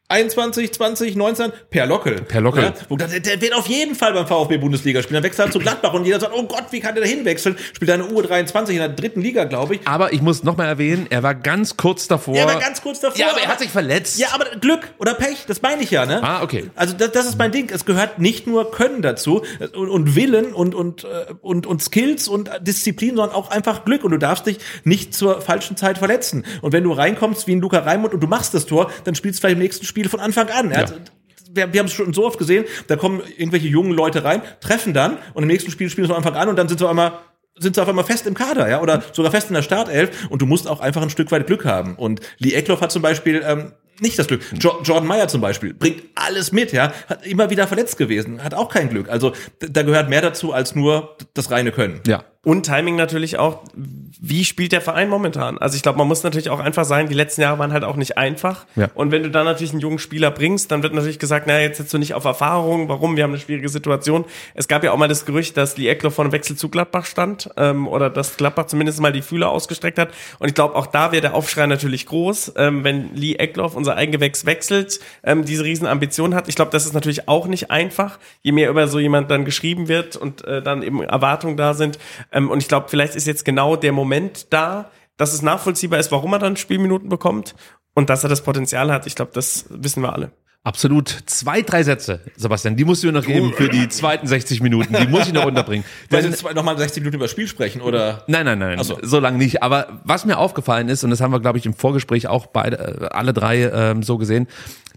[0.08, 2.22] 21, 20, 19, Per Lockel.
[2.22, 2.62] Per Lockel.
[2.62, 5.14] Ja, der, der wird auf jeden Fall beim VfB Bundesliga spielen.
[5.14, 7.10] Dann wechselt er halt zu Gladbach und jeder sagt, oh Gott, wie kann der da
[7.10, 7.56] hinwechseln?
[7.72, 9.80] Spielt er eine U23 in der dritten Liga, glaube ich.
[9.84, 12.36] Aber ich muss noch mal erwähnen, er war ganz kurz davor.
[12.36, 13.18] Ja, aber ganz kurz davor.
[13.18, 14.18] Ja, aber er hat sich verletzt.
[14.20, 16.22] Ja, aber Glück oder Pech, das meine ich ja, ne?
[16.22, 16.70] Ah, okay.
[16.76, 17.68] Also das, das ist mein Ding.
[17.72, 19.42] Es gehört nicht nur Können dazu
[19.74, 24.04] und, und Willen und, und, äh, und, und Skills und Disziplin, sondern auch einfach Glück.
[24.04, 26.44] Und du darfst dich nicht zur falschen Zeit verletzen.
[26.62, 29.38] Und wenn du reinkommst wie ein Luca Raimund und du machst das Tor, dann spielst
[29.38, 30.70] du vielleicht im nächsten Spiel von Anfang an.
[30.70, 31.12] Er hat-
[31.52, 34.92] Wir, wir haben es schon so oft gesehen, da kommen irgendwelche jungen Leute rein, treffen
[34.92, 36.90] dann und im nächsten Spiel spielen sie von Anfang an und dann sind sie auf
[36.90, 37.12] einmal
[37.58, 40.42] sind sie auf einmal fest im Kader, ja, oder sogar fest in der Startelf und
[40.42, 41.94] du musst auch einfach ein Stück weit Glück haben.
[41.96, 44.42] Und Lee Eckloff hat zum Beispiel ähm, nicht das Glück.
[44.60, 48.52] Jo Jordan Meyer zum Beispiel bringt alles mit, ja, hat immer wieder verletzt gewesen, hat
[48.52, 49.08] auch kein Glück.
[49.08, 52.02] Also da gehört mehr dazu als nur das reine Können.
[52.06, 52.24] Ja.
[52.46, 55.58] Und Timing natürlich auch, wie spielt der Verein momentan?
[55.58, 57.96] Also ich glaube, man muss natürlich auch einfach sagen, die letzten Jahre waren halt auch
[57.96, 58.66] nicht einfach.
[58.76, 58.88] Ja.
[58.94, 61.78] Und wenn du dann natürlich einen jungen Spieler bringst, dann wird natürlich gesagt, naja, jetzt
[61.78, 63.16] setzt du nicht auf Erfahrung, warum?
[63.16, 64.24] Wir haben eine schwierige Situation.
[64.54, 67.06] Es gab ja auch mal das Gerücht, dass Lee Eckler vor einem Wechsel zu Gladbach
[67.06, 70.10] stand ähm, oder dass Gladbach zumindest mal die Fühler ausgestreckt hat.
[70.38, 73.96] Und ich glaube, auch da wäre der Aufschrei natürlich groß, ähm, wenn Lee Eckloff, unser
[73.96, 76.46] Eigengewächs, wechselt, ähm, diese riesen Ambition hat.
[76.46, 79.88] Ich glaube, das ist natürlich auch nicht einfach, je mehr über so jemand dann geschrieben
[79.88, 81.98] wird und äh, dann eben Erwartungen da sind.
[82.36, 86.12] Ähm, und ich glaube, vielleicht ist jetzt genau der Moment da, dass es nachvollziehbar ist,
[86.12, 87.54] warum er dann Spielminuten bekommt
[87.94, 89.06] und dass er das Potenzial hat.
[89.06, 90.30] Ich glaube, das wissen wir alle.
[90.66, 91.08] Absolut.
[91.26, 94.96] Zwei, drei Sätze, Sebastian, die musst du mir noch geben für die zweiten 60 Minuten.
[95.00, 95.84] Die muss ich noch unterbringen.
[96.10, 98.24] Wollen wir jetzt nochmal 60 Minuten über das Spiel sprechen, oder?
[98.26, 98.98] Nein, nein, nein, so.
[99.00, 99.62] so lange nicht.
[99.62, 102.78] Aber was mir aufgefallen ist, und das haben wir, glaube ich, im Vorgespräch auch beide,
[102.78, 104.48] äh, alle drei ähm, so gesehen,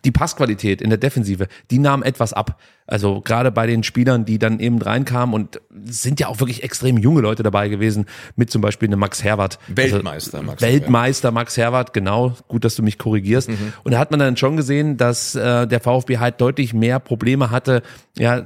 [0.05, 2.59] die Passqualität in der Defensive, die nahm etwas ab.
[2.87, 6.97] Also gerade bei den Spielern, die dann eben reinkamen und sind ja auch wirklich extrem
[6.97, 9.59] junge Leute dabei gewesen, mit zum Beispiel einem Max Herwart.
[9.67, 12.35] Weltmeister, also, Max Weltmeister Max Herwart, genau.
[12.47, 13.49] Gut, dass du mich korrigierst.
[13.83, 17.51] Und da hat man dann schon gesehen, dass äh, der VfB halt deutlich mehr Probleme
[17.51, 17.83] hatte,
[18.17, 18.43] ja,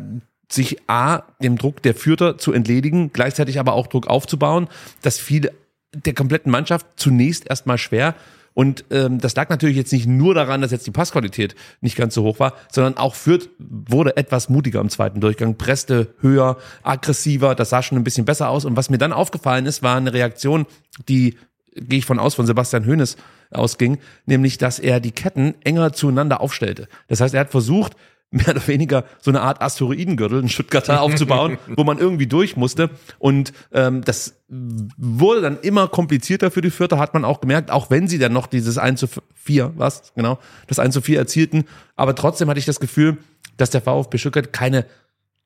[0.51, 4.67] sich A, dem Druck der Fürther zu entledigen, gleichzeitig aber auch Druck aufzubauen.
[5.01, 5.51] Das fiel
[5.93, 8.15] der kompletten Mannschaft zunächst erstmal schwer.
[8.53, 12.13] Und ähm, das lag natürlich jetzt nicht nur daran, dass jetzt die Passqualität nicht ganz
[12.13, 17.55] so hoch war, sondern auch Fürth wurde etwas mutiger im zweiten Durchgang, presste höher, aggressiver,
[17.55, 18.65] das sah schon ein bisschen besser aus.
[18.65, 20.65] Und was mir dann aufgefallen ist, war eine Reaktion,
[21.07, 21.35] die
[21.75, 23.17] gehe ich von aus, von Sebastian Hoeneß
[23.51, 26.87] ausging, nämlich, dass er die Ketten enger zueinander aufstellte.
[27.07, 27.95] Das heißt, er hat versucht,
[28.33, 32.89] mehr oder weniger so eine Art Asteroidengürtel, einen Stuttgarter aufzubauen, wo man irgendwie durch musste.
[33.19, 37.89] Und ähm, das wurde dann immer komplizierter für die Vierter, hat man auch gemerkt, auch
[37.89, 41.65] wenn sie dann noch dieses 1 zu 4, was, genau, das 1 zu 4 erzielten.
[41.95, 43.17] Aber trotzdem hatte ich das Gefühl,
[43.57, 44.85] dass der VfB Stuttgart keine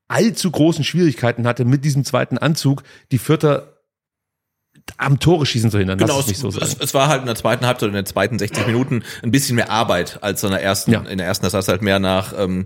[0.07, 3.76] allzu großen Schwierigkeiten hatte, mit diesem zweiten Anzug die Vierter
[4.97, 5.97] am Tore schießen zu hindern.
[5.97, 8.67] Genau, es, so es, es war halt in der zweiten Halbzeit, in den zweiten 60
[8.67, 10.91] Minuten ein bisschen mehr Arbeit als in der ersten.
[10.91, 11.01] Ja.
[11.01, 12.65] In der ersten, das sah es halt mehr nach ähm,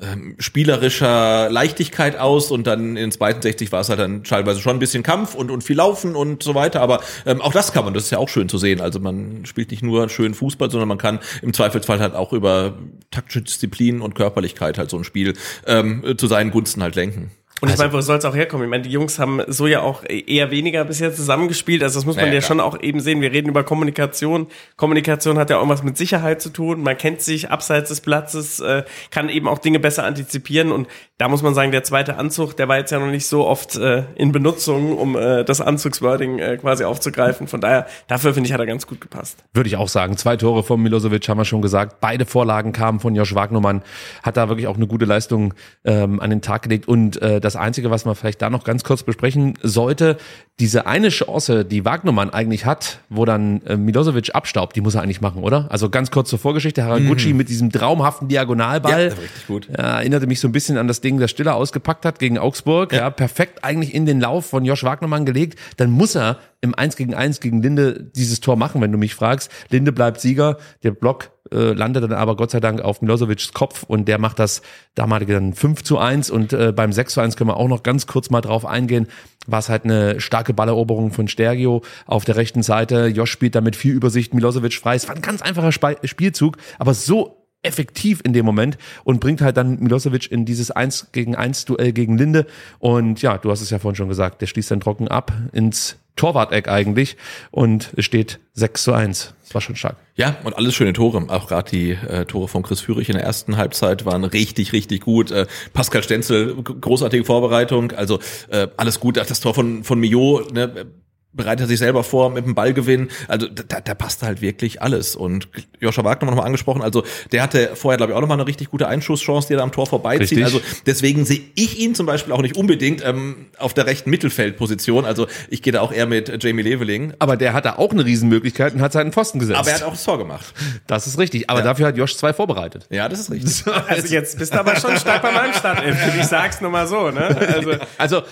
[0.00, 4.60] ähm, spielerischer Leichtigkeit aus und dann in den zweiten 60 war es halt dann teilweise
[4.60, 6.80] schon ein bisschen Kampf und, und viel Laufen und so weiter.
[6.80, 8.80] Aber ähm, auch das kann man, das ist ja auch schön zu sehen.
[8.80, 12.76] Also man spielt nicht nur schön Fußball, sondern man kann im Zweifelsfall halt auch über
[13.10, 15.34] taktische Disziplin und Körperlichkeit halt so ein Spiel
[15.66, 17.30] ähm, zu seinen Gunsten halt lenken.
[17.64, 18.66] Und ich meine, wo soll es auch herkommen?
[18.66, 21.82] Ich meine, die Jungs haben so ja auch eher weniger bisher zusammengespielt.
[21.82, 23.22] Also das muss man Ja, ja, schon auch eben sehen.
[23.22, 24.48] Wir reden über Kommunikation.
[24.76, 26.82] Kommunikation hat ja auch was mit Sicherheit zu tun.
[26.82, 30.72] Man kennt sich abseits des Platzes, äh, kann eben auch Dinge besser antizipieren.
[30.72, 30.88] Und
[31.24, 33.76] da muss man sagen, der zweite Anzug, der war jetzt ja noch nicht so oft
[33.76, 37.48] äh, in Benutzung, um äh, das Anzugswording äh, quasi aufzugreifen.
[37.48, 39.42] Von daher, dafür finde ich, hat er ganz gut gepasst.
[39.54, 40.18] Würde ich auch sagen.
[40.18, 42.02] Zwei Tore von Milosevic haben wir schon gesagt.
[42.02, 43.80] Beide Vorlagen kamen von Josh Wagnermann.
[44.22, 45.54] Hat da wirklich auch eine gute Leistung
[45.86, 46.88] ähm, an den Tag gelegt.
[46.88, 50.18] Und äh, das Einzige, was man vielleicht da noch ganz kurz besprechen sollte,
[50.60, 55.00] diese eine Chance, die Wagnermann eigentlich hat, wo dann äh, Milosevic abstaubt, die muss er
[55.00, 55.68] eigentlich machen, oder?
[55.70, 56.84] Also ganz kurz zur Vorgeschichte.
[56.84, 58.92] Haraguchi mit diesem traumhaften Diagonalball.
[58.92, 59.68] Ja, richtig gut.
[59.68, 62.92] Ja, erinnerte mich so ein bisschen an das Ding, das Stiller ausgepackt hat gegen Augsburg.
[62.92, 63.10] Ja.
[63.10, 65.58] perfekt eigentlich in den Lauf von Josh Wagnermann gelegt.
[65.76, 69.14] Dann muss er im 1 gegen 1 gegen Linde dieses Tor machen, wenn du mich
[69.14, 69.50] fragst.
[69.68, 70.56] Linde bleibt Sieger.
[70.82, 74.38] Der Block äh, landet dann aber Gott sei Dank auf Milosevics Kopf und der macht
[74.38, 74.62] das
[74.94, 77.82] damalige dann 5 zu 1 und äh, beim 6 zu 1 können wir auch noch
[77.82, 79.08] ganz kurz mal drauf eingehen.
[79.46, 83.06] War es halt eine starke Balleroberung von Stergio auf der rechten Seite.
[83.08, 84.94] Josh spielt damit viel Übersicht, Milosevic frei.
[84.94, 89.40] Es war ein ganz einfacher Spe Spielzug, aber so effektiv in dem Moment und bringt
[89.40, 92.46] halt dann Milosevic in dieses 1 gegen 1 Duell gegen Linde.
[92.78, 95.96] Und ja, du hast es ja vorhin schon gesagt, der schließt dann trocken ab ins
[96.16, 97.16] Torwart-Eck eigentlich
[97.50, 99.34] und es steht 6 zu 1.
[99.42, 99.96] Das war schon stark.
[100.14, 101.26] Ja, und alles schöne Tore.
[101.28, 105.00] Auch gerade die äh, Tore von Chris Führig in der ersten Halbzeit waren richtig, richtig
[105.00, 105.32] gut.
[105.32, 107.90] Äh, Pascal Stenzel, großartige Vorbereitung.
[107.92, 109.16] Also äh, alles gut.
[109.16, 110.86] Das Tor von, von Mio, ne,
[111.34, 113.08] bereitet er sich selber vor mit dem Ballgewinn.
[113.28, 115.16] Also da, da passt halt wirklich alles.
[115.16, 115.48] Und
[115.80, 118.46] Joscha Wagner noch mal angesprochen, also der hatte vorher, glaube ich, auch noch mal eine
[118.46, 120.22] richtig gute Einschusschance, die er da am Tor vorbeizieht.
[120.38, 120.44] Richtig.
[120.44, 125.04] Also deswegen sehe ich ihn zum Beispiel auch nicht unbedingt ähm, auf der rechten Mittelfeldposition.
[125.04, 127.14] Also ich gehe da auch eher mit Jamie Leveling.
[127.18, 129.58] Aber der hatte auch eine Riesenmöglichkeit und hat seinen Pfosten gesetzt.
[129.58, 130.54] Aber er hat auch das Tor gemacht.
[130.86, 131.50] das ist richtig.
[131.50, 131.64] Aber Ja.
[131.66, 132.86] dafür hat Josh zwei vorbereitet.
[132.90, 133.64] Ja, das ist richtig.
[133.88, 135.96] Also jetzt bist du aber schon stark bei meinem Startelf.
[136.18, 137.24] Ich sag's nur mal so, ne?
[137.54, 138.22] Also Also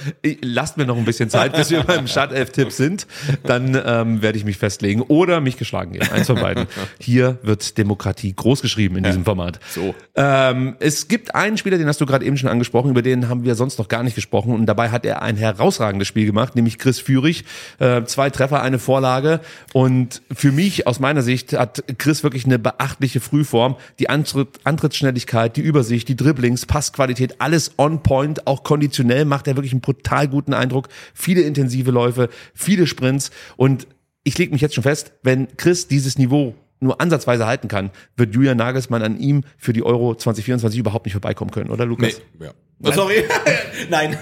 [0.42, 2.91] lasst mir noch ein bisschen Zeit, bis wir beim Startelf-Tipp sind.
[2.92, 3.06] Sind,
[3.44, 6.08] dann ähm, werde ich mich festlegen oder mich geschlagen geben.
[6.12, 6.66] Eins von beiden.
[6.98, 9.60] Hier wird Demokratie groß geschrieben in diesem Format.
[9.70, 9.94] So.
[10.14, 13.44] Ähm, es gibt einen Spieler, den hast du gerade eben schon angesprochen, über den haben
[13.44, 16.78] wir sonst noch gar nicht gesprochen und dabei hat er ein herausragendes Spiel gemacht, nämlich
[16.78, 17.44] Chris Führig.
[17.78, 19.40] Äh, zwei Treffer, eine Vorlage
[19.72, 23.76] und für mich aus meiner Sicht hat Chris wirklich eine beachtliche Frühform.
[23.98, 29.56] Die Antritt, Antrittsschnelligkeit, die Übersicht, die Dribblings, Passqualität, alles on point, auch konditionell macht er
[29.56, 30.88] wirklich einen brutal guten Eindruck.
[31.14, 33.86] Viele intensive Läufe, viele Sprints und
[34.24, 38.34] ich lege mich jetzt schon fest, wenn Chris dieses Niveau nur ansatzweise halten kann, wird
[38.34, 42.20] Julian Nagelsmann an ihm für die Euro 2024 überhaupt nicht vorbeikommen können, oder Lukas?
[42.38, 42.52] Nee, ja.
[42.84, 43.24] Oh, sorry.
[43.90, 44.16] Nein.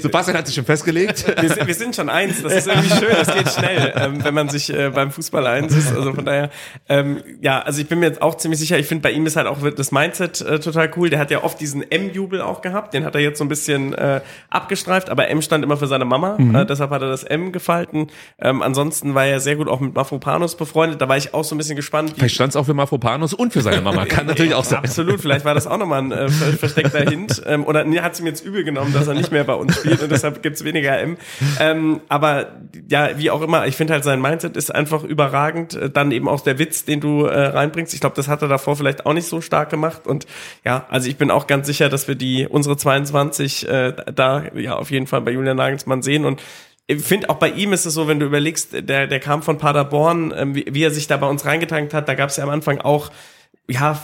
[0.00, 1.26] Sebastian hat sich schon festgelegt.
[1.42, 4.32] Wir sind, wir sind schon eins, das ist irgendwie schön, das geht schnell, ähm, wenn
[4.32, 5.94] man sich äh, beim Fußball eins ist.
[5.94, 6.50] Also von daher,
[6.88, 9.36] ähm, ja, also ich bin mir jetzt auch ziemlich sicher, ich finde bei ihm ist
[9.36, 11.10] halt auch das Mindset äh, total cool.
[11.10, 13.92] Der hat ja oft diesen M-Jubel auch gehabt, den hat er jetzt so ein bisschen
[13.94, 14.20] äh,
[14.50, 16.54] abgestreift, aber M stand immer für seine Mama, Mhm.
[16.54, 18.06] äh, deshalb hat er das M gefalten.
[18.40, 21.54] Ähm, ansonsten war er sehr gut auch mit Mafropanos befreundet, da war ich auch so
[21.54, 22.14] ein bisschen gespannt.
[22.16, 24.06] Vielleicht stand es auch für Mafropanos und für seine Mama.
[24.06, 24.78] Kann natürlich auch sein.
[24.78, 27.42] Absolut, vielleicht war das auch nochmal ein äh, ver- versteckter Hint.
[27.66, 30.02] Oder nee, hat sie mir jetzt übel genommen, dass er nicht mehr bei uns spielt
[30.02, 31.16] und deshalb gibt's weniger M.
[31.60, 32.52] Ähm, aber
[32.88, 35.74] ja, wie auch immer, ich finde halt sein Mindset ist einfach überragend.
[35.74, 37.94] Äh, Dann eben auch der Witz, den du äh, reinbringst.
[37.94, 40.06] Ich glaube, das hat er davor vielleicht auch nicht so stark gemacht.
[40.06, 40.26] Und
[40.64, 44.76] ja, also ich bin auch ganz sicher, dass wir die unsere 22 äh, da ja
[44.76, 46.40] auf jeden Fall bei Julian Nagelsmann sehen und
[46.86, 49.58] ich finde auch bei ihm ist es so, wenn du überlegst, der, der kam von
[49.58, 52.44] Paderborn, ähm, wie, wie er sich da bei uns reingetankt hat, da gab es ja
[52.44, 53.10] am Anfang auch,
[53.68, 54.00] ja,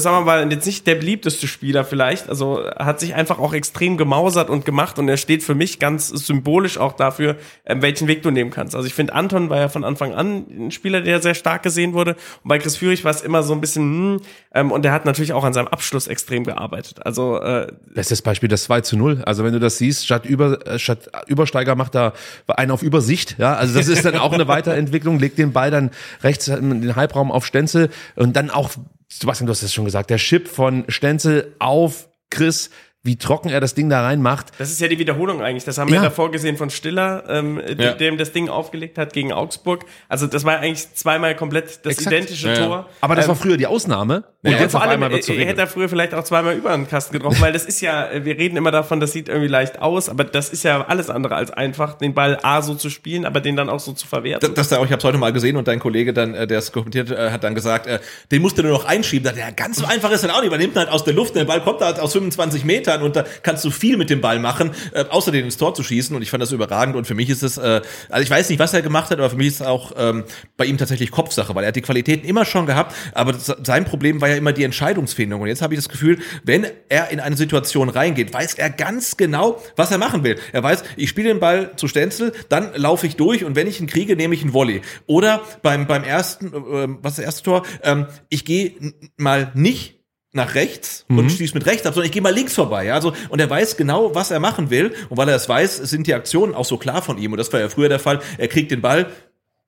[0.00, 3.96] sagen wir mal, jetzt nicht der beliebteste Spieler vielleicht, also hat sich einfach auch extrem
[3.96, 7.36] gemausert und gemacht und er steht für mich ganz symbolisch auch dafür,
[7.66, 8.74] ähm, welchen Weg du nehmen kannst.
[8.74, 11.92] Also ich finde, Anton war ja von Anfang an ein Spieler, der sehr stark gesehen
[11.92, 14.20] wurde und bei Chris Führig war es immer so ein bisschen, hm,
[14.54, 17.06] ähm, und er hat natürlich auch an seinem Abschluss extrem gearbeitet.
[17.06, 19.22] Also äh, Bestes Beispiel das 2 zu 0.
[19.24, 22.12] Also wenn du das siehst, statt, über, äh, statt Übersteiger macht er
[22.46, 23.36] einen auf Übersicht.
[23.38, 25.18] Ja, also das ist dann auch eine Weiterentwicklung.
[25.18, 25.90] Legt den Ball dann
[26.22, 28.70] rechts in den Halbraum auf Stenzel und dann auch,
[29.12, 32.70] Sebastian, du hast es schon gesagt, der Chip von Stenzel auf Chris,
[33.02, 34.48] wie trocken er das Ding da reinmacht.
[34.58, 35.64] Das ist ja die Wiederholung eigentlich.
[35.64, 35.94] Das haben Ja.
[36.02, 37.92] wir davor gesehen von Stiller, ähm, Ja.
[37.92, 39.86] dem das Ding aufgelegt hat gegen Augsburg.
[40.08, 42.14] Also das war eigentlich zweimal komplett das Exakt.
[42.14, 42.66] identische Ja, ja.
[42.66, 42.88] Tor.
[43.00, 44.24] Aber das Ähm, war früher die Ausnahme.
[44.42, 45.46] Und jetzt vor allem wird Regel.
[45.46, 48.38] hätte er früher vielleicht auch zweimal über den Kasten getroffen, weil das ist ja, wir
[48.38, 51.50] reden immer davon, das sieht irgendwie leicht aus, aber das ist ja alles andere als
[51.50, 54.40] einfach, den Ball A so zu spielen, aber den dann auch so zu verwerten.
[54.54, 56.46] Das, das da auch, ich habe es heute mal gesehen und dein Kollege dann, äh,
[56.46, 57.98] der es kommentiert, äh, hat dann gesagt, äh,
[58.32, 59.30] den musst du nur noch einschieben.
[59.36, 60.50] Ja, ganz so einfach ist das auch nicht.
[60.50, 63.16] Man nimmt ihn halt aus der Luft, der Ball kommt halt aus 25 Metern und
[63.16, 66.14] da kannst du viel mit dem Ball machen, äh, außer den ins Tor zu schießen.
[66.14, 66.96] Und ich fand das überragend.
[66.96, 69.30] Und für mich ist es, äh, also ich weiß nicht, was er gemacht hat, aber
[69.30, 70.24] für mich ist es auch ähm,
[70.56, 73.84] bei ihm tatsächlich Kopfsache, weil er hat die Qualitäten immer schon gehabt, aber das, sein
[73.84, 75.40] Problem war ja immer die Entscheidungsfindung.
[75.40, 79.16] Und jetzt habe ich das Gefühl, wenn er in eine Situation reingeht, weiß er ganz
[79.16, 80.38] genau, was er machen will.
[80.52, 83.80] Er weiß, ich spiele den Ball zu Stenzel, dann laufe ich durch und wenn ich
[83.80, 84.82] ihn kriege, nehme ich einen Volley.
[85.06, 87.62] Oder beim, beim ersten, äh, was ist das erste Tor?
[87.82, 88.74] Ähm, ich gehe
[89.16, 89.99] mal nicht
[90.32, 92.84] nach rechts und schließe mit rechts ab, sondern ich gehe mal links vorbei.
[92.84, 92.94] Ja?
[92.94, 94.94] Also, und er weiß genau, was er machen will.
[95.08, 97.32] Und weil er es weiß, sind die Aktionen auch so klar von ihm.
[97.32, 98.20] Und das war ja früher der Fall.
[98.38, 99.10] Er kriegt den Ball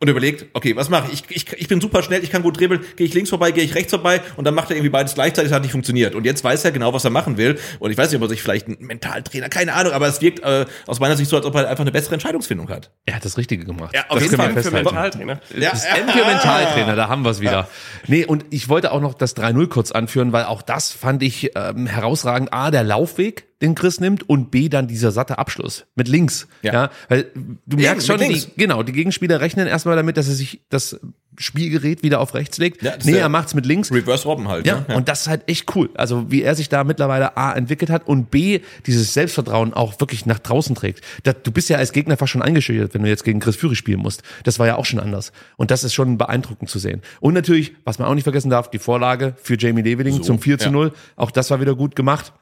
[0.03, 1.23] und überlegt, okay, was mache ich?
[1.29, 1.47] ich?
[1.53, 3.77] Ich ich bin super schnell, ich kann gut dribbeln, gehe ich links vorbei, gehe ich
[3.77, 6.16] rechts vorbei und dann macht er irgendwie beides gleichzeitig, das hat nicht funktioniert.
[6.16, 7.57] Und jetzt weiß er genau, was er machen will.
[7.79, 10.41] Und ich weiß nicht, ob er sich vielleicht einen Mentaltrainer, keine Ahnung, aber es wirkt
[10.41, 12.91] äh, aus meiner Sicht so, als ob er einfach eine bessere Entscheidungsfindung hat.
[13.07, 13.95] Er hat das Richtige gemacht.
[13.95, 14.61] Ja, auf das jeden Fall.
[14.61, 14.73] für.
[14.73, 15.41] Mentaltrainer.
[15.57, 17.69] Ja, Das M für Mentaltrainer, da haben wir es wieder.
[18.09, 21.53] Nee, und ich wollte auch noch das 3-0 kurz anführen, weil auch das fand ich
[21.55, 22.53] ähm, herausragend.
[22.53, 26.49] A, der Laufweg, den Chris nimmt und B, dann dieser satte Abschluss mit links.
[26.63, 26.73] Ja.
[26.73, 26.91] Ja.
[27.09, 27.31] weil
[27.67, 31.01] du merkst mit schon, die, genau, die Gegenspieler rechnen erstmal damit, dass er sich das
[31.39, 32.83] Spielgerät wieder auf rechts legt.
[32.83, 33.91] Ja, das nee, er macht's mit links.
[33.91, 34.67] Reverse Robben halt.
[34.67, 34.97] Ja, ne?
[34.97, 35.89] und das ist halt echt cool.
[35.95, 40.27] Also wie er sich da mittlerweile A entwickelt hat und B dieses Selbstvertrauen auch wirklich
[40.27, 41.03] nach draußen trägt.
[41.23, 43.79] Da, du bist ja als Gegner fast schon eingeschüchtert, wenn du jetzt gegen Chris Führig
[43.79, 44.23] spielen musst.
[44.45, 45.33] Das war ja auch schon anders.
[45.57, 47.01] Und das ist schon beeindruckend zu sehen.
[47.21, 50.59] Und natürlich, was man auch nicht vergessen darf, die Vorlage für Jamie Leveling zum 4
[50.59, 50.93] zu 0.
[51.17, 52.33] Auch das war wieder gut gemacht.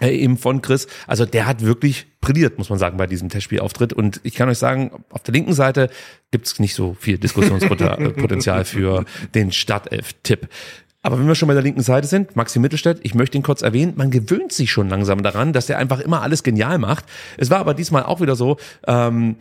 [0.00, 0.86] Eben von Chris.
[1.06, 3.92] Also der hat wirklich brilliert, muss man sagen, bei diesem Testspielauftritt.
[3.92, 5.90] Und ich kann euch sagen, auf der linken Seite
[6.30, 9.04] gibt's nicht so viel Diskussionspotenzial für
[9.34, 10.48] den Startelf-Tipp.
[11.02, 13.62] Aber wenn wir schon bei der linken Seite sind, Maxi Mittelstädt, ich möchte ihn kurz
[13.62, 17.06] erwähnen, man gewöhnt sich schon langsam daran, dass er einfach immer alles genial macht.
[17.38, 19.36] Es war aber diesmal auch wieder so, ähm,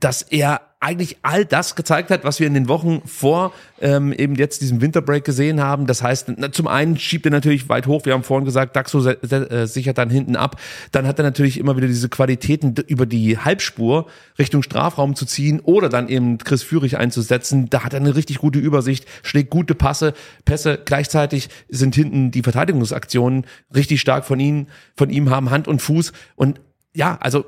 [0.00, 4.34] dass er eigentlich all das gezeigt hat, was wir in den Wochen vor ähm, eben
[4.34, 5.86] jetzt diesem Winterbreak gesehen haben.
[5.86, 9.66] Das heißt, zum einen schiebt er natürlich weit hoch, wir haben vorhin gesagt, Daxo äh,
[9.66, 10.60] sichert dann hinten ab.
[10.92, 14.06] Dann hat er natürlich immer wieder diese Qualitäten, über die Halbspur
[14.38, 17.70] Richtung Strafraum zu ziehen oder dann eben Chris Führig einzusetzen.
[17.70, 20.12] Da hat er eine richtig gute Übersicht, schlägt gute Passe,
[20.44, 20.78] Pässe.
[20.84, 24.66] Gleichzeitig sind hinten die Verteidigungsaktionen richtig stark von ihm,
[24.96, 26.12] von ihm haben Hand und Fuß.
[26.36, 26.60] Und
[26.94, 27.44] ja, also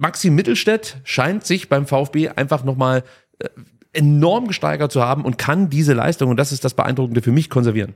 [0.00, 3.04] Maxi Mittelstädt scheint sich beim VfB einfach nochmal
[3.38, 3.48] äh,
[3.92, 7.50] enorm gesteigert zu haben und kann diese Leistung, und das ist das Beeindruckende für mich,
[7.50, 7.94] konservieren.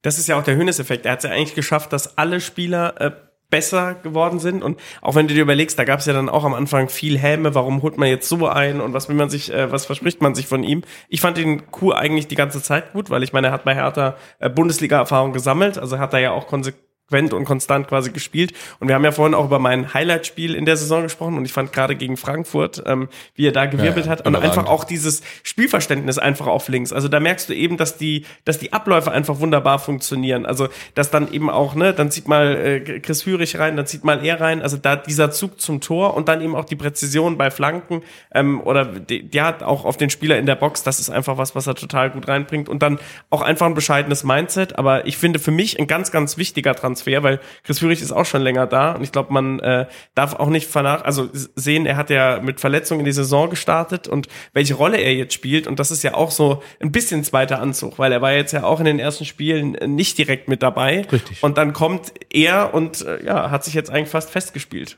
[0.00, 1.04] Das ist ja auch der Hönes-Effekt.
[1.04, 3.10] Er hat es ja eigentlich geschafft, dass alle Spieler äh,
[3.50, 4.62] besser geworden sind.
[4.64, 7.18] Und auch wenn du dir überlegst, da gab es ja dann auch am Anfang viel
[7.18, 10.22] Häme, warum holt man jetzt so ein und was will man sich, äh, was verspricht
[10.22, 10.82] man sich von ihm?
[11.08, 13.74] Ich fand den Coup eigentlich die ganze Zeit gut, weil ich meine, er hat bei
[13.74, 18.52] Hertha äh, Bundesliga-Erfahrung gesammelt, also hat er ja auch konsequent und konstant quasi gespielt.
[18.80, 21.52] Und wir haben ja vorhin auch über mein Highlight-Spiel in der Saison gesprochen und ich
[21.52, 25.22] fand gerade gegen Frankfurt, ähm, wie er da gewirbelt Ja, hat und einfach auch dieses
[25.42, 26.92] Spielverständnis einfach auf links.
[26.92, 30.46] Also da merkst du eben, dass die, dass die Abläufe einfach wunderbar funktionieren.
[30.46, 34.04] Also dass dann eben auch, ne, dann zieht mal äh, Chris Führig rein, dann zieht
[34.04, 34.60] mal er rein.
[34.60, 38.02] Also da dieser Zug zum Tor und dann eben auch die Präzision bei Flanken
[38.34, 40.82] ähm, oder die, hat auch auf den Spieler in der Box.
[40.82, 42.98] Das ist einfach was, was er total gut reinbringt und dann
[43.30, 44.76] auch einfach ein bescheidenes Mindset.
[44.78, 48.24] Aber ich finde für mich ein ganz, ganz wichtiger Transfer, weil Chris Führig ist auch
[48.24, 51.96] schon länger da und ich glaube, man äh, darf auch nicht vernach, also sehen, er
[51.96, 55.78] hat ja mit Verletzungen in die Saison gestartet und welche Rolle er jetzt spielt und
[55.78, 58.78] das ist ja auch so ein bisschen zweiter Anzug, weil er war jetzt ja auch
[58.78, 61.06] in den ersten Spielen nicht direkt mit dabei.
[61.10, 61.42] Richtig.
[61.42, 64.96] Und dann kommt er und äh, ja, hat sich jetzt eigentlich fast festgespielt.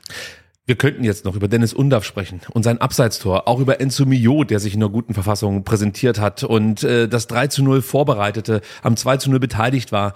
[0.69, 4.43] Wir könnten jetzt noch über Dennis Undaff sprechen und sein Abseitstor, auch über Enzo Mio,
[4.43, 8.61] der sich in einer guten Verfassung präsentiert hat und äh, das 3 zu 0 vorbereitete,
[8.83, 10.13] am 2 zu 0 beteiligt war.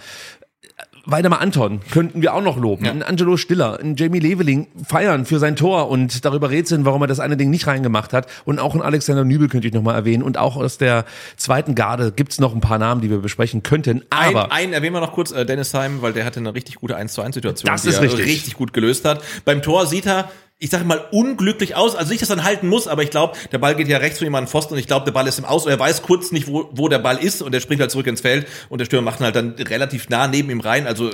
[1.06, 2.86] Weidemar Anton könnten wir auch noch loben.
[2.86, 2.92] Ja.
[2.92, 7.08] Ein Angelo Stiller, ein Jamie Leveling feiern für sein Tor und darüber rätseln, warum er
[7.08, 8.28] das eine Ding nicht reingemacht hat.
[8.46, 10.24] Und auch ein Alexander Nübel könnte ich noch mal erwähnen.
[10.24, 11.04] Und auch aus der
[11.36, 14.04] zweiten Garde gibt's noch ein paar Namen, die wir besprechen könnten.
[14.12, 16.76] Ein, Aber einen erwähnen wir noch kurz, äh, Dennis Heim, weil der hatte eine richtig
[16.76, 18.26] gute 1 zu 1 Situation, Das die ist richtig.
[18.26, 19.22] richtig gut gelöst hat.
[19.44, 21.96] Beim Tor sieht er, ich sage mal, unglücklich aus.
[21.96, 24.20] Also nicht, dass er ihn halten muss, aber ich glaube, der Ball geht ja rechts
[24.20, 25.80] von ihm an den Pfosten und ich glaube, der Ball ist im Aus und er
[25.80, 28.48] weiß kurz nicht, wo, wo der Ball ist und er springt halt zurück ins Feld
[28.70, 30.88] und der Stürmer macht ihn halt dann relativ nah neben ihm rein.
[30.88, 31.12] Also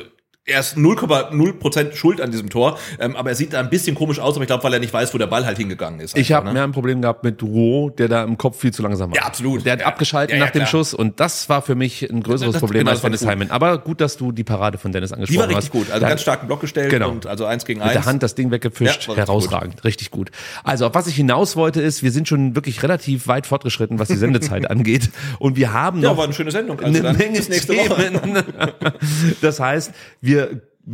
[0.50, 4.20] er ist 0,0% schuld an diesem Tor, ähm, aber er sieht da ein bisschen komisch
[4.20, 6.18] aus, aber ich glaube, weil er nicht weiß, wo der Ball halt hingegangen ist.
[6.18, 6.54] Ich habe ne?
[6.54, 9.16] mehr ein Problem gehabt mit Roh, der da im Kopf viel zu langsam war.
[9.18, 9.66] Ja, absolut.
[9.66, 9.88] Der hat Ja.
[9.88, 10.68] abgeschalten Ja, ja, nach dem klar.
[10.70, 13.30] Schuss und das war für mich ein größeres Das- Problem genau, als Dennis gut.
[13.30, 13.52] Heimann.
[13.52, 15.72] Aber gut, dass du die Parade von Dennis angesprochen Die war richtig hast.
[15.72, 17.10] gut, also Da- ganz starken Block gestellt Genau.
[17.12, 17.94] und also eins gegen mit eins.
[17.94, 20.32] der Hand das Ding weggefischt, Ja, war richtig herausragend, richtig gut.
[20.64, 24.08] Also auf was ich hinaus wollte ist, wir sind schon wirklich relativ weit fortgeschritten, was
[24.08, 25.10] die Sendezeit angeht
[25.40, 26.78] und wir haben Ja, noch war eine schöne Sendung.
[26.80, 27.96] Also eine dann Menge bis nächste Woche.
[27.96, 28.44] Themen.
[29.42, 30.39] Das heißt, wir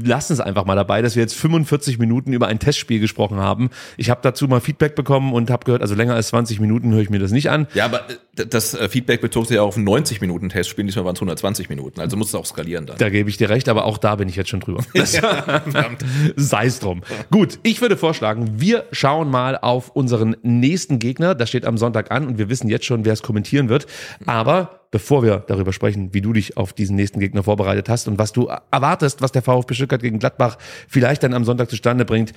[0.03, 3.69] lassen es einfach mal dabei, dass wir jetzt 45 Minuten über ein Testspiel gesprochen haben.
[3.97, 7.01] Ich habe dazu mal Feedback bekommen und habe gehört, also länger als 20 Minuten höre
[7.01, 7.67] ich mir das nicht an.
[7.73, 8.01] Ja, aber
[8.37, 11.19] äh, das äh, Feedback bezog sich ja auf ein 90 Minuten Testspiel, diesmal waren es
[11.19, 12.01] 120 Minuten.
[12.01, 12.97] Also musst du auch skalieren dann.
[12.97, 14.83] Da gebe ich dir recht, aber auch da bin ich jetzt schon drüber.
[16.35, 17.01] Sei es drum.
[17.31, 21.35] Gut, ich würde vorschlagen, wir schauen mal auf unseren nächsten Gegner.
[21.35, 23.85] Das steht am Sonntag an und wir wissen jetzt schon, wer es kommentieren wird.
[24.25, 28.17] Aber bevor wir darüber sprechen, wie du dich auf diesen nächsten Gegner vorbereitet hast und
[28.17, 30.57] was du erwartest, was der VfB Stuttgart gegen Gladbach
[30.87, 32.33] vielleicht dann am Sonntag zustande bringt,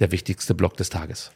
[0.00, 1.32] der wichtigste Block des Tages.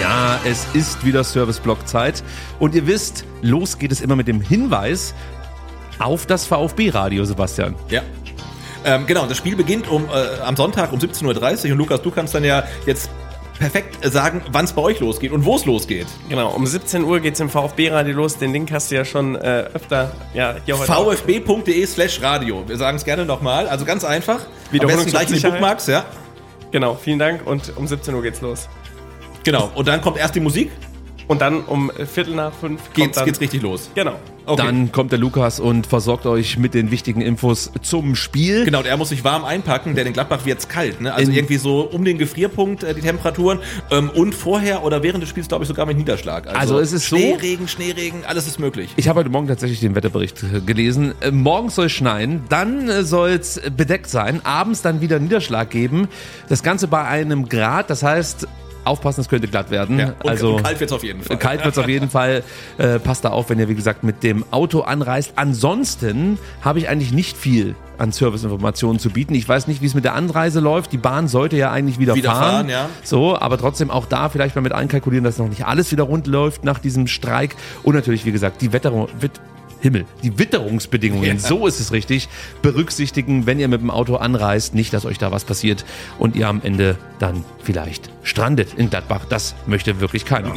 [0.00, 2.24] Ja, es ist wieder Service-Block-Zeit.
[2.58, 5.14] Und ihr wisst, los geht es immer mit dem Hinweis
[5.98, 7.74] auf das VfB-Radio, Sebastian.
[7.88, 8.02] Ja.
[8.84, 12.10] Ähm, genau, das Spiel beginnt um, äh, am Sonntag um 17.30 Uhr und Lukas, du
[12.10, 13.10] kannst dann ja jetzt
[13.62, 16.08] perfekt sagen, wann es bei euch losgeht und wo es losgeht.
[16.28, 18.36] Genau, um 17 Uhr geht's im VfB-Radio los.
[18.36, 21.12] Den Link hast du ja schon äh, öfter ja, hier heute auch.
[21.12, 22.64] vfb.de slash radio.
[22.66, 23.68] Wir sagen es gerne nochmal.
[23.68, 24.40] Also ganz einfach.
[24.40, 26.04] Am Wiederholung besten gleich in die zur Bookmarks, ja.
[26.72, 28.68] Genau, vielen Dank und um 17 Uhr geht's los.
[29.44, 29.70] Genau.
[29.76, 30.72] Und dann kommt erst die Musik.
[31.32, 33.90] Und dann um Viertel nach fünf Geht's, dann, geht's richtig los.
[33.94, 34.16] Genau.
[34.44, 34.60] Okay.
[34.64, 38.64] Dann kommt der Lukas und versorgt euch mit den wichtigen Infos zum Spiel.
[38.64, 41.00] Genau, der muss sich warm einpacken, denn in Gladbach wird's kalt.
[41.00, 41.14] Ne?
[41.14, 43.60] Also In- irgendwie so um den Gefrierpunkt äh, die Temperaturen
[43.92, 46.48] ähm, und vorher oder während des Spiels, glaube ich, sogar mit Niederschlag.
[46.54, 48.90] Also es ist so- Schneeregen, Schneeregen, alles ist möglich.
[48.96, 51.14] Ich habe heute Morgen tatsächlich den Wetterbericht äh, gelesen.
[51.20, 55.70] Äh, Morgens soll es schneien, dann äh, soll es bedeckt sein, abends dann wieder Niederschlag
[55.70, 56.08] geben.
[56.48, 58.48] Das Ganze bei einem Grad, das heißt,
[58.84, 59.98] aufpassen, es könnte glatt werden.
[59.98, 61.38] Ja, und, also und kalt wird's auf jeden Fall.
[61.38, 62.42] Kalt wird's auf jeden Fall.
[62.78, 65.32] Äh, passt da auf, wenn ihr, wie gesagt, mit dem Auto anreist.
[65.36, 69.34] Ansonsten habe ich eigentlich nicht viel an Serviceinformationen zu bieten.
[69.34, 70.92] Ich weiß nicht, wie es mit der Anreise läuft.
[70.92, 72.42] Die Bahn sollte ja eigentlich wieder, Wieder fahren.
[72.42, 72.88] fahren, ja.
[73.04, 76.26] So, aber trotzdem auch da vielleicht mal mit einkalkulieren, dass noch nicht alles wieder rund
[76.26, 77.54] läuft nach diesem Streik.
[77.82, 79.40] Und natürlich, wie gesagt, die Wetterung wird
[79.82, 81.38] Himmel, die Witterungsbedingungen, Ja.
[81.38, 82.28] so ist es richtig,
[82.62, 85.84] berücksichtigen, wenn ihr mit dem Auto anreist, nicht, dass euch da was passiert
[86.18, 89.26] und ihr am Ende dann vielleicht strandet in Gladbach.
[89.28, 90.52] Das möchte wirklich keiner.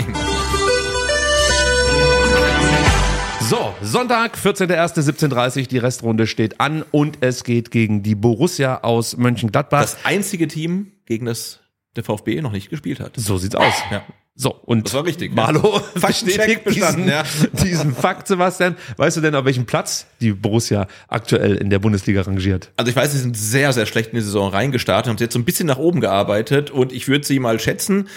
[3.50, 9.82] So, Sonntag, 14.01.17.30 die Restrunde steht an und es geht gegen die Borussia aus Mönchengladbach.
[9.82, 11.60] Das einzige Team gegen das
[11.96, 13.14] der VfB noch nicht gespielt hat.
[13.16, 13.74] So sieht's aus.
[13.92, 14.04] Ja.
[14.38, 15.36] So, und Das war richtig, ja.
[15.36, 17.24] Marlo Faktencheck bestätigt bestanden, diesen, ja.
[17.64, 18.76] diesen Fakt, Sebastian.
[18.98, 22.72] Weißt du denn, auf welchem Platz die Borussia aktuell in der Bundesliga rangiert?
[22.76, 25.40] Also ich weiß, sie sind sehr, sehr schlecht in die Saison reingestartet und jetzt so
[25.40, 28.10] ein bisschen nach oben gearbeitet und ich würde sie mal schätzen,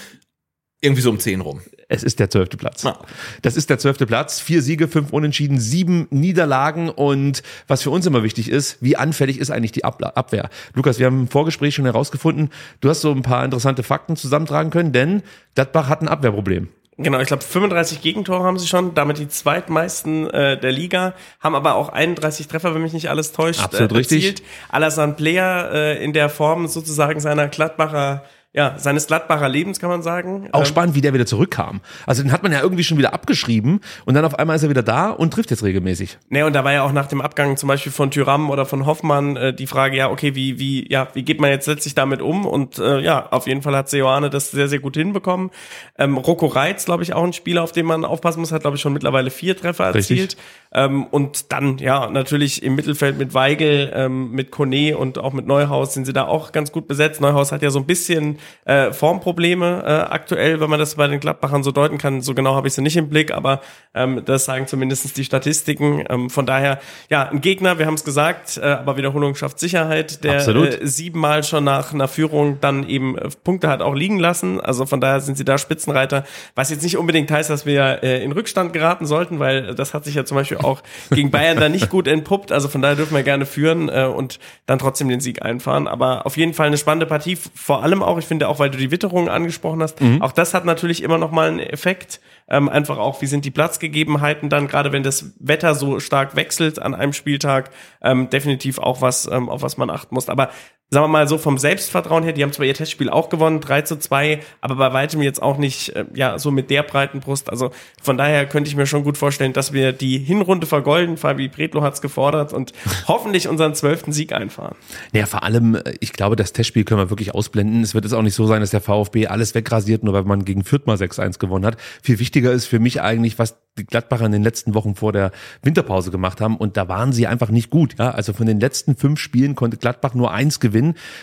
[0.81, 1.61] irgendwie so um 10 rum.
[1.91, 2.85] Es ist der zwölfte Platz.
[2.85, 2.99] Ah.
[3.41, 4.39] Das ist der zwölfte Platz.
[4.39, 6.89] Vier Siege, fünf Unentschieden, sieben Niederlagen.
[6.89, 10.49] Und was für uns immer wichtig ist, wie anfällig ist eigentlich die Ab- Abwehr?
[10.75, 14.69] Lukas, wir haben im Vorgespräch schon herausgefunden, du hast so ein paar interessante Fakten zusammentragen
[14.71, 15.23] können, denn
[15.55, 16.69] Gladbach hat ein Abwehrproblem.
[17.01, 21.55] Genau, ich glaube 35 Gegentore haben sie schon, damit die zweitmeisten äh, der Liga, haben
[21.55, 24.25] aber auch 31 Treffer, wenn mich nicht alles täuscht, Absolut äh, richtig.
[24.25, 24.43] erzielt.
[24.67, 30.01] Alassane Player äh, in der Form sozusagen seiner Gladbacher, ja, seines Gladbacher Lebens, kann man
[30.01, 30.49] sagen.
[30.53, 31.81] Auch Ähm, spannend, wie der wieder zurückkam.
[32.07, 34.69] Also den hat man ja irgendwie schon wieder abgeschrieben und dann auf einmal ist er
[34.71, 36.17] wieder da und trifft jetzt regelmäßig.
[36.29, 38.87] Ne, und da war ja auch nach dem Abgang zum Beispiel von Tyram oder von
[38.87, 42.23] Hoffmann äh, die Frage, ja, okay, wie, wie, ja, wie geht man jetzt letztlich damit
[42.23, 42.47] um?
[42.47, 45.51] Und äh, ja, auf jeden Fall hat Seoane das sehr, sehr gut hinbekommen.
[45.99, 48.77] Ähm, Rocco Reitz, glaube ich, auch ein Spieler, auf den man aufpassen muss, hat, glaube
[48.77, 50.37] ich, schon mittlerweile vier Treffer Richtig.
[50.71, 55.47] Ähm, und dann, ja, natürlich im Mittelfeld mit Weigel, ähm, mit Kone und auch mit
[55.47, 57.21] Neuhaus sind sie da auch ganz gut besetzt.
[57.21, 61.19] Neuhaus hat ja so ein bisschen äh, Formprobleme äh, aktuell, wenn man das bei den
[61.19, 62.21] Gladbachern so deuten kann.
[62.21, 63.61] So genau habe ich sie nicht im Blick, aber
[63.95, 66.03] ähm, das sagen zumindest die Statistiken.
[66.07, 66.79] Ähm, von daher,
[67.09, 70.81] ja, ein Gegner, wir haben es gesagt, äh, aber Wiederholung schafft Sicherheit, der Absolut.
[70.81, 74.61] äh, siebenmal schon nach einer Führung dann eben äh, Punkte hat auch liegen lassen.
[74.61, 78.23] Also von daher sind sie da Spitzenreiter, was jetzt nicht unbedingt heißt, dass wir äh,
[78.23, 80.81] in Rückstand geraten sollten, weil das hat sich ja zum Beispiel auch
[81.11, 82.51] gegen Bayern da nicht gut entpuppt.
[82.51, 85.87] Also von daher dürfen wir gerne führen äh, und dann trotzdem den Sieg einfahren.
[85.87, 88.77] Aber auf jeden Fall eine spannende Partie, vor allem auch, ich finde auch, weil du
[88.77, 92.19] die Witterung angesprochen hast, auch das hat natürlich immer noch mal einen Effekt.
[92.47, 96.79] Ähm, einfach auch, wie sind die Platzgegebenheiten dann, gerade wenn das Wetter so stark wechselt
[96.79, 97.69] an einem Spieltag,
[98.01, 100.29] ähm, definitiv auch was, ähm, auf was man achten muss.
[100.29, 100.49] Aber
[100.91, 103.83] sagen wir mal so vom Selbstvertrauen her, die haben zwar ihr Testspiel auch gewonnen, 3
[103.83, 107.49] zu 2, aber bei weitem jetzt auch nicht, äh, ja, so mit der breiten Brust.
[107.49, 107.71] Also
[108.01, 111.17] von daher könnte ich mir schon gut vorstellen, dass wir die Hinrunde vergolden.
[111.17, 112.73] Fabi Bredlo hat's gefordert und
[113.07, 114.75] hoffentlich unseren zwölften Sieg einfahren.
[115.13, 117.83] Naja, vor allem, äh, ich glaube, das Testspiel können wir wirklich ausblenden.
[117.83, 120.43] Es wird jetzt auch nicht so sein, dass der VfB alles wegrasiert, nur weil man
[120.43, 121.77] gegen Fürth mal 6-1 gewonnen hat.
[122.01, 125.31] Viel wichtiger ist für mich eigentlich, was die Gladbacher in den letzten Wochen vor der
[125.61, 126.57] Winterpause gemacht haben.
[126.57, 127.95] Und da waren sie einfach nicht gut.
[127.97, 130.78] Ja, also von den letzten fünf Spielen konnte Gladbach nur eins gewinnen.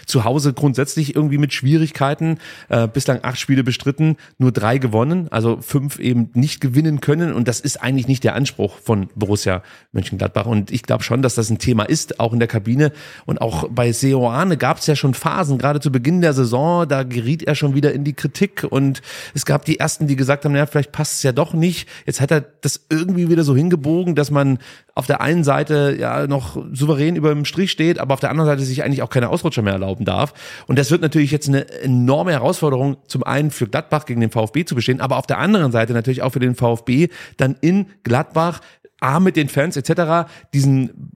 [0.07, 2.39] Zu Hause grundsätzlich irgendwie mit Schwierigkeiten.
[2.69, 5.29] Äh, bislang acht Spiele bestritten, nur drei gewonnen.
[5.31, 7.33] Also fünf eben nicht gewinnen können.
[7.33, 9.63] Und das ist eigentlich nicht der Anspruch von Borussia
[9.93, 10.47] Mönchengladbach.
[10.47, 12.93] Und ich glaube schon, dass das ein Thema ist, auch in der Kabine.
[13.25, 17.03] Und auch bei Seoane gab es ja schon Phasen, gerade zu Beginn der Saison, da
[17.03, 18.67] geriet er schon wieder in die Kritik.
[18.69, 19.03] Und
[19.35, 21.89] es gab die ersten, die gesagt haben, naja, vielleicht passt es ja doch nicht.
[22.07, 24.59] Jetzt hat er das irgendwie wieder so hingebogen, dass man
[24.97, 28.49] auf der einen Seite ja noch souverän über dem Strich steht, aber auf der anderen
[28.49, 30.33] Seite sich eigentlich auch keine Ausrutscher mehr erlauben darf.
[30.67, 34.65] Und das wird natürlich jetzt eine enorme Herausforderung, zum einen für Gladbach gegen den VfB
[34.65, 38.61] zu bestehen, aber auf der anderen Seite natürlich auch für den VfB, dann in Gladbach,
[38.99, 41.13] A mit den Fans etc., diesen,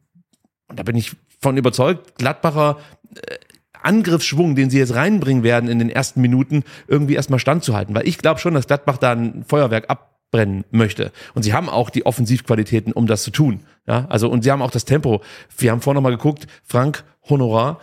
[0.69, 2.77] und da bin ich von überzeugt, Gladbacher
[3.15, 3.37] äh,
[3.83, 7.95] Angriffsschwung, den sie jetzt reinbringen werden in den ersten Minuten, irgendwie erstmal standzuhalten.
[7.95, 9.89] Weil ich glaube schon, dass Gladbach da ein Feuerwerk
[10.31, 11.13] abbrennen möchte.
[11.35, 13.61] Und sie haben auch die Offensivqualitäten, um das zu tun.
[13.87, 15.23] Ja, also, und sie haben auch das Tempo.
[15.57, 17.81] Wir haben vorhin noch mal geguckt, Frank Honorar,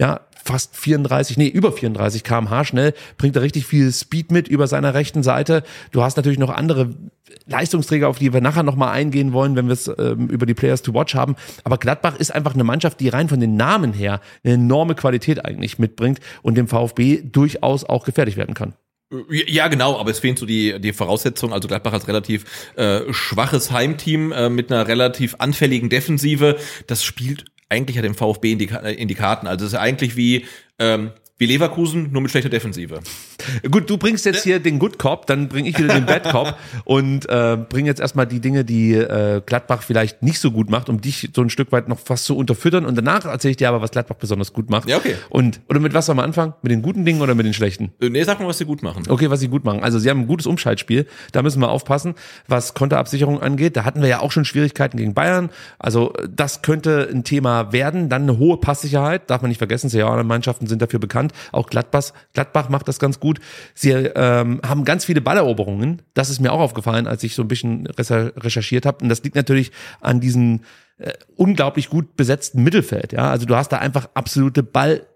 [0.00, 4.68] ja, fast 34, nee, über 34 kmh schnell, bringt er richtig viel Speed mit über
[4.68, 5.64] seiner rechten Seite.
[5.90, 6.90] Du hast natürlich noch andere
[7.46, 10.82] Leistungsträger, auf die wir nachher nochmal eingehen wollen, wenn wir es ähm, über die Players
[10.82, 11.34] to Watch haben.
[11.64, 15.44] Aber Gladbach ist einfach eine Mannschaft, die rein von den Namen her eine enorme Qualität
[15.44, 18.74] eigentlich mitbringt und dem VfB durchaus auch gefährlich werden kann.
[19.30, 21.54] Ja, genau, aber es fehlen so die, die Voraussetzungen.
[21.54, 22.44] Also Gladbach als relativ
[22.76, 26.58] äh, schwaches Heimteam äh, mit einer relativ anfälligen Defensive.
[26.86, 29.46] Das spielt eigentlich ja dem VfB in die, in die Karten.
[29.46, 30.44] Also es ist eigentlich wie,
[30.78, 33.00] ähm, wie Leverkusen, nur mit schlechter Defensive.
[33.70, 36.56] Gut, du bringst jetzt hier den Good Cop, dann bring ich wieder den Bad Cop
[36.84, 40.88] und äh, bring jetzt erstmal die Dinge, die äh, Gladbach vielleicht nicht so gut macht,
[40.88, 42.84] um dich so ein Stück weit noch fast zu unterfüttern.
[42.84, 44.88] Und danach erzähle ich dir aber, was Gladbach besonders gut macht.
[44.88, 45.14] Ja, okay.
[45.30, 46.54] Und oder mit was sollen wir anfangen?
[46.62, 47.92] Mit den guten Dingen oder mit den schlechten?
[48.00, 49.04] Äh, Nee, sag mal, was sie gut machen.
[49.08, 49.84] Okay, was sie gut machen.
[49.84, 51.06] Also sie haben ein gutes Umschaltspiel.
[51.32, 52.14] Da müssen wir aufpassen,
[52.48, 53.76] was Konterabsicherung angeht.
[53.76, 55.50] Da hatten wir ja auch schon Schwierigkeiten gegen Bayern.
[55.78, 58.08] Also das könnte ein Thema werden.
[58.08, 59.30] Dann eine hohe Passsicherheit.
[59.30, 59.88] Darf man nicht vergessen.
[60.24, 61.32] Mannschaften sind dafür bekannt.
[61.52, 63.27] Auch Gladbach, Gladbach macht das ganz gut.
[63.74, 66.02] Sie ähm, haben ganz viele Balleroberungen.
[66.14, 69.02] Das ist mir auch aufgefallen, als ich so ein bisschen recher- recherchiert habe.
[69.02, 70.60] Und das liegt natürlich an diesem
[70.98, 73.12] äh, unglaublich gut besetzten Mittelfeld.
[73.12, 75.06] Ja, also du hast da einfach absolute Ball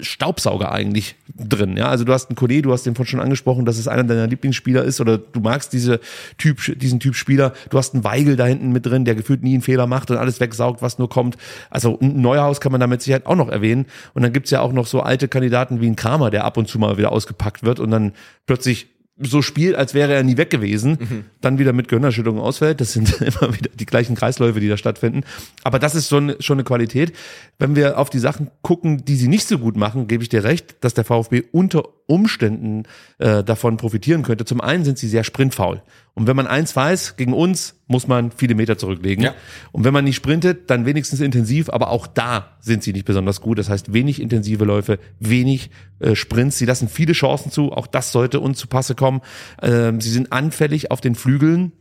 [0.00, 1.76] Staubsauger eigentlich drin.
[1.76, 4.02] Ja, also du hast einen Kone, du hast den von schon angesprochen, dass es einer
[4.04, 6.00] deiner Lieblingsspieler ist oder du magst diese
[6.38, 7.52] Typ, diesen Typ Spieler.
[7.68, 10.16] Du hast einen Weigel da hinten mit drin, der gefühlt nie einen Fehler macht und
[10.16, 11.36] alles wegsaugt, was nur kommt.
[11.68, 13.86] Also ein Neuhaus kann man da mit Sicherheit auch noch erwähnen.
[14.14, 16.66] Und dann gibt's ja auch noch so alte Kandidaten wie ein Kramer, der ab und
[16.66, 18.12] zu mal wieder ausgepackt wird und dann
[18.46, 18.88] plötzlich
[19.20, 21.24] so spielt, als wäre er nie weg gewesen, mhm.
[21.40, 22.80] dann wieder mit Gehirnerschütterung ausfällt.
[22.80, 25.22] Das sind immer wieder die gleichen Kreisläufe, die da stattfinden.
[25.64, 27.12] Aber das ist schon, schon eine Qualität.
[27.58, 30.44] Wenn wir auf die Sachen gucken, die sie nicht so gut machen, gebe ich dir
[30.44, 32.84] recht, dass der VfB unter Umständen
[33.18, 34.44] äh, davon profitieren könnte.
[34.44, 35.82] Zum einen sind sie sehr sprintfaul.
[36.18, 39.24] Und wenn man eins weiß, gegen uns muss man viele Meter zurücklegen.
[39.24, 39.34] Ja.
[39.70, 43.40] Und wenn man nicht sprintet, dann wenigstens intensiv, aber auch da sind sie nicht besonders
[43.40, 43.56] gut.
[43.58, 45.70] Das heißt, wenig intensive Läufe, wenig
[46.00, 46.58] äh, Sprints.
[46.58, 47.72] Sie lassen viele Chancen zu.
[47.72, 49.20] Auch das sollte uns zu Passe kommen.
[49.62, 51.72] Ähm, sie sind anfällig auf den Flügeln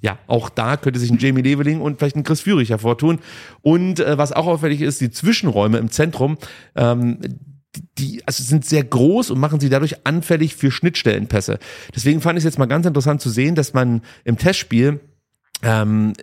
[0.00, 3.18] ja, auch da könnte sich ein Jamie Leveling und vielleicht ein Chris Führig hervortun.
[3.62, 6.38] Und äh, was auch auffällig ist, die Zwischenräume im Zentrum,
[6.76, 7.18] ähm,
[7.98, 11.58] die also sind sehr groß und machen sie dadurch anfällig für Schnittstellenpässe.
[11.94, 15.00] Deswegen fand ich es jetzt mal ganz interessant zu sehen, dass man im Testspiel
[15.62, 16.14] ähm,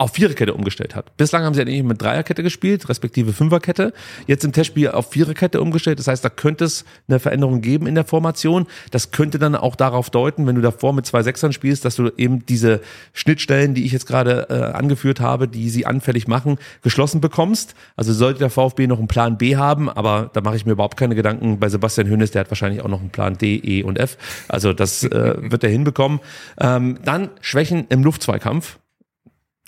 [0.00, 1.16] auf Viererkette umgestellt hat.
[1.16, 3.92] Bislang haben sie eigentlich mit Dreierkette gespielt, respektive Fünferkette.
[4.28, 5.98] Jetzt im Testspiel auf Viererkette umgestellt.
[5.98, 8.68] Das heißt, da könnte es eine Veränderung geben in der Formation.
[8.92, 12.10] Das könnte dann auch darauf deuten, wenn du davor mit zwei Sechsern spielst, dass du
[12.16, 12.80] eben diese
[13.12, 17.74] Schnittstellen, die ich jetzt gerade äh, angeführt habe, die sie anfällig machen, geschlossen bekommst.
[17.96, 20.96] Also sollte der VfB noch einen Plan B haben, aber da mache ich mir überhaupt
[20.96, 21.58] keine Gedanken.
[21.58, 24.16] Bei Sebastian Hönes, der hat wahrscheinlich auch noch einen Plan D, E und F.
[24.46, 26.20] Also das äh, wird er hinbekommen.
[26.60, 28.78] Ähm, dann Schwächen im Luftzweikampf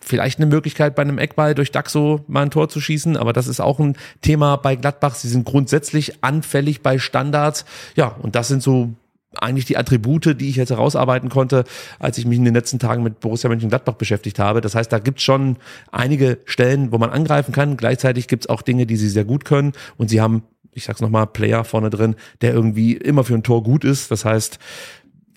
[0.03, 3.47] vielleicht eine Möglichkeit bei einem Eckball durch Daxo mal ein Tor zu schießen, aber das
[3.47, 5.15] ist auch ein Thema bei Gladbach.
[5.15, 7.65] Sie sind grundsätzlich anfällig bei Standards.
[7.97, 8.95] Ja, und das sind so
[9.37, 11.65] eigentlich die Attribute, die ich jetzt herausarbeiten konnte,
[11.99, 14.61] als ich mich in den letzten Tagen mit Borussia Mönchengladbach beschäftigt habe.
[14.61, 15.57] Das heißt, da gibt's schon
[15.93, 17.77] einige Stellen, wo man angreifen kann.
[17.77, 19.73] Gleichzeitig gibt's auch Dinge, die sie sehr gut können.
[19.97, 23.63] Und sie haben, ich sag's nochmal, Player vorne drin, der irgendwie immer für ein Tor
[23.63, 24.11] gut ist.
[24.11, 24.59] Das heißt,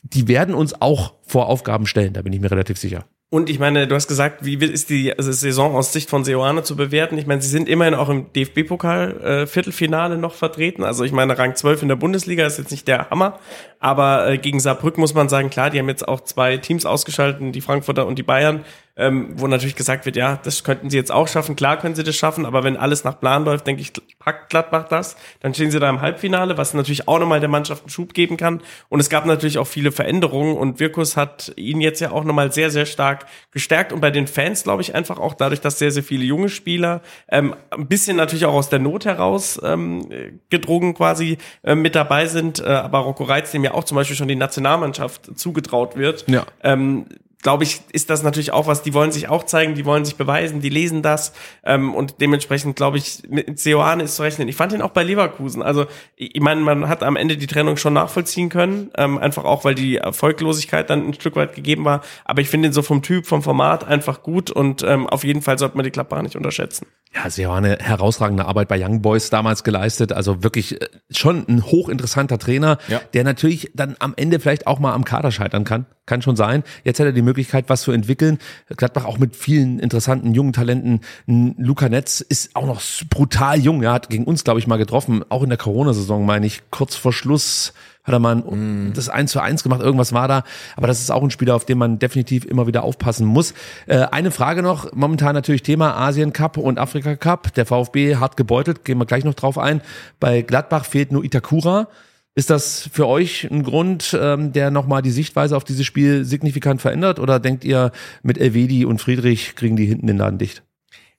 [0.01, 3.05] die werden uns auch vor Aufgaben stellen, da bin ich mir relativ sicher.
[3.33, 6.75] Und ich meine, du hast gesagt, wie ist die Saison aus Sicht von Seoane zu
[6.75, 7.17] bewerten?
[7.17, 10.83] Ich meine, sie sind immerhin auch im DFB-Pokal äh, Viertelfinale noch vertreten.
[10.83, 13.39] Also ich meine, Rang 12 in der Bundesliga ist jetzt nicht der Hammer,
[13.79, 17.55] aber äh, gegen Saarbrück muss man sagen, klar, die haben jetzt auch zwei Teams ausgeschaltet,
[17.55, 18.65] die Frankfurter und die Bayern
[18.95, 21.55] ähm, wo natürlich gesagt wird, ja, das könnten sie jetzt auch schaffen.
[21.55, 24.87] Klar können sie das schaffen, aber wenn alles nach Plan läuft, denke ich, packt Gladbach
[24.87, 25.15] das.
[25.39, 28.37] Dann stehen sie da im Halbfinale, was natürlich auch nochmal der Mannschaft einen Schub geben
[28.37, 28.61] kann.
[28.89, 32.51] Und es gab natürlich auch viele Veränderungen und Wirkus hat ihn jetzt ja auch nochmal
[32.51, 33.93] sehr, sehr stark gestärkt.
[33.93, 37.01] Und bei den Fans glaube ich einfach auch dadurch, dass sehr, sehr viele junge Spieler
[37.29, 40.07] ähm, ein bisschen natürlich auch aus der Not heraus ähm,
[40.49, 42.59] gedrungen quasi äh, mit dabei sind.
[42.59, 46.45] Äh, aber Rocco Reitz, dem ja auch zum Beispiel schon die Nationalmannschaft zugetraut wird, ja.
[46.63, 47.07] ähm,
[47.43, 50.15] glaube ich, ist das natürlich auch was, die wollen sich auch zeigen, die wollen sich
[50.15, 51.33] beweisen, die lesen das
[51.63, 54.47] ähm, und dementsprechend glaube ich, mit Seoane ist zu rechnen.
[54.47, 55.61] Ich fand ihn auch bei Leverkusen.
[55.61, 59.65] Also ich meine, man hat am Ende die Trennung schon nachvollziehen können, ähm, einfach auch,
[59.65, 62.01] weil die Erfolglosigkeit dann ein Stück weit gegeben war.
[62.25, 65.41] Aber ich finde ihn so vom Typ, vom Format einfach gut und ähm, auf jeden
[65.41, 66.87] Fall sollte man die Klappe nicht unterschätzen.
[67.13, 70.11] Ja, eine herausragende Arbeit bei Young Boys damals geleistet.
[70.13, 73.01] Also wirklich äh, schon ein hochinteressanter Trainer, ja.
[73.13, 75.85] der natürlich dann am Ende vielleicht auch mal am Kader scheitern kann.
[76.05, 76.63] Kann schon sein.
[76.83, 77.32] Jetzt hat er die Möglichkeit,
[77.67, 78.39] was zu entwickeln.
[78.75, 81.01] Gladbach auch mit vielen interessanten jungen Talenten.
[81.25, 83.83] Luca Netz ist auch noch brutal jung.
[83.83, 85.23] Er hat gegen uns, glaube ich, mal getroffen.
[85.29, 87.73] Auch in der Corona-Saison, meine ich, kurz vor Schluss
[88.03, 88.93] hat er mal mm.
[88.93, 90.43] das 1 zu 1 gemacht, irgendwas war da.
[90.75, 93.53] Aber das ist auch ein Spieler, auf den man definitiv immer wieder aufpassen muss.
[93.87, 97.53] Äh, eine Frage noch, momentan natürlich Thema Asien Cup und Afrika Cup.
[97.53, 99.81] Der VfB hart gebeutelt, gehen wir gleich noch drauf ein.
[100.19, 101.87] Bei Gladbach fehlt nur Itakura.
[102.35, 106.81] Ist das für euch ein Grund, ähm, der nochmal die Sichtweise auf dieses Spiel signifikant
[106.81, 107.19] verändert?
[107.19, 107.91] Oder denkt ihr,
[108.23, 110.63] mit Elvedi und Friedrich kriegen die hinten den Laden dicht?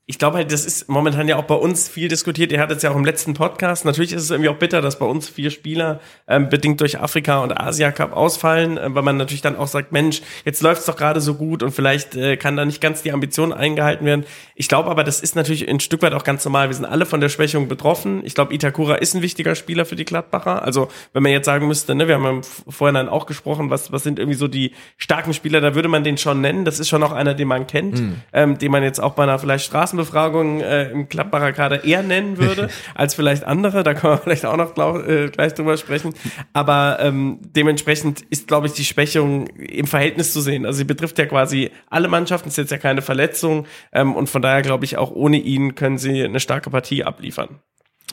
[0.07, 2.53] Ich glaube halt, das ist momentan ja auch bei uns viel diskutiert.
[2.53, 3.87] Ihr hattet es ja auch im letzten Podcast.
[3.87, 5.99] Natürlich ist es irgendwie auch bitter, dass bei uns vier Spieler
[6.29, 9.93] ähm, bedingt durch Afrika und Asia Cup ausfallen, äh, weil man natürlich dann auch sagt,
[9.93, 13.03] Mensch, jetzt läuft es doch gerade so gut und vielleicht äh, kann da nicht ganz
[13.03, 14.27] die Ambition eingehalten werden.
[14.55, 16.69] Ich glaube aber, das ist natürlich ein Stück weit auch ganz normal.
[16.69, 18.21] Wir sind alle von der Schwächung betroffen.
[18.27, 20.63] Ich glaube, Itakura ist ein wichtiger Spieler für die Gladbacher.
[20.63, 24.03] Also wenn man jetzt sagen müsste, ne, wir haben vorhin dann auch gesprochen, was, was
[24.03, 26.67] sind irgendwie so die starken Spieler, da würde man den schon nennen.
[26.67, 28.17] Das ist schon auch einer, den man kennt, mhm.
[28.35, 32.03] ähm, den man jetzt auch bei einer vielleicht Straßen Straßenbefragung äh, im Klappbacher Kader eher
[32.03, 33.83] nennen würde als vielleicht andere.
[33.83, 36.15] Da können wir vielleicht auch noch glaub, äh, gleich drüber sprechen.
[36.53, 40.67] Aber ähm, dementsprechend ist, glaube ich, die Schwächung im Verhältnis zu sehen.
[40.67, 43.67] Also sie betrifft ja quasi alle Mannschaften, ist jetzt ja keine Verletzung.
[43.93, 47.61] Ähm, und von daher glaube ich, auch ohne ihn können sie eine starke Partie abliefern.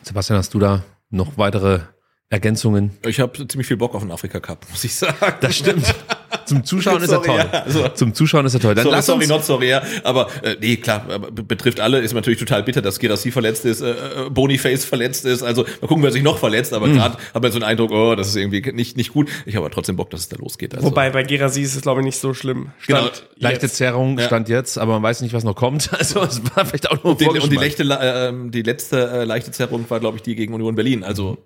[0.04, 1.82] Sebastian, hast du da noch weitere
[2.32, 2.92] Ergänzungen?
[3.06, 5.16] Ich habe ziemlich viel Bock auf den Afrika Cup, muss ich sagen.
[5.42, 5.94] Das stimmt.
[6.46, 7.38] zum Zuschauen ist er Sorry, toll.
[7.52, 8.74] ja, also- Zum Zuschauen ist er toll.
[8.74, 9.82] Dann Sorry, lass sorry, uns, not sorry, ja.
[10.06, 12.00] Aber äh, nee, klar, betrifft alle.
[12.00, 15.44] Ist natürlich total bitter, dass Gerassi verletzt ist, äh, äh, Boniface verletzt ist.
[15.44, 16.74] Also mal gucken, wer sich noch verletzt.
[16.74, 19.30] Aber gerade hat man so einen Eindruck, oh, das ist irgendwie nicht, nicht gut.
[19.46, 20.74] Ich habe aber trotzdem Bock, dass es da losgeht.
[20.74, 22.72] Also, Wobei bei Gerasi ist es, glaube ich, nicht so schlimm.
[22.88, 23.76] Genau, Stand leichte jetzt.
[23.76, 24.28] Zerrung Ja.
[24.28, 25.90] stand jetzt, aber man weiß nicht, was noch kommt.
[26.02, 29.10] Also es war vielleicht auch nur ein die, und die, letzte, äh, ähm, die letzte
[29.12, 31.04] äh, leichte Zerrung war, glaube ich, die gegen Union Berlin.
[31.04, 31.38] Also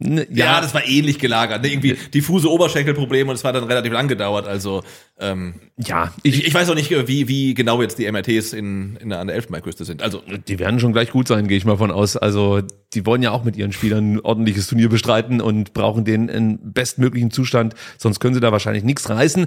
[0.00, 1.62] Ne, ja, das war ähnlich gelagert.
[1.62, 1.68] Ne?
[1.68, 4.48] Irgendwie diffuse Oberschenkelprobleme und es war dann relativ lang gedauert.
[4.48, 4.82] Also
[5.20, 8.96] ähm, ja, ich, ich, weiß auch nicht, äh, wie, wie genau jetzt die MRTs in,
[8.96, 10.02] in der, an der Elfenbeinküste sind.
[10.02, 12.16] Also die werden schon gleich gut sein, gehe ich mal von aus.
[12.16, 12.60] Also
[12.92, 16.72] die wollen ja auch mit ihren Spielern ein ordentliches Turnier bestreiten und brauchen den in
[16.72, 19.46] bestmöglichen Zustand, sonst können sie da wahrscheinlich nichts reißen.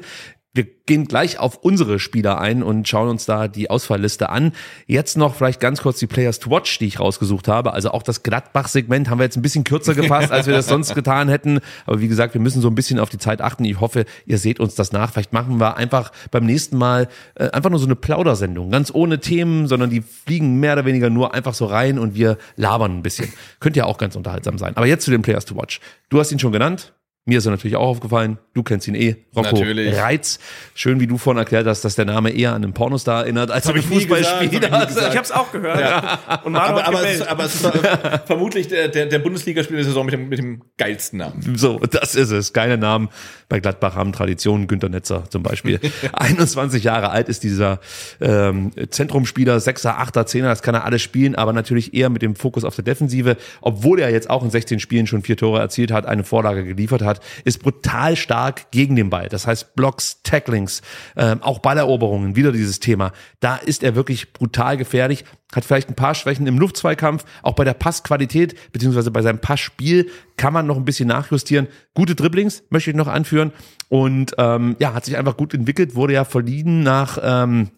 [0.57, 4.53] Wir gehen gleich auf unsere Spieler ein und schauen uns da die Ausfallliste an.
[4.87, 7.73] Jetzt noch vielleicht ganz kurz die Players to Watch, die ich rausgesucht habe.
[7.73, 10.95] Also auch das Gladbach-Segment haben wir jetzt ein bisschen kürzer gefasst, als wir das sonst
[10.95, 11.59] getan hätten.
[11.85, 13.63] Aber wie gesagt, wir müssen so ein bisschen auf die Zeit achten.
[13.65, 15.13] Ich hoffe, ihr seht uns das nach.
[15.13, 18.71] Vielleicht machen wir einfach beim nächsten Mal äh, einfach nur so eine Plaudersendung.
[18.71, 22.37] Ganz ohne Themen, sondern die fliegen mehr oder weniger nur einfach so rein und wir
[22.55, 23.31] labern ein bisschen.
[23.59, 24.75] Könnte ja auch ganz unterhaltsam sein.
[24.75, 25.79] Aber jetzt zu den Players to Watch.
[26.09, 26.93] Du hast ihn schon genannt.
[27.27, 28.37] Mir ist er natürlich auch aufgefallen.
[28.53, 29.17] Du kennst ihn eh.
[29.35, 29.97] Rocco Natürlich.
[29.97, 30.39] Reiz.
[30.73, 33.67] Schön, wie du vorhin erklärt hast, dass der Name eher an einen Pornostar erinnert als
[33.67, 34.71] an einen Fußballspieler.
[34.71, 34.95] hab ich.
[34.95, 36.19] Ich habe es auch gehört.
[36.45, 39.79] Und Manu aber, hat aber, es, aber es ist äh, vermutlich der, der, der Bundesligaspieler
[39.79, 41.57] der Saison mit dem, mit dem geilsten Namen.
[41.57, 42.53] So, das ist es.
[42.53, 43.09] Geile Namen.
[43.49, 44.67] Bei Gladbach haben Traditionen.
[44.67, 45.81] Günter Netzer zum Beispiel.
[46.13, 47.81] 21 Jahre alt ist dieser
[48.21, 50.47] ähm, Zentrumspieler, Sechser, Achter, Zehner.
[50.47, 53.35] Das kann er alles spielen, aber natürlich eher mit dem Fokus auf der Defensive.
[53.59, 57.01] Obwohl er jetzt auch in 16 Spielen schon vier Tore erzielt hat, eine Vorlage geliefert
[57.01, 59.29] hat, ist brutal stark gegen den Ball.
[59.29, 60.81] Das heißt Blocks, Tacklings,
[61.15, 62.35] ähm, auch Balleroberungen.
[62.35, 63.11] Wieder dieses Thema.
[63.39, 65.25] Da ist er wirklich brutal gefährlich.
[65.53, 70.09] Hat vielleicht ein paar Schwächen im Luftzweikampf, auch bei der Passqualität beziehungsweise bei seinem Passspiel
[70.35, 71.67] kann man noch ein bisschen nachjustieren.
[71.93, 73.53] Gute Dribblings möchte ich noch anführen
[73.89, 77.69] und ähm, ja, hat sich einfach gut entwickelt, wurde ja verliehen nach ähm,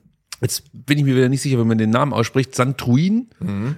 [0.42, 2.56] Jetzt bin ich mir wieder nicht sicher, wenn man den Namen ausspricht.
[2.56, 3.28] Santruin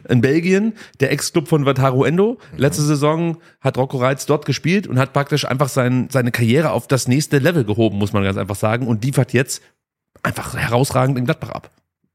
[0.07, 2.37] in Belgien, der Ex-Club von Wataru Endo.
[2.55, 6.87] Letzte Saison hat Rocco Reitz dort gespielt und hat praktisch einfach sein, seine Karriere auf
[6.87, 9.61] das nächste Level gehoben, muss man ganz einfach sagen, und liefert jetzt
[10.23, 11.71] einfach herausragend in Gladbach ab.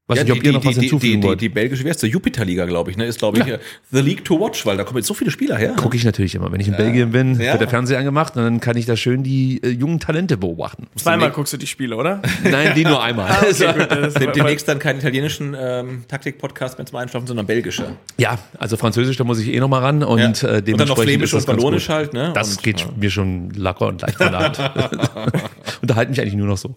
[0.09, 1.41] Weiß nicht, ob ihr noch was die, hinzufügen die, wollt.
[1.41, 3.05] die, die belgische, wie heißt die Jupiter-Liga, glaube ich, ne?
[3.05, 3.59] Ist, glaube ich, äh,
[3.91, 5.73] The League to Watch, weil da kommen jetzt so viele Spieler her.
[5.75, 6.49] Gucke ich natürlich immer.
[6.49, 7.51] Wenn ich in Belgien bin, Ja.
[7.51, 10.87] wird der Fernseher angemacht und dann kann ich da schön die äh, jungen Talente beobachten.
[10.95, 12.21] Zweimal guckst du die Spiele, oder?
[12.43, 13.27] Nein, die nur einmal.
[13.47, 17.97] Okay, gut, Dem, demnächst dann keinen italienischen ähm, Taktik-Podcast mehr zum Einschlafen, sondern belgische.
[18.17, 20.25] ja, also Französisch, da muss ich eh noch mal ran und, Ja.
[20.25, 22.31] äh, Und dann noch dementsprechend Flämisch ist und Wallonisch halt, ne?
[22.33, 22.87] Das Und, geht ja.
[22.95, 24.57] mir schon locker und leicht von der Hand.
[25.81, 26.73] Unterhalte mich eigentlich nur noch so.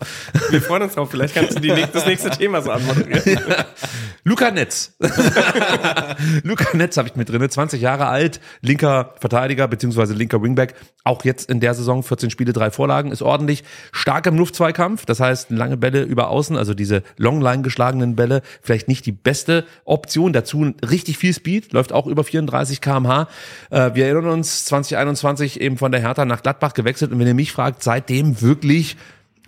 [0.51, 1.11] Wir freuen uns drauf.
[1.11, 3.20] Vielleicht kannst du die, das nächste Thema so anmoderieren.
[4.25, 4.95] Luca Netz.
[6.43, 10.75] Luca Netz habe ich mit drinne, 20 Jahre alt, linker Verteidiger beziehungsweise linker Wingback.
[11.05, 13.65] Auch jetzt in der Saison 14 Spiele, drei Vorlagen, ist ordentlich.
[13.93, 18.89] Stark im Luftzweikampf, das heißt lange Bälle über Außen, also diese Longline geschlagenen Bälle, vielleicht
[18.89, 20.33] nicht die beste Option.
[20.33, 23.29] Dazu richtig viel Speed, läuft auch über 34 km/h.
[23.71, 27.35] Äh, wir erinnern uns 2021 eben von der Hertha nach Gladbach gewechselt und wenn ihr
[27.35, 28.97] mich fragt, seitdem wirklich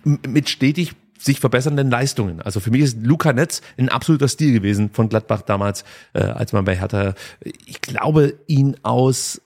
[0.03, 0.93] mit stetig
[1.23, 2.41] sich verbessernden Leistungen.
[2.41, 5.83] Also für mich ist Luca Netz ein absoluter Stil gewesen von Gladbach damals,
[6.13, 7.13] äh, als man bei Hertha,
[7.65, 9.41] ich glaube, ihn aus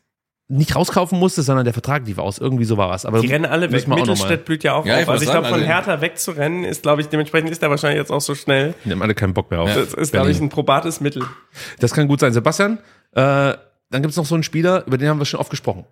[0.49, 2.37] nicht rauskaufen musste, sondern der Vertrag lief aus.
[2.37, 3.05] Irgendwie so war was.
[3.05, 3.85] Aber Die rennen alle weg.
[3.87, 5.09] Mittelstädt blüht ja auch Ja, ich auf.
[5.09, 8.11] Also ich glaube, von also- Hertha wegzurennen ist, glaube ich, dementsprechend ist er wahrscheinlich jetzt
[8.11, 8.73] auch so schnell.
[8.85, 9.73] Die haben alle keinen Bock mehr auf.
[9.73, 11.23] Das ist, glaube ich, ein probates Mittel.
[11.79, 12.31] Das kann gut sein.
[12.31, 12.77] Sebastian,
[13.11, 13.55] äh,
[13.89, 15.83] dann gibt's noch so einen Spieler, über den haben wir schon oft gesprochen.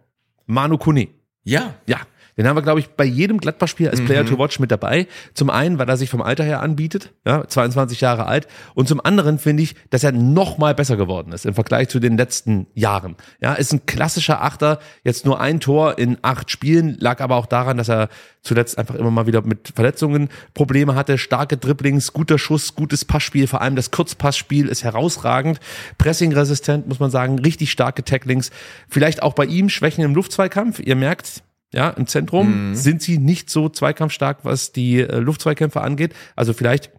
[0.45, 1.09] Manu Kone.
[1.43, 1.73] Ja.
[1.85, 1.99] Ja,
[2.37, 4.27] den haben wir, glaube ich, bei jedem Gladbach-Spiel als Player Mhm.
[4.27, 5.07] to Watch mit dabei.
[5.33, 8.47] Zum einen, weil er sich vom Alter her anbietet, ja, 22 Jahre alt.
[8.73, 11.99] Und zum anderen finde ich, dass er noch mal besser geworden ist im Vergleich zu
[11.99, 13.15] den letzten Jahren.
[13.41, 14.79] Ja, ist ein klassischer Achter.
[15.03, 18.09] Jetzt nur ein Tor in acht Spielen, lag aber auch daran, dass er
[18.41, 21.17] zuletzt einfach immer mal wieder mit Verletzungen Probleme hatte.
[21.17, 23.47] Starke Dribblings, guter Schuss, gutes Passspiel.
[23.47, 25.59] Vor allem das Kurzpassspiel ist herausragend.
[25.97, 27.39] Pressingresistent, muss man sagen.
[27.39, 28.51] Richtig starke Tacklings.
[28.87, 30.79] Vielleicht auch bei ihm Schwächen im Luftzweikampf.
[30.79, 31.41] Ihr merkt,
[31.75, 36.15] ja, im Zentrum sind sie nicht so zweikampfstark, was die äh, Luftzweikämpfe angeht.
[36.35, 36.89] Also vielleicht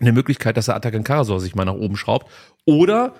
[0.00, 2.30] eine Möglichkeit, dass er Atakan Karasor sich mal nach oben schraubt.
[2.64, 3.14] Oder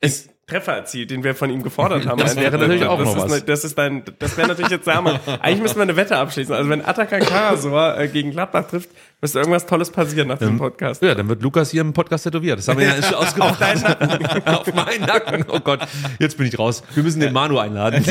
[0.00, 2.18] es Treffer erzielt, den wir von ihm gefordert haben.
[2.28, 3.32] Das wäre natürlich auch das noch ist, was.
[3.40, 6.16] ne- Das ist dein, das wäre natürlich jetzt, sag mal, eigentlich müssen wir eine Wette
[6.16, 6.54] abschließen.
[6.54, 8.88] Also wenn Atakan Karasor äh, gegen Gladbach trifft,
[9.20, 11.02] müsste irgendwas Tolles passieren nach diesem Podcast.
[11.02, 12.58] Ja, dann wird Lukas hier im Podcast tätowiert.
[12.58, 13.50] Das haben wir ja schon ausgemacht.
[13.52, 14.42] Auf deinen Nacken.
[14.46, 15.44] Auf meinen Nacken.
[15.48, 15.80] Oh Gott,
[16.18, 16.82] jetzt bin ich raus.
[16.94, 18.04] Wir müssen den Manu einladen.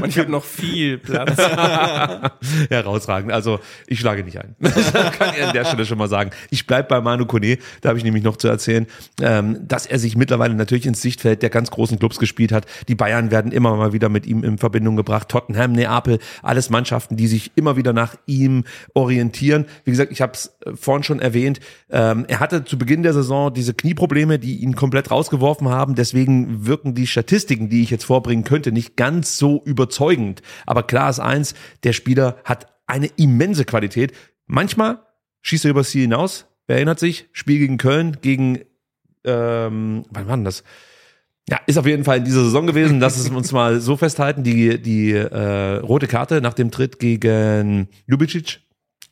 [0.00, 1.36] Und ich habe noch viel Platz.
[2.68, 3.32] herausragend.
[3.32, 4.56] Also ich schlage nicht ein.
[4.60, 6.30] Das kann ich an der Stelle schon mal sagen.
[6.50, 7.58] Ich bleib bei Manu Kone.
[7.80, 8.86] Da habe ich nämlich noch zu erzählen,
[9.20, 12.66] ähm, dass er sich mittlerweile natürlich ins Sichtfeld der ganz großen Clubs gespielt hat.
[12.88, 15.30] Die Bayern werden immer mal wieder mit ihm in Verbindung gebracht.
[15.30, 19.64] Tottenham, Neapel, alles Mannschaften, die sich immer wieder nach ihm orientieren.
[19.84, 21.60] Wie gesagt, ich habe es vorhin schon erwähnt,
[21.90, 25.94] ähm, er hatte zu Beginn der Saison diese Knieprobleme, die ihn komplett rausgeworfen haben.
[25.94, 30.42] Deswegen wirken die Statistiken, die ich jetzt vorbringen könnte, nicht ganz so überzeugend.
[30.66, 31.54] Aber klar ist eins,
[31.84, 34.12] der Spieler hat eine immense Qualität.
[34.46, 34.98] Manchmal
[35.42, 36.46] schießt er übers Ziel hinaus.
[36.66, 37.28] Wer erinnert sich?
[37.32, 38.60] Spiel gegen Köln, gegen,
[39.24, 40.64] ähm, wann war denn das?
[41.48, 43.00] Ja, ist auf jeden Fall in dieser Saison gewesen.
[43.00, 44.42] Lass es uns mal so festhalten.
[44.42, 48.60] Die, die äh, rote Karte nach dem Tritt gegen Ljubicic.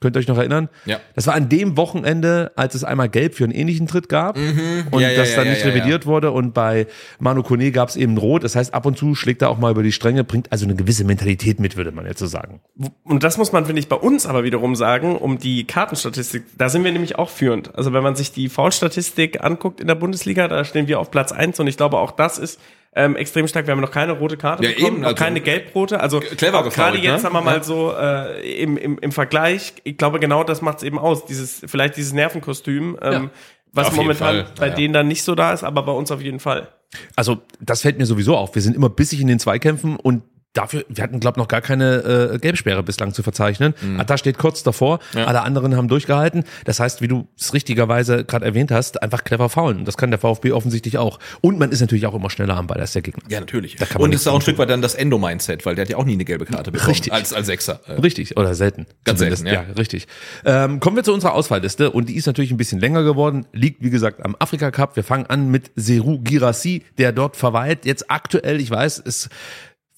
[0.02, 0.68] Könnt ihr euch noch erinnern?
[0.84, 0.98] Ja.
[1.14, 4.88] Das war an dem Wochenende, als es einmal gelb für einen ähnlichen Tritt gab Mhm.
[4.90, 5.74] und Ja, ja, das ja, dann ja, nicht ja, ja.
[5.74, 6.32] revidiert wurde.
[6.32, 6.86] Und bei
[7.18, 8.44] Manu Kone gab es eben rot.
[8.44, 10.74] Das heißt, ab und zu schlägt er auch mal über die Stränge, bringt also eine
[10.74, 12.60] gewisse Mentalität mit, würde man jetzt so sagen.
[13.04, 16.68] Und das muss man, finde ich, bei uns aber wiederum sagen, um die Kartenstatistik, da
[16.68, 17.74] sind wir nämlich auch führend.
[17.76, 21.30] Also wenn man sich die Foulstatistik anguckt in der Bundesliga, da stehen wir auf Platz
[21.32, 22.58] eins und ich glaube, auch das ist
[22.94, 23.66] ähm, extrem stark.
[23.66, 26.00] Wir haben noch keine rote Karte Ja, bekommen, eben, noch also keine gelbrote.
[26.00, 27.18] Also clever gerade gefoult, jetzt, ne?
[27.20, 27.62] sagen wir mal Ja.
[27.62, 31.24] so, äh, im, im, im Vergleich, ich glaube, genau das macht es eben aus.
[31.24, 33.30] Dieses, vielleicht dieses Nervenkostüm, ähm,
[33.72, 34.74] was Auf momentan bei Ja, ja.
[34.76, 36.68] denen dann nicht so da ist, aber bei uns auf jeden Fall.
[37.16, 38.54] Also, das fällt mir sowieso auf.
[38.54, 40.22] Wir sind immer bissig in den Zweikämpfen und
[40.52, 43.74] dafür, wir hatten, glaube noch gar keine äh, Gelbsperre bislang zu verzeichnen.
[43.80, 44.02] Mhm.
[44.06, 46.44] Da steht kurz davor, alle anderen haben durchgehalten.
[46.64, 49.84] Das heißt, wie du es richtigerweise gerade erwähnt hast, einfach clever faulen.
[49.84, 51.18] Das kann der VfB offensichtlich auch.
[51.40, 53.22] Und man ist natürlich auch immer schneller am Ball als der Gegner.
[53.28, 53.76] Ja, natürlich.
[53.96, 56.04] Und es ist auch ein Stück weit dann das Endo-Mindset, weil der hat ja auch
[56.04, 56.90] nie eine gelbe Karte bekommen.
[56.90, 57.12] Richtig.
[57.12, 57.80] Als, als Sechser.
[57.86, 58.86] Äh, Richtig, oder selten.
[59.04, 59.44] Ganz Zumindest.
[59.44, 59.74] selten, ja.
[59.74, 60.06] richtig.
[60.44, 63.82] Ähm, kommen wir zu unserer Auswahlliste und die ist natürlich ein bisschen länger geworden, liegt
[63.82, 64.96] wie gesagt am Afrika Cup.
[64.96, 67.84] Wir fangen an mit Seru Girassi, der dort verweilt.
[67.84, 69.28] Jetzt aktuell, ich weiß, es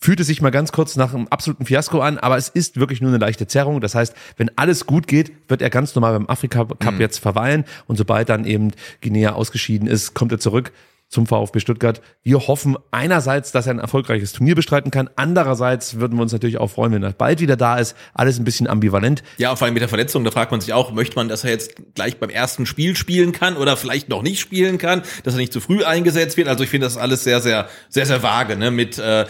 [0.04, 3.10] fühlte sich mal ganz kurz nach einem absoluten Fiasko an, aber es ist wirklich nur
[3.10, 3.80] eine leichte Zerrung.
[3.80, 7.64] Das heißt, wenn alles gut geht, wird er ganz normal beim Afrika Cup jetzt verweilen.
[7.86, 10.72] Und sobald dann eben Guinea ausgeschieden ist, kommt er zurück
[11.08, 12.00] zum VfB Stuttgart.
[12.22, 15.08] Wir hoffen einerseits, dass er ein erfolgreiches Turnier bestreiten kann.
[15.16, 17.96] Andererseits würden wir uns natürlich auch freuen, wenn er bald wieder da ist.
[18.14, 19.22] Alles ein bisschen ambivalent.
[19.38, 21.50] Ja, vor allem mit der Verletzung, da fragt man sich auch, möchte man, dass er
[21.50, 25.38] jetzt gleich beim ersten Spiel spielen kann oder vielleicht noch nicht spielen kann, dass er
[25.38, 26.48] nicht zu früh eingesetzt wird.
[26.48, 28.70] Also ich finde das alles sehr, sehr, sehr, sehr vage, ne?
[28.70, 29.26] Mit äh, äh,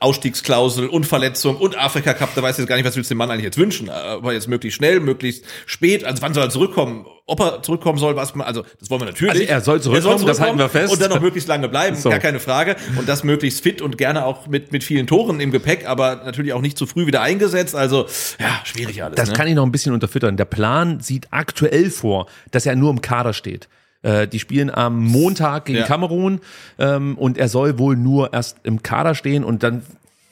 [0.00, 3.14] Ausstiegsklausel und Verletzung und Afrika Cup, da weiß ich jetzt gar nicht, was willst du
[3.14, 3.88] dem Mann eigentlich jetzt wünschen.
[3.88, 7.06] Aber jetzt möglichst schnell, möglichst spät, also wann soll er zurückkommen?
[7.24, 9.32] Ob er zurückkommen soll, was man, also das wollen wir natürlich.
[9.32, 10.92] Also er soll zurückkommen, das halten wir fest.
[10.92, 12.10] Und dann noch möglichst lange bleiben, So.
[12.10, 12.76] gar keine Frage.
[12.98, 16.52] Und das möglichst fit und gerne auch mit, mit vielen Toren im Gepäck, aber natürlich
[16.52, 17.74] auch nicht zu früh wieder eingesetzt.
[17.74, 18.06] Also,
[18.40, 19.16] ja, schwierig alles.
[19.16, 19.34] Das ne?
[19.36, 20.36] kann ich noch ein bisschen unterfüttern.
[20.36, 23.68] Der Plan sieht aktuell vor, dass er nur im Kader steht.
[24.02, 25.84] Äh, Die spielen am Montag gegen Ja.
[25.86, 26.40] Kamerun
[26.78, 29.82] ähm, und er soll wohl nur erst im Kader stehen und dann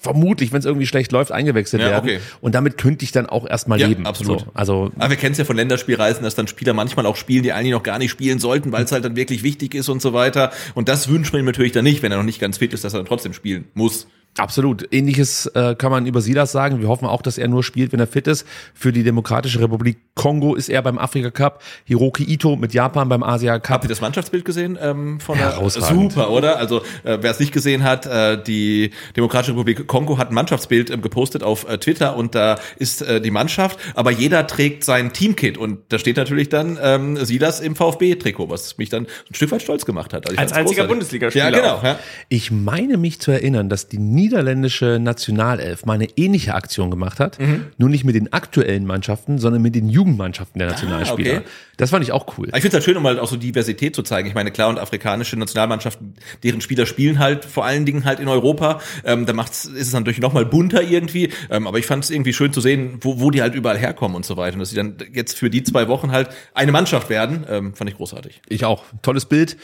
[0.03, 2.09] vermutlich, wenn es irgendwie schlecht läuft, eingewechselt Ja, werden.
[2.09, 2.21] okay.
[2.41, 4.07] Und damit könnte ich dann auch erstmal Ja, leben.
[4.07, 4.41] absolut.
[4.41, 7.43] So, also Aber wir kennen es ja von Länderspielreisen, dass dann Spieler manchmal auch spielen,
[7.43, 10.01] die eigentlich noch gar nicht spielen sollten, weil es halt dann wirklich wichtig ist und
[10.01, 10.53] so weiter.
[10.75, 12.83] Und das wünscht man ihm natürlich dann nicht, wenn er noch nicht ganz fit ist,
[12.83, 14.07] dass er dann trotzdem spielen muss.
[14.39, 14.87] Absolut.
[14.93, 16.81] Ähnliches äh, kann man über Silas sagen.
[16.81, 18.47] Wir hoffen auch, dass er nur spielt, wenn er fit ist.
[18.75, 21.63] Für die Demokratische Republik Kongo ist er beim Afrika Cup.
[21.85, 23.85] Hiroki Ito mit Japan beim Asia Habt Cup.
[23.85, 25.59] ihr das Mannschaftsbild gesehen ähm, von der.
[25.69, 26.59] Super, oder?
[26.59, 30.91] Also äh, wer es nicht gesehen hat, äh, die Demokratische Republik Kongo hat ein Mannschaftsbild
[30.91, 35.13] ähm, gepostet auf äh, Twitter und da ist äh, die Mannschaft, aber jeder trägt sein
[35.13, 39.51] Teamkit und da steht natürlich dann ähm, Silas im VfB-Trikot, was mich dann ein Stück
[39.51, 40.27] weit stolz gemacht hat.
[40.27, 40.85] Also Als einziger.
[40.85, 41.81] Bundesligaspieler Ja, genau.
[41.83, 41.99] Ja.
[42.29, 47.41] Ich meine mich zu erinnern, dass die niederländische Nationalelf mal eine ähnliche Aktion gemacht hat.
[47.41, 47.67] Mhm.
[47.79, 51.35] Nur nicht mit den aktuellen Mannschaften, sondern mit den Jugendmannschaften der Nationalspieler.
[51.35, 51.47] Ah, okay.
[51.77, 52.49] Das fand ich auch cool.
[52.49, 54.29] Ich finde es halt schön, um halt auch so Diversität zu zeigen.
[54.29, 58.29] Ich meine, klar, und afrikanische Nationalmannschaften, deren Spieler spielen halt vor allen Dingen halt in
[58.29, 58.81] Europa.
[59.05, 61.31] Ähm, da macht's, ist es dann natürlich noch mal bunter irgendwie.
[61.49, 64.15] Ähm, aber ich fand es irgendwie schön zu sehen, wo, wo die halt überall herkommen
[64.15, 64.55] und so weiter.
[64.55, 67.89] Und dass sie dann jetzt für die zwei Wochen halt eine Mannschaft werden, ähm, fand
[67.89, 68.43] ich großartig.
[68.49, 68.85] Ich auch.
[69.03, 69.57] Tolles Bild.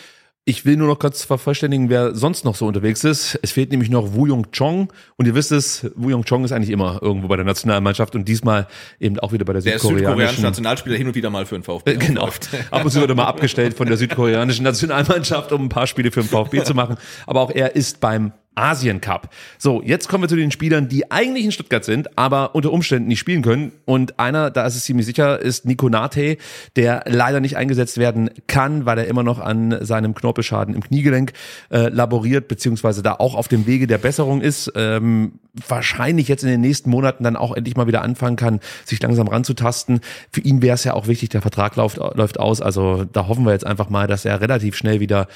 [0.48, 3.36] Ich will nur noch kurz vervollständigen, wer sonst noch so unterwegs ist.
[3.42, 4.92] Es fehlt nämlich noch Wu Jung Chong.
[5.16, 8.28] Und ihr wisst es, Wu Jung Chong ist eigentlich immer irgendwo bei der Nationalmannschaft und
[8.28, 8.68] diesmal
[9.00, 10.44] eben auch wieder bei der Der ist südkoreanische südkoreanischen.
[10.44, 11.96] Nationalspieler hin und wieder mal für den VfB.
[11.96, 12.28] Genau.
[12.70, 16.12] Ab und zu wird er mal abgestellt von der südkoreanischen Nationalmannschaft, um ein paar Spiele
[16.12, 16.96] für den VfB zu machen.
[17.26, 19.30] Aber auch er ist beim Asien Cup.
[19.58, 23.08] So, jetzt kommen wir zu den Spielern, die eigentlich in Stuttgart sind, aber unter Umständen
[23.08, 23.72] nicht spielen können.
[23.84, 26.38] Und einer, da ist es ziemlich sicher, ist Nico Nate,
[26.74, 31.32] der leider nicht eingesetzt werden kann, weil er immer noch an seinem Knorpelschaden im Kniegelenk
[31.70, 34.72] äh, laboriert, beziehungsweise da auch auf dem Wege der Besserung ist.
[34.74, 35.32] Ähm,
[35.68, 39.28] wahrscheinlich jetzt in den nächsten Monaten dann auch endlich mal wieder anfangen kann, sich langsam
[39.28, 40.00] ranzutasten.
[40.30, 42.60] Für ihn wäre es ja auch wichtig, der Vertrag läuft, läuft aus.
[42.60, 45.28] Also da hoffen wir jetzt einfach mal, dass er relativ schnell wieder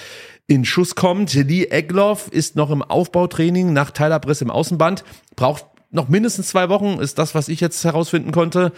[0.50, 1.32] in Schuss kommt.
[1.32, 5.04] Lee Egloff ist noch im Aufbautraining nach Teilabriss im Außenband,
[5.36, 8.72] braucht noch mindestens zwei Wochen, ist das, was ich jetzt herausfinden konnte.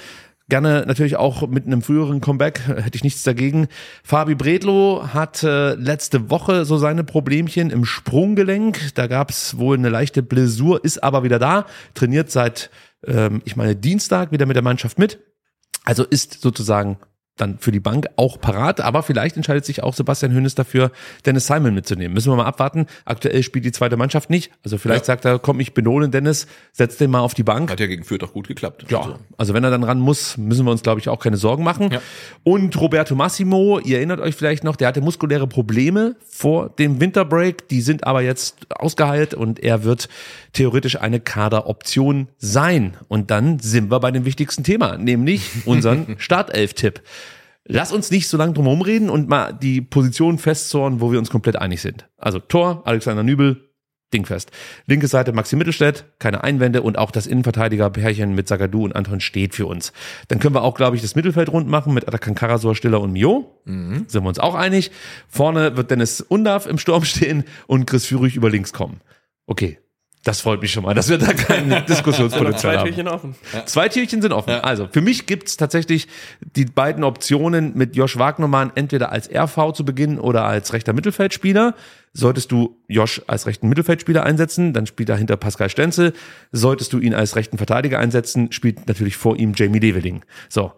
[0.50, 3.68] gerne natürlich auch mit einem früheren Comeback, hätte ich nichts dagegen.
[4.04, 8.94] Fabi Bredlo hatte letzte Woche so seine Problemchen im Sprunggelenk.
[8.94, 12.68] Da gab es wohl eine leichte Blessur, ist aber wieder da, trainiert seit,
[13.06, 15.20] ähm, ich meine, Dienstag wieder mit der Mannschaft mit.
[15.86, 16.98] Also ist sozusagen
[17.42, 20.92] dann für die Bank auch parat, aber vielleicht entscheidet sich auch Sebastian Hönes dafür,
[21.26, 22.14] Dennis Simon mitzunehmen.
[22.14, 22.86] Müssen wir mal abwarten.
[23.04, 24.52] Aktuell spielt die zweite Mannschaft nicht.
[24.64, 25.06] Also vielleicht ja.
[25.06, 27.70] sagt er, komm, ich benole Dennis, setz den mal auf die Bank.
[27.70, 28.86] Hat ja gegen Fürth auch gut geklappt.
[28.88, 31.36] Ja, also, also wenn er dann ran muss, müssen wir uns, glaube ich, auch keine
[31.36, 31.90] Sorgen machen.
[31.92, 32.00] Ja.
[32.44, 37.68] Und Roberto Massimo, ihr erinnert euch vielleicht noch, der hatte muskuläre Probleme vor dem Winterbreak.
[37.68, 40.08] Die sind aber jetzt ausgeheilt und er wird
[40.52, 42.96] theoretisch eine Kaderoption sein.
[43.08, 47.02] Und dann sind wir bei dem wichtigsten Thema, nämlich unseren Startelf-Tipp.
[47.64, 51.18] Lass uns nicht so lange drum herum reden und mal die Position festzorn, wo wir
[51.18, 52.08] uns komplett einig sind.
[52.16, 53.72] Also Tor, Alexander Nübel,
[54.12, 54.50] dingfest.
[54.86, 59.54] Linke Seite Maxi Mittelstädt, keine Einwände und auch das Innenverteidiger-Pärchen mit Sagadu und Anton steht
[59.54, 59.92] für uns.
[60.28, 63.12] Dann können wir auch, glaube ich, das Mittelfeld rund machen mit Atakan Karasor, Stiller und
[63.12, 63.60] Mio.
[63.64, 64.04] Mhm.
[64.08, 64.90] Sind wir uns auch einig.
[65.28, 69.00] Vorne wird Dennis Undarf im Sturm stehen und Chris Führig über links kommen.
[69.46, 69.78] Okay,
[70.24, 72.84] das freut mich schon mal, dass wir da kein Diskussionspotenzial haben.
[72.84, 73.34] Zwei Türchen offen.
[73.52, 73.66] Ja.
[73.66, 74.50] Zwei Türchen sind offen.
[74.50, 74.60] Ja.
[74.60, 76.06] Also für mich gibt's tatsächlich
[76.54, 81.74] die beiden Optionen mit Josh Wagnermann entweder als RV zu beginnen oder als rechter Mittelfeldspieler.
[82.12, 86.12] Solltest du Josh als rechten Mittelfeldspieler einsetzen, dann spielt er hinter Pascal Stenzel.
[86.52, 90.22] Solltest du ihn als rechten Verteidiger einsetzen, spielt natürlich vor ihm Jamie Leveling.
[90.48, 90.72] So,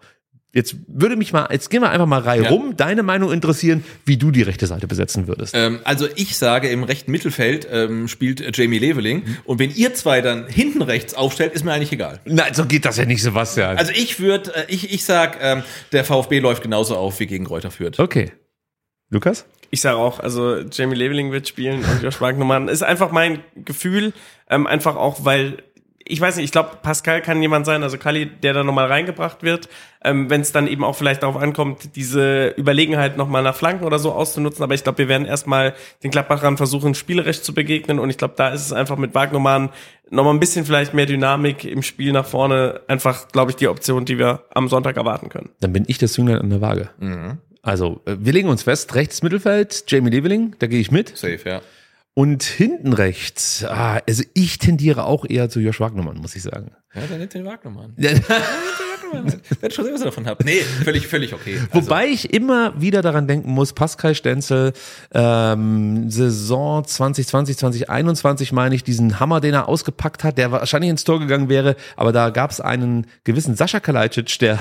[0.55, 2.49] Jetzt würde mich mal, jetzt gehen wir einfach mal Reihe ja.
[2.49, 5.53] rum, deine Meinung interessieren, wie du die rechte Seite besetzen würdest.
[5.53, 9.37] Ähm, also ich sage, im rechten Mittelfeld ähm, spielt Jamie Leveling mhm.
[9.43, 12.21] und wenn ihr zwei dann hinten rechts aufstellt, ist mir eigentlich egal.
[12.23, 13.77] Nein, so geht das ja nicht, Sebastian.
[13.77, 17.43] Also ich würde, äh, ich, ich sag, ähm, der VfB läuft genauso auf wie gegen
[17.43, 17.99] Kräuter führt.
[17.99, 18.31] Okay.
[19.09, 19.45] Lukas?
[19.71, 22.69] Ich sage auch, also Jamie Leveling wird spielen und Josh Wagnermann.
[22.69, 24.13] Ist einfach mein Gefühl,
[24.49, 25.57] ähm, einfach auch, weil
[26.07, 29.41] ich weiß nicht, ich glaube, Pascal kann jemand sein, also Kali, der da nochmal reingebracht
[29.41, 29.67] wird,
[30.03, 33.97] ähm, wenn es dann eben auch vielleicht darauf ankommt, diese Überlegenheit nochmal nach Flanken oder
[33.97, 34.63] so auszunutzen.
[34.63, 35.73] Aber ich glaube, wir werden erstmal
[36.03, 37.97] den Gladbachern versuchen, spielerisch zu begegnen.
[37.97, 39.69] Und ich glaube, da ist es einfach mit Wagnermann
[40.11, 42.81] nochmal ein bisschen vielleicht mehr Dynamik im Spiel nach vorne.
[42.87, 45.49] Einfach, glaube ich, die Option, die wir am Sonntag erwarten können.
[45.59, 46.89] Dann bin ich das Jünglein an der Waage.
[46.99, 47.39] Mhm.
[47.63, 51.17] Also, äh, wir legen uns fest, rechts Mittelfeld, Jamie Leveling, da gehe ich mit.
[51.17, 51.61] Safe, ja.
[52.17, 56.71] Und hinten rechts, ah, also ich tendiere auch eher zu Josh Wagnermann, muss ich sagen.
[56.93, 57.93] Ja, dann nimmt den Wagnermann.
[59.61, 60.45] Wenn schon was davon habt.
[60.45, 61.59] Nee, völlig, völlig okay.
[61.71, 61.85] Also.
[61.85, 64.73] Wobei ich immer wieder daran denken muss, Pascal Stenzel,
[65.13, 71.03] ähm, Saison 2020, 2021 meine ich, diesen Hammer, den er ausgepackt hat, der wahrscheinlich ins
[71.03, 74.59] Tor gegangen wäre, aber da gab es einen gewissen Sascha Kalajdzic, der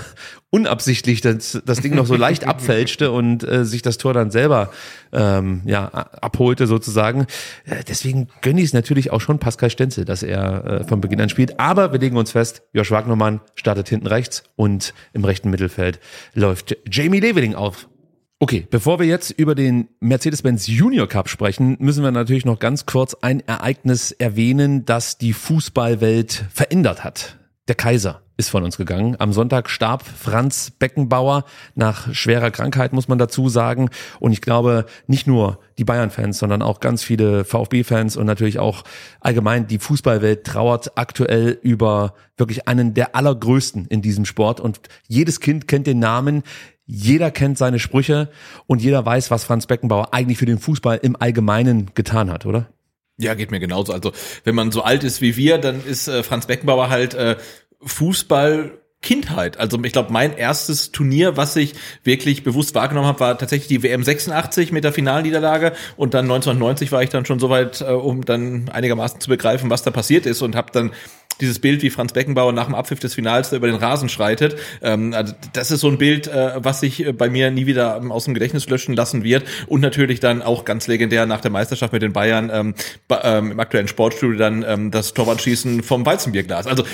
[0.50, 4.70] unabsichtlich das, das Ding noch so leicht abfälschte und äh, sich das Tor dann selber
[5.14, 7.26] ähm, ja, abholte sozusagen.
[7.64, 11.20] Äh, deswegen gönne ich es natürlich auch schon Pascal Stenzel, dass er äh, von Beginn
[11.20, 11.58] an spielt.
[11.58, 16.00] Aber wir legen uns fest, Josh Wagnermann startet hinten rechts und im rechten Mittelfeld
[16.34, 17.88] läuft Jamie Leveling auf.
[18.40, 22.84] Okay, bevor wir jetzt über den Mercedes-Benz Junior Cup sprechen, müssen wir natürlich noch ganz
[22.84, 27.38] kurz ein Ereignis erwähnen, das die Fußballwelt verändert hat.
[27.68, 29.16] Der Kaiser ist von uns gegangen.
[29.18, 31.44] Am Sonntag starb Franz Beckenbauer
[31.74, 33.90] nach schwerer Krankheit, muss man dazu sagen.
[34.18, 38.82] Und ich glaube, nicht nur die Bayern-Fans, sondern auch ganz viele VfB-Fans und natürlich auch
[39.20, 44.60] allgemein die Fußballwelt trauert aktuell über wirklich einen der allergrößten in diesem Sport.
[44.60, 46.42] Und jedes Kind kennt den Namen.
[46.86, 48.28] Jeder kennt seine Sprüche
[48.66, 52.68] und jeder weiß, was Franz Beckenbauer eigentlich für den Fußball im Allgemeinen getan hat, oder?
[53.16, 53.92] Ja, geht mir genauso.
[53.92, 54.12] Also
[54.42, 57.36] wenn man so alt ist wie wir, dann ist äh, Franz Beckenbauer halt äh,
[57.86, 58.72] Fußball
[59.04, 59.58] Kindheit.
[59.58, 63.82] Also ich glaube, mein erstes Turnier, was ich wirklich bewusst wahrgenommen habe, war tatsächlich die
[63.82, 68.24] WM 86 mit der Finalniederlage und dann 1990 war ich dann schon soweit, äh, um
[68.24, 70.92] dann einigermaßen zu begreifen, was da passiert ist und habe dann
[71.40, 74.56] dieses Bild, wie Franz Beckenbauer nach dem Abpfiff des Finals über den Rasen schreitet.
[74.82, 77.96] Ähm, also das ist so ein Bild, äh, was sich äh, bei mir nie wieder
[77.96, 79.44] ähm, aus dem Gedächtnis löschen lassen wird.
[79.66, 82.74] Und natürlich dann auch ganz legendär nach der Meisterschaft mit den Bayern ähm,
[83.22, 86.66] ähm, im aktuellen Sportstudio dann ähm, das Torwartschießen vom Weizenbierglas.
[86.66, 86.84] Also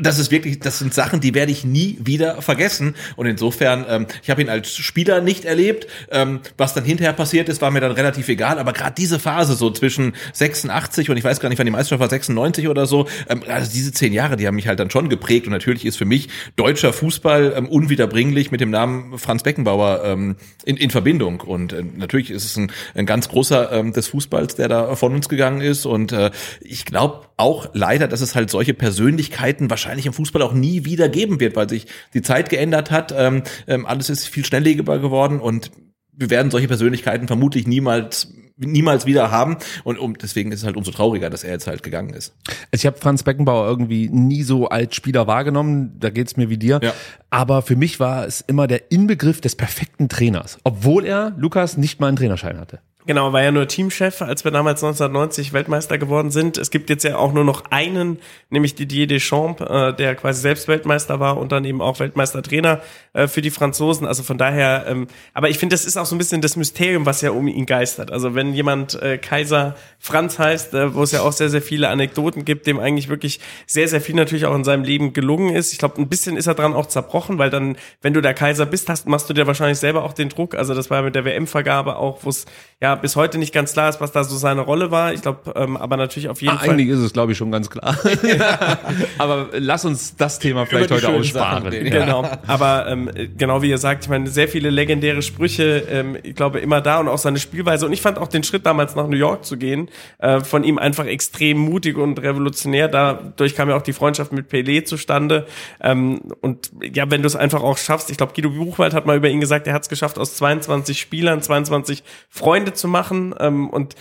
[0.00, 2.94] das ist wirklich, das sind Sachen, die werde ich nie wieder vergessen.
[3.16, 5.86] Und insofern, ähm, ich habe ihn als Spieler nicht erlebt.
[6.10, 8.58] Ähm, was dann hinterher passiert ist, war mir dann relativ egal.
[8.58, 12.00] Aber gerade diese Phase so zwischen 86 und ich weiß gar nicht, wann die Meisterschaft
[12.00, 14.90] war, 96 oder so, ähm, also diese diese zehn Jahre, die haben mich halt dann
[14.90, 15.46] schon geprägt.
[15.46, 20.36] Und natürlich ist für mich deutscher Fußball ähm, unwiederbringlich mit dem Namen Franz Beckenbauer ähm,
[20.64, 21.40] in, in Verbindung.
[21.40, 25.14] Und äh, natürlich ist es ein, ein ganz großer ähm, des Fußballs, der da von
[25.14, 25.86] uns gegangen ist.
[25.86, 30.52] Und äh, ich glaube auch leider, dass es halt solche Persönlichkeiten wahrscheinlich im Fußball auch
[30.52, 34.44] nie wieder geben wird, weil sich die Zeit geändert hat, ähm, ähm, alles ist viel
[34.44, 35.40] schnelllebiger geworden.
[35.40, 35.70] Und
[36.12, 39.56] wir werden solche Persönlichkeiten vermutlich niemals niemals wieder haben.
[39.84, 42.34] Und um, deswegen ist es halt umso trauriger, dass er jetzt halt gegangen ist.
[42.70, 46.80] Ich habe Franz Beckenbauer irgendwie nie so als Spieler wahrgenommen, da geht's mir wie dir.
[46.82, 46.92] Ja.
[47.30, 52.00] Aber für mich war es immer der Inbegriff des perfekten Trainers, obwohl er, Lukas, nicht
[52.00, 52.80] mal einen Trainerschein hatte.
[53.08, 56.58] Genau, war ja nur Teamchef, als wir damals 1990 Weltmeister geworden sind.
[56.58, 58.18] Es gibt jetzt ja auch nur noch einen,
[58.50, 62.82] nämlich Didier Deschamps, äh, der quasi selbst Weltmeister war und dann eben auch Weltmeistertrainer
[63.14, 64.06] äh, für die Franzosen.
[64.06, 67.06] Also von daher, ähm, aber ich finde, das ist auch so ein bisschen das Mysterium,
[67.06, 68.12] was ja um ihn geistert.
[68.12, 71.88] Also wenn jemand äh, Kaiser Franz heißt, äh, wo es ja auch sehr, sehr viele
[71.88, 75.72] Anekdoten gibt, dem eigentlich wirklich sehr, sehr viel natürlich auch in seinem Leben gelungen ist.
[75.72, 78.66] Ich glaube, ein bisschen ist er dran auch zerbrochen, weil dann, wenn du der Kaiser
[78.66, 80.54] bist, hast, machst du dir wahrscheinlich selber auch den Druck.
[80.54, 82.44] Also das war ja mit der WM-Vergabe auch, wo es
[82.82, 85.12] ja bis heute nicht ganz klar ist, was da so seine Rolle war.
[85.12, 86.70] Ich glaube, ähm, aber natürlich auf jeden Ah, Fall.
[86.70, 87.96] eigentlich ist es, glaube ich, schon ganz klar.
[89.18, 91.64] Aber lass uns das Thema vielleicht heute aussparen.
[91.64, 91.90] Sachen reden.
[91.90, 96.34] Genau, aber ähm, genau wie ihr sagt, ich meine, sehr viele legendäre Sprüche, ähm, ich
[96.34, 97.86] glaube immer da und auch seine Spielweise.
[97.86, 99.88] Und ich fand auch den Schritt damals nach New York zu gehen,
[100.18, 102.88] äh, von ihm einfach extrem mutig und revolutionär.
[102.88, 105.46] Dadurch kam ja auch die Freundschaft mit Pelé zustande.
[105.80, 109.16] Ähm, und ja, wenn du es einfach auch schaffst, ich glaube, Guido Buchwald hat mal
[109.16, 113.34] über ihn gesagt, er hat es geschafft, aus 22 Spielern 22 Freunde zu machen.
[113.38, 113.94] Ähm, und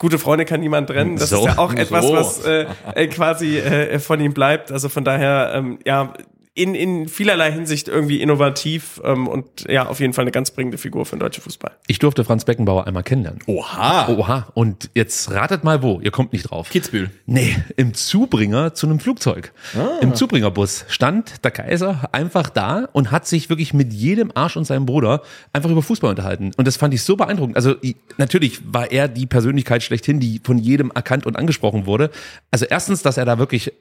[0.00, 1.16] Gute Freunde kann niemand trennen.
[1.16, 2.14] Das So, ist ja auch etwas, so.
[2.14, 4.72] was äh, äh, quasi äh, von ihm bleibt.
[4.72, 6.12] Also von daher, ähm, ja,
[6.56, 10.78] in, in vielerlei Hinsicht irgendwie innovativ ähm, und ja, auf jeden Fall eine ganz bringende
[10.78, 11.72] Figur für den deutschen Fußball.
[11.88, 13.40] Ich durfte Franz Beckenbauer einmal kennenlernen.
[13.46, 14.08] Oha.
[14.08, 14.46] Oha.
[14.54, 16.00] Und jetzt ratet mal wo.
[16.00, 16.70] Ihr kommt nicht drauf.
[16.70, 17.10] Kitzbühel.
[17.26, 19.52] Nee, im Zubringer zu einem Flugzeug.
[20.00, 24.64] Im Zubringerbus stand der Kaiser einfach da und hat sich wirklich mit jedem Arsch und
[24.64, 25.22] seinem Bruder
[25.52, 26.52] einfach über Fußball unterhalten.
[26.56, 27.56] Und das fand ich so beeindruckend.
[27.56, 27.74] Also
[28.16, 32.10] natürlich war er die Persönlichkeit schlechthin, die von jedem erkannt und angesprochen wurde.
[32.52, 33.72] Also erstens, dass er da wirklich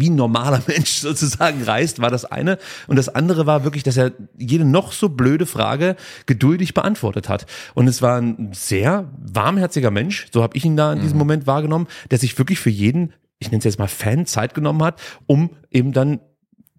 [0.00, 2.58] wie ein normaler Mensch sozusagen reist, war das eine.
[2.86, 5.96] Und das andere war wirklich, dass er jede noch so blöde Frage
[6.26, 7.46] geduldig beantwortet hat.
[7.74, 11.46] Und es war ein sehr warmherziger Mensch, so habe ich ihn da in diesem Moment
[11.46, 15.00] wahrgenommen, der sich wirklich für jeden, ich nenne es jetzt mal Fan, Zeit genommen hat,
[15.26, 16.20] um eben dann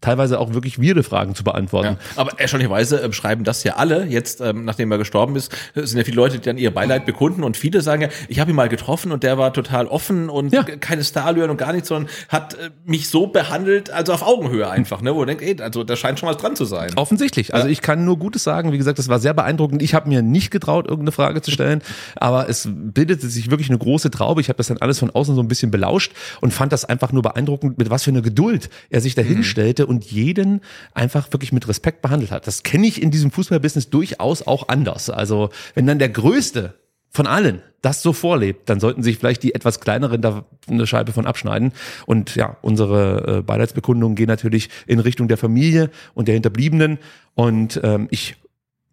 [0.06, 1.98] teilweise auch wirklich weirde Fragen zu beantworten.
[1.99, 2.22] Ja.
[2.22, 5.98] Aber erstaunlicherweise ähm, schreiben das ja alle, jetzt ähm, nachdem er gestorben ist, äh, sind
[5.98, 8.56] ja viele Leute, die dann ihr Beileid bekunden und viele sagen ja, ich habe ihn
[8.56, 10.64] mal getroffen und der war total offen und Ja.
[10.64, 15.02] keine Starlöhren und gar nichts, sondern hat äh, mich so behandelt, also auf Augenhöhe einfach,
[15.02, 16.91] ne, wo er denkt, ey, also da scheint schon was dran zu sein.
[16.95, 17.53] Offensichtlich.
[17.53, 18.72] Also ich kann nur Gutes sagen.
[18.72, 19.82] Wie gesagt, das war sehr beeindruckend.
[19.82, 21.82] Ich habe mir nicht getraut, irgendeine Frage zu stellen,
[22.15, 24.41] aber es bildete sich wirklich eine große Traube.
[24.41, 26.11] Ich habe das dann alles von außen so ein bisschen belauscht
[26.41, 29.86] und fand das einfach nur beeindruckend, mit was für eine Geduld er sich dahin stellte
[29.88, 30.61] und jeden
[30.93, 32.47] einfach wirklich mit Respekt behandelt hat.
[32.47, 35.09] Das kenne ich in diesem Fußballbusiness durchaus auch anders.
[35.09, 36.76] Also wenn dann der Größte
[37.09, 41.13] von allen das so vorlebt, dann sollten sich vielleicht die etwas kleineren da eine Scheibe
[41.13, 41.72] von abschneiden.
[42.07, 46.97] Und ja, unsere äh, Beileidsbekundungen gehen natürlich in Richtung der Familie und der Hinterbliebenen.
[47.35, 48.35] Und ähm, ich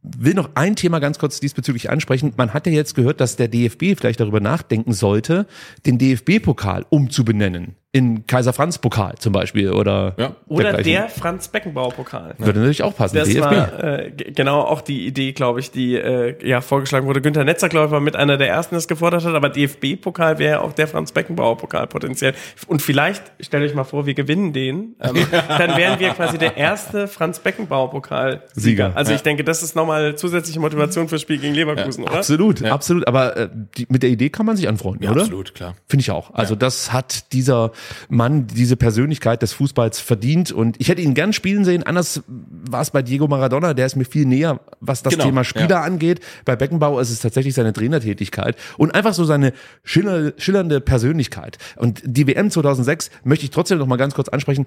[0.02, 2.34] will noch ein Thema ganz kurz diesbezüglich ansprechen.
[2.36, 5.46] Man hat ja jetzt gehört, dass der DFB vielleicht darüber nachdenken sollte,
[5.86, 7.76] den DFB-Pokal umzubenennen.
[7.94, 10.34] In Kaiser-Franz-Pokal zum Beispiel oder, Ja.
[10.48, 10.92] Oder dergleichen.
[10.92, 12.36] der Franz-Beckenbauer-Pokal.
[12.38, 13.16] Würde natürlich auch passen.
[13.16, 13.40] Das DFB.
[13.42, 17.20] war äh, genau auch die Idee, glaube ich, die äh, ja vorgeschlagen wurde.
[17.20, 20.52] Günther Netzer, glaube ich, war mit einer der ersten, es gefordert hat, aber DFB-Pokal wäre
[20.52, 22.32] ja auch der Franz-Beckenbauer-Pokal potenziell.
[22.66, 25.14] Und vielleicht, stellt euch mal vor, wir gewinnen den, ähm,
[25.48, 28.48] dann wären wir quasi der erste Franz-Beckenbauer-Pokal-Sieger.
[28.54, 28.92] Sieger.
[28.94, 32.14] Also ich denke, das ist nochmal zusätzliche Motivation fürs Spiel gegen Leverkusen, oder?
[32.14, 33.06] Absolut, absolut.
[33.06, 35.20] Aber äh, die, mit der Idee kann man sich anfreunden, oder?
[35.20, 35.74] Absolut, klar.
[35.88, 36.32] Finde ich auch.
[36.32, 37.72] Also das hat dieser
[38.08, 40.52] Mann, diese Persönlichkeit des Fußballs verdient.
[40.52, 41.82] Und ich hätte ihn gern spielen sehen.
[41.82, 43.74] Anders war es bei Diego Maradona.
[43.74, 45.82] Der ist mir viel näher, was das Genau, Thema Spieler ja.
[45.82, 46.20] angeht.
[46.44, 49.52] Bei Beckenbauer ist es tatsächlich seine Trainertätigkeit und einfach so seine
[49.84, 51.58] schiller, schillernde Persönlichkeit.
[51.76, 54.66] Und die WM 2006 möchte ich trotzdem noch mal ganz kurz ansprechen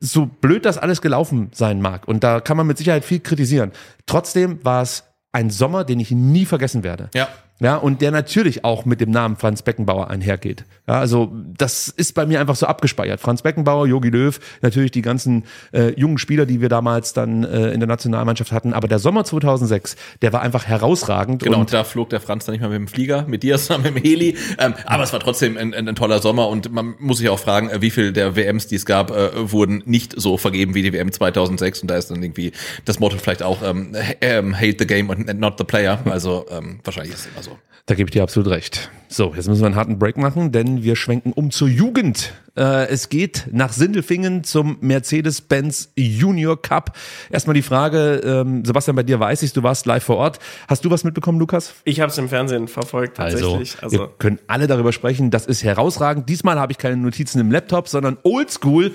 [0.00, 3.72] so blöd das alles gelaufen sein mag, und da kann man mit Sicherheit viel kritisieren,
[4.06, 7.10] trotzdem war es ein Sommer, den ich nie vergessen werde.
[7.14, 7.28] Ja.
[7.60, 10.64] Ja, und der natürlich auch mit dem Namen Franz Beckenbauer einhergeht.
[10.86, 13.20] Ja, also das ist bei mir einfach so abgespeichert.
[13.20, 17.70] Franz Beckenbauer, Jogi Löw, natürlich die ganzen äh, jungen Spieler, die wir damals dann äh,
[17.72, 18.72] in der Nationalmannschaft hatten.
[18.72, 21.42] Aber der Sommer 2006, der war einfach herausragend.
[21.42, 23.92] Genau, und da flog der Franz dann nicht mal mit dem Flieger, mit dir, sondern
[23.92, 24.36] mit dem Heli.
[24.58, 27.40] Ähm, aber es war trotzdem ein, ein, ein toller Sommer und man muss sich auch
[27.40, 30.82] fragen, äh, wie viel der WMs, die es gab, äh, wurden nicht so vergeben wie
[30.82, 32.52] die WM 2006 und da ist dann irgendwie
[32.84, 35.98] das Motto vielleicht auch ähm, ähm, hate the game and not the player.
[36.04, 37.47] Also ähm, wahrscheinlich ist es immer so.
[37.88, 38.90] Da gebe ich dir absolut recht.
[39.08, 42.34] So, jetzt müssen wir einen harten Break machen, denn wir schwenken um zur Jugend.
[42.54, 46.94] Äh, es geht nach Sindelfingen zum Mercedes-Benz Junior Cup.
[47.30, 50.38] Erstmal die Frage, ähm, Sebastian, bei dir weiß ich, du warst live vor Ort.
[50.68, 51.76] Hast du was mitbekommen, Lukas?
[51.84, 53.82] Ich habe es im Fernsehen verfolgt, tatsächlich.
[53.82, 55.30] Also, wir Also, können alle darüber sprechen.
[55.30, 56.28] Das ist herausragend.
[56.28, 58.92] Diesmal habe ich keine Notizen im Laptop, sondern oldschool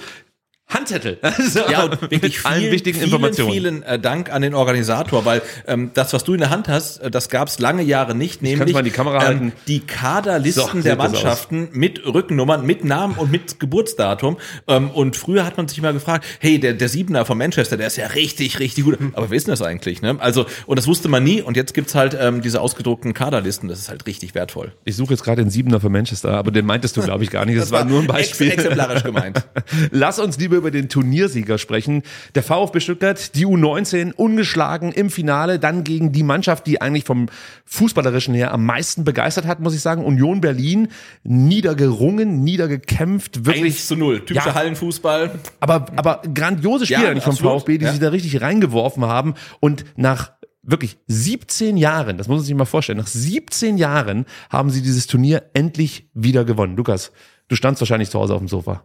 [0.73, 1.17] Handzettel.
[1.21, 3.51] Also, Ja, und wirklich mit allen vielen, wichtigen vielen, Informationen.
[3.51, 6.99] vielen äh, Dank an den Organisator, weil ähm, das, was du in der Hand hast,
[6.99, 9.53] äh, das gab es lange Jahre nicht, nämlich die Kamera halten.
[9.67, 14.37] die Kaderlisten So, der das Mannschaften mit Rückennummern, mit Namen und mit Geburtsdatum.
[14.67, 17.87] Ähm, und früher hat man sich mal gefragt, hey, der, der Siebener von Manchester, der
[17.87, 18.97] ist ja richtig, richtig gut.
[19.13, 20.01] Aber wer ist denn das eigentlich?
[20.01, 20.17] Ne?
[20.19, 21.41] Also, und das wusste man nie.
[21.41, 23.69] Und jetzt gibt's halt ähm, diese ausgedruckten Kaderlisten.
[23.69, 24.71] Das ist halt richtig wertvoll.
[24.85, 27.45] Ich suche jetzt gerade den Siebener für Manchester, aber den meintest du, glaube ich, gar
[27.45, 27.59] nicht.
[27.59, 28.51] Das, war nur ein Beispiel.
[28.51, 29.43] Ex exemplarisch gemeint.
[29.91, 32.03] Lass uns lieber über den Turniersieger sprechen.
[32.35, 37.27] Der VfB Stuttgart, die U19, ungeschlagen im Finale, dann gegen die Mannschaft, die eigentlich vom
[37.65, 40.05] Fußballerischen her am meisten begeistert hat, muss ich sagen.
[40.05, 40.87] Union Berlin,
[41.23, 43.73] niedergerungen, niedergekämpft, wirklich.
[43.75, 44.21] 1 zu 0.
[44.25, 44.55] Typischer Ja.
[44.55, 45.39] Hallenfußball.
[45.59, 47.59] Aber, aber grandiose Spieler Ja, eigentlich vom absolut.
[47.61, 47.91] VfB, die Ja.
[47.91, 50.31] sich da richtig reingeworfen haben und nach
[50.61, 55.07] wirklich 17 Jahren, das muss man sich mal vorstellen, nach 17 Jahren haben sie dieses
[55.07, 56.77] Turnier endlich wieder gewonnen.
[56.77, 57.11] Lukas,
[57.49, 58.83] du standst wahrscheinlich zu Hause auf dem Sofa.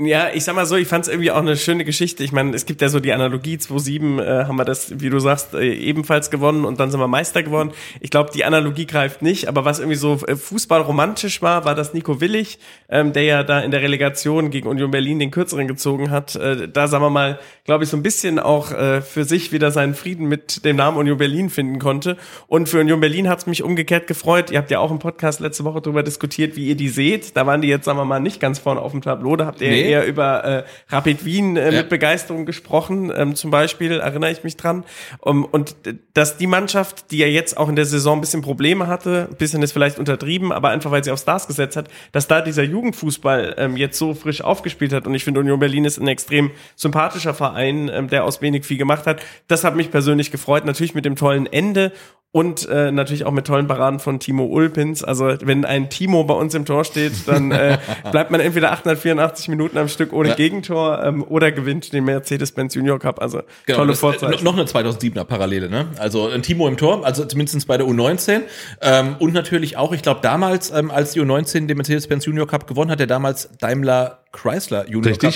[0.00, 2.22] Ja, ich sag mal so, ich fand es irgendwie auch eine schöne Geschichte.
[2.22, 5.18] Ich meine, es gibt ja so die Analogie, 2-7 äh, haben wir das, wie du
[5.18, 7.72] sagst, äh, ebenfalls gewonnen und dann sind wir Meister geworden.
[7.98, 11.94] Ich glaube, die Analogie greift nicht, aber was irgendwie so äh, fußballromantisch war, war das
[11.94, 16.12] Nico Willig, ähm, der ja da in der Relegation gegen Union Berlin den kürzeren gezogen
[16.12, 16.36] hat.
[16.36, 19.72] Äh, da sagen wir mal, glaube ich, so ein bisschen auch äh, für sich wieder
[19.72, 22.18] seinen Frieden mit dem Namen Union Berlin finden konnte.
[22.46, 24.52] Und für Union Berlin hat es mich umgekehrt gefreut.
[24.52, 27.36] Ihr habt ja auch im Podcast letzte Woche darüber diskutiert, wie ihr die seht.
[27.36, 29.34] Da waren die jetzt, sagen wir mal, nicht ganz vorne auf dem Tableau.
[29.34, 29.87] Da habt ihr Nee.
[29.88, 31.80] Eher über äh, Rapid Wien äh, Ja.
[31.80, 34.84] mit Begeisterung gesprochen, ähm, zum Beispiel, erinnere ich mich dran.
[35.20, 38.42] Um, und äh, dass die Mannschaft, die ja jetzt auch in der Saison ein bisschen
[38.42, 41.88] Probleme hatte, ein bisschen ist vielleicht untertrieben, aber einfach weil sie auf Stars gesetzt hat,
[42.12, 45.06] dass da dieser Jugendfußball ähm, jetzt so frisch aufgespielt hat.
[45.06, 48.78] Und ich finde, Union Berlin ist ein extrem sympathischer Verein, ähm, der aus wenig viel
[48.78, 49.20] gemacht hat.
[49.46, 51.92] Das hat mich persönlich gefreut, natürlich mit dem tollen Ende.
[52.30, 55.02] Und äh, natürlich auch mit tollen Paraden von Timo Ulpins.
[55.02, 57.78] Also wenn ein Timo bei uns im Tor steht, dann äh,
[58.10, 60.34] bleibt man entweder 884 Minuten am Stück ohne Ja.
[60.34, 63.22] Gegentor ähm, oder gewinnt den Mercedes-Benz Junior Cup.
[63.22, 64.44] Also tolle das, äh, Vorzeichen.
[64.44, 65.86] Noch eine 2007er Parallele, ne?
[65.96, 68.42] Also ein Timo im Tor, also zumindest bei der U19
[68.82, 72.66] ähm, und natürlich auch, ich glaube damals, ähm, als die U19 den Mercedes-Benz Junior Cup
[72.66, 75.16] gewonnen hat, der damals Daimler Chrysler Junior.
[75.16, 75.34] Cup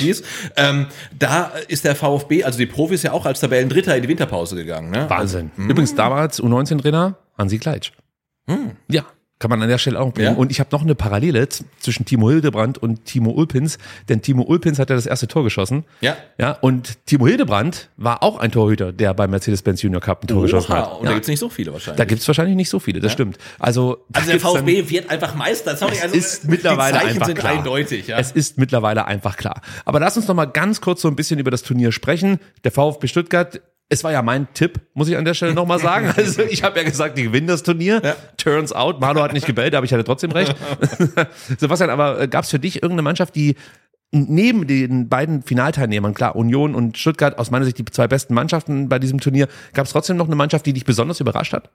[0.56, 0.86] ähm,
[1.18, 4.90] da ist der VfB, also die Profis ja auch als Tabellendritter in die Winterpause gegangen.
[4.90, 5.08] Ne?
[5.08, 5.50] Wahnsinn.
[5.56, 7.92] Übrigens damals U19-Trainer Hansi Kleitsch.
[8.88, 9.04] Ja.
[9.42, 10.34] Kann man an der Stelle auch bringen.
[10.34, 10.38] Ja.
[10.38, 11.48] Und ich habe noch eine Parallele
[11.80, 13.76] zwischen Timo Hildebrand und Timo Ulpins,
[14.08, 15.82] denn Timo Ulpins hat ja das erste Tor geschossen.
[16.00, 16.16] Ja.
[16.38, 20.42] Ja, und Timo Hildebrand war auch ein Torhüter, der beim Mercedes-Benz Junior Cup ein Tor
[20.42, 20.98] geschossen Oha, hat.
[21.00, 21.14] und da Ja.
[21.14, 21.96] gibt's nicht so viele wahrscheinlich.
[21.98, 23.36] Da gibt's wahrscheinlich nicht so viele, das stimmt.
[23.58, 25.74] Also, da also der gibt's dann- VfB wird einfach Meister.
[25.76, 27.52] Sorry, also ist mittlerweile die Zeichen einfach sind klar.
[27.58, 28.06] eindeutig.
[28.06, 28.18] Ja.
[28.20, 29.60] Es ist mittlerweile einfach klar.
[29.84, 32.38] Aber lass uns noch mal ganz kurz so ein bisschen über das Turnier sprechen.
[32.62, 33.60] Der VfB Stuttgart,
[33.92, 36.12] es war ja mein Tipp, muss ich an der Stelle noch mal sagen.
[36.22, 38.00] Also ich habe ja gesagt, die gewinnen das Turnier.
[38.38, 40.56] Turns out, Marlo hat nicht gebellt, aber ich hatte trotzdem recht.
[41.58, 43.56] Sebastian, aber gab es für dich irgendeine Mannschaft, die
[44.12, 48.88] neben den beiden Finalteilnehmern, klar, Union und Stuttgart, aus meiner Sicht die zwei besten Mannschaften
[48.88, 51.70] bei diesem Turnier, gab es trotzdem noch eine Mannschaft, die dich besonders überrascht hat?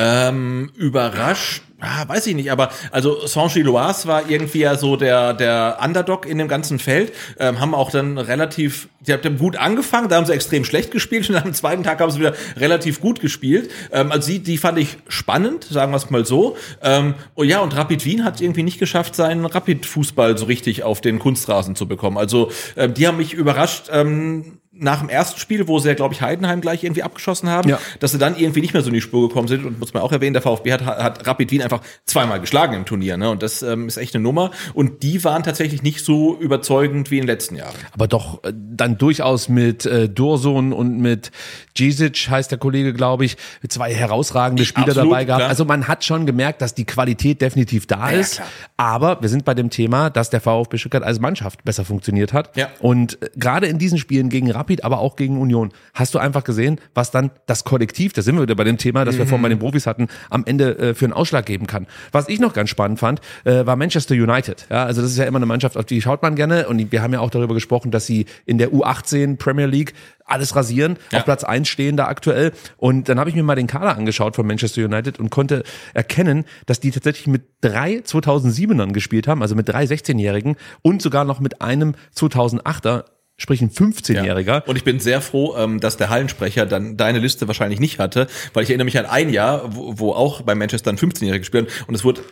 [0.00, 5.78] Ähm, überrascht, ah, weiß ich nicht, aber also Saint-Gilloise war irgendwie ja so der, der
[5.84, 10.16] Underdog in dem ganzen Feld, ähm, haben auch dann relativ, die haben gut angefangen, da
[10.16, 13.70] haben sie extrem schlecht gespielt und am zweiten Tag haben sie wieder relativ gut gespielt.
[13.90, 16.56] Ähm, also die, die fand ich spannend, sagen wir es mal so.
[16.82, 21.00] Ähm, oh ja, und Rapid Wien hat irgendwie nicht geschafft, seinen Rapid-Fußball so richtig auf
[21.00, 22.18] den Kunstrasen zu bekommen.
[22.18, 26.14] Also ähm, die haben mich überrascht, ähm, nach dem ersten Spiel, wo sie ja, glaube
[26.14, 27.78] ich, Heidenheim gleich irgendwie abgeschossen haben, Ja.
[28.00, 29.64] dass sie dann irgendwie nicht mehr so in die Spur gekommen sind.
[29.64, 32.84] Und muss man auch erwähnen, der VfB hat, hat Rapid Wien einfach zweimal geschlagen im
[32.84, 33.16] Turnier.
[33.16, 33.30] Ne?
[33.30, 34.50] Und das ähm, ist echt eine Nummer.
[34.74, 37.74] Und die waren tatsächlich nicht so überzeugend wie in den letzten Jahren.
[37.92, 41.30] aber doch äh, dann durchaus mit äh, Dursun und mit
[41.76, 43.36] Jesic heißt der Kollege, glaube ich,
[43.68, 45.40] zwei herausragende Spieler Absolut, dabei gehabt.
[45.40, 45.48] klar.
[45.50, 48.36] Also man hat schon gemerkt, dass die Qualität definitiv da Ja, ist.
[48.36, 48.48] klar.
[48.76, 52.56] Aber wir sind bei dem Thema, dass der VfB Stuttgart als Mannschaft besser funktioniert hat.
[52.56, 52.68] Ja.
[52.80, 56.44] Und äh, gerade in diesen Spielen gegen Rapid, aber auch gegen Union, hast du einfach
[56.44, 59.42] gesehen, was dann das Kollektiv, da sind wir wieder bei dem Thema, das wir vorhin
[59.42, 61.86] bei den Profis hatten, am Ende äh, für einen Ausschlag geben kann.
[62.12, 64.66] Was ich noch ganz spannend fand, äh, war Manchester United.
[64.70, 66.68] Ja, also das ist ja immer eine Mannschaft, auf die schaut man gerne.
[66.68, 70.54] Und wir haben ja auch darüber gesprochen, dass sie in der U18 Premier League alles
[70.54, 71.20] rasieren, Ja.
[71.20, 72.52] auf Platz 1 stehen da aktuell.
[72.76, 75.62] Und dann habe ich mir mal den Kader angeschaut von Manchester United und konnte
[75.94, 81.24] erkennen, dass die tatsächlich mit drei 2007ern gespielt haben, also mit drei 16-Jährigen und sogar
[81.24, 83.04] noch mit einem 2008er,
[83.38, 84.64] sprich ein 15-Jähriger.
[84.66, 88.26] Und ich bin sehr froh, ähm, dass der Hallensprecher dann deine Liste wahrscheinlich nicht hatte,
[88.52, 91.94] weil ich erinnere mich an ein Jahr, wo, auch bei Manchester ein 15-Jähriger gespielt und
[91.94, 92.22] es wurde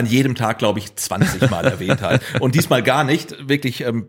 [0.00, 2.22] an jedem Tag, glaube ich, 20 Mal erwähnt hat.
[2.40, 3.48] Und diesmal gar nicht.
[3.48, 4.06] Wirklich ähm,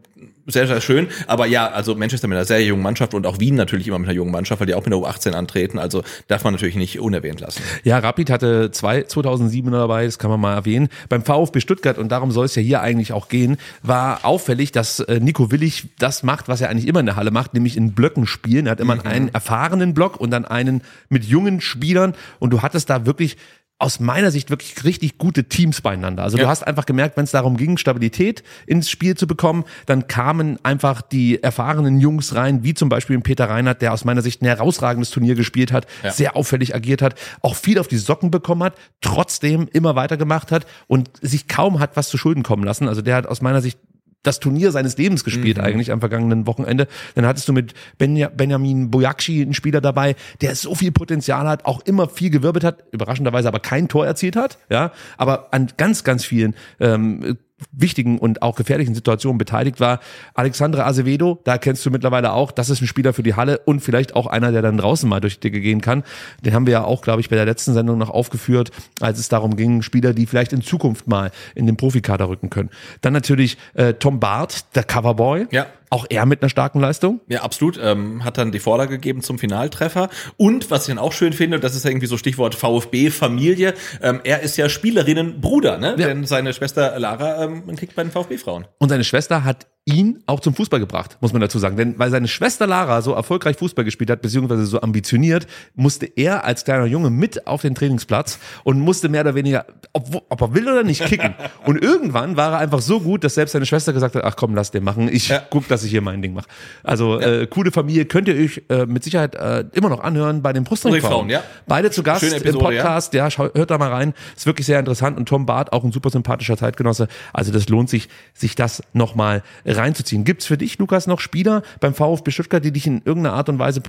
[0.47, 1.07] sehr, sehr schön.
[1.27, 4.07] Aber ja, also Manchester mit einer sehr jungen Mannschaft und auch Wien natürlich immer mit
[4.07, 5.77] einer jungen Mannschaft, weil die auch mit der U18 antreten.
[5.77, 7.61] Also darf man natürlich nicht unerwähnt lassen.
[7.83, 10.89] Ja, Rapid hatte zwei 2007 dabei, das kann man mal erwähnen.
[11.09, 14.99] Beim VfB Stuttgart, und darum soll es ja hier eigentlich auch gehen, war auffällig, dass
[14.99, 17.93] äh, Nico Willig das macht, was er eigentlich immer in der Halle macht, nämlich in
[17.93, 18.65] Blöcken spielen.
[18.65, 22.15] Er hat immer einen erfahrenen Block und dann einen mit jungen Spielern.
[22.39, 23.37] Und du hattest da wirklich
[23.81, 26.21] aus meiner Sicht wirklich richtig gute Teams beieinander.
[26.23, 26.43] Also Ja.
[26.43, 30.59] du hast einfach gemerkt, wenn es darum ging, Stabilität ins Spiel zu bekommen, dann kamen
[30.63, 34.45] einfach die erfahrenen Jungs rein, wie zum Beispiel Peter Reinhardt, der aus meiner Sicht ein
[34.45, 36.11] herausragendes Turnier gespielt hat, Ja.
[36.11, 40.67] sehr auffällig agiert hat, auch viel auf die Socken bekommen hat, trotzdem immer weitergemacht hat
[40.87, 42.87] und sich kaum hat was zu Schulden kommen lassen.
[42.87, 43.79] Also der hat aus meiner Sicht
[44.23, 45.63] das Turnier seines Lebens gespielt Mhm.
[45.63, 46.87] eigentlich am vergangenen Wochenende.
[47.15, 51.65] Dann hattest du mit Benja, Benjamin Bojakci einen Spieler dabei, der so viel Potenzial hat,
[51.65, 56.03] auch immer viel gewirbelt hat, überraschenderweise aber kein Tor erzielt hat, ja, aber an ganz,
[56.03, 57.37] ganz vielen ähm,
[57.71, 59.99] wichtigen und auch gefährlichen Situationen beteiligt war.
[60.33, 63.81] Alexandre Acevedo, da kennst du mittlerweile auch, das ist ein Spieler für die Halle und
[63.81, 66.03] vielleicht auch einer, der dann draußen mal durch die Decke gehen kann.
[66.43, 69.29] Den haben wir ja auch, glaube ich, bei der letzten Sendung noch aufgeführt, als es
[69.29, 72.69] darum ging, Spieler, die vielleicht in Zukunft mal in den Profikader rücken können.
[73.01, 75.47] Dann natürlich äh, Tom Barth, der Coverboy.
[75.51, 75.67] Ja.
[75.93, 77.19] Auch er mit einer starken Leistung.
[77.27, 77.77] Ja, absolut.
[77.81, 80.09] Ähm, hat dann die Vorlage gegeben zum Finaltreffer.
[80.37, 83.73] Und was ich dann auch schön finde, das ist irgendwie so Stichwort VfB-Familie.
[84.01, 85.95] Ähm, er ist ja Spielerinnenbruder, ne?
[85.97, 86.07] Ja.
[86.07, 88.67] Denn seine Schwester Lara ähm, kriegt bei den VfB-Frauen.
[88.77, 91.75] Und seine Schwester hat ihn auch zum Fußball gebracht, muss man dazu sagen.
[91.75, 96.45] Denn weil seine Schwester Lara so erfolgreich Fußball gespielt hat, beziehungsweise so ambitioniert, musste er
[96.45, 100.53] als kleiner Junge mit auf den Trainingsplatz und musste mehr oder weniger, ob, ob er
[100.53, 101.33] will oder nicht, kicken.
[101.65, 104.53] und irgendwann war er einfach so gut, dass selbst seine Schwester gesagt hat, ach komm,
[104.53, 105.09] lass den machen.
[105.11, 105.41] Ich Ja.
[105.49, 106.47] guck, dass ich hier mein Ding mache.
[106.83, 110.53] Also äh, coole Familie, könnt ihr euch äh, mit Sicherheit äh, immer noch anhören bei
[110.53, 111.29] den Brustringfrauen.
[111.29, 111.43] Ja.
[111.65, 112.83] Beide zu Gast im Episode, ja.
[112.83, 113.13] Podcast.
[113.15, 114.13] Ja, schau, hört da mal rein.
[114.35, 115.17] Ist wirklich sehr interessant.
[115.17, 117.07] Und Tom Barth, auch ein super sympathischer Zeitgenosse.
[117.33, 119.41] Also das lohnt sich, sich das nochmal
[119.77, 120.23] reinzuziehen.
[120.23, 123.59] Gibt's für dich, Lukas, noch Spieler beim VfB Stuttgart, die dich in irgendeiner Art und
[123.59, 123.81] Weise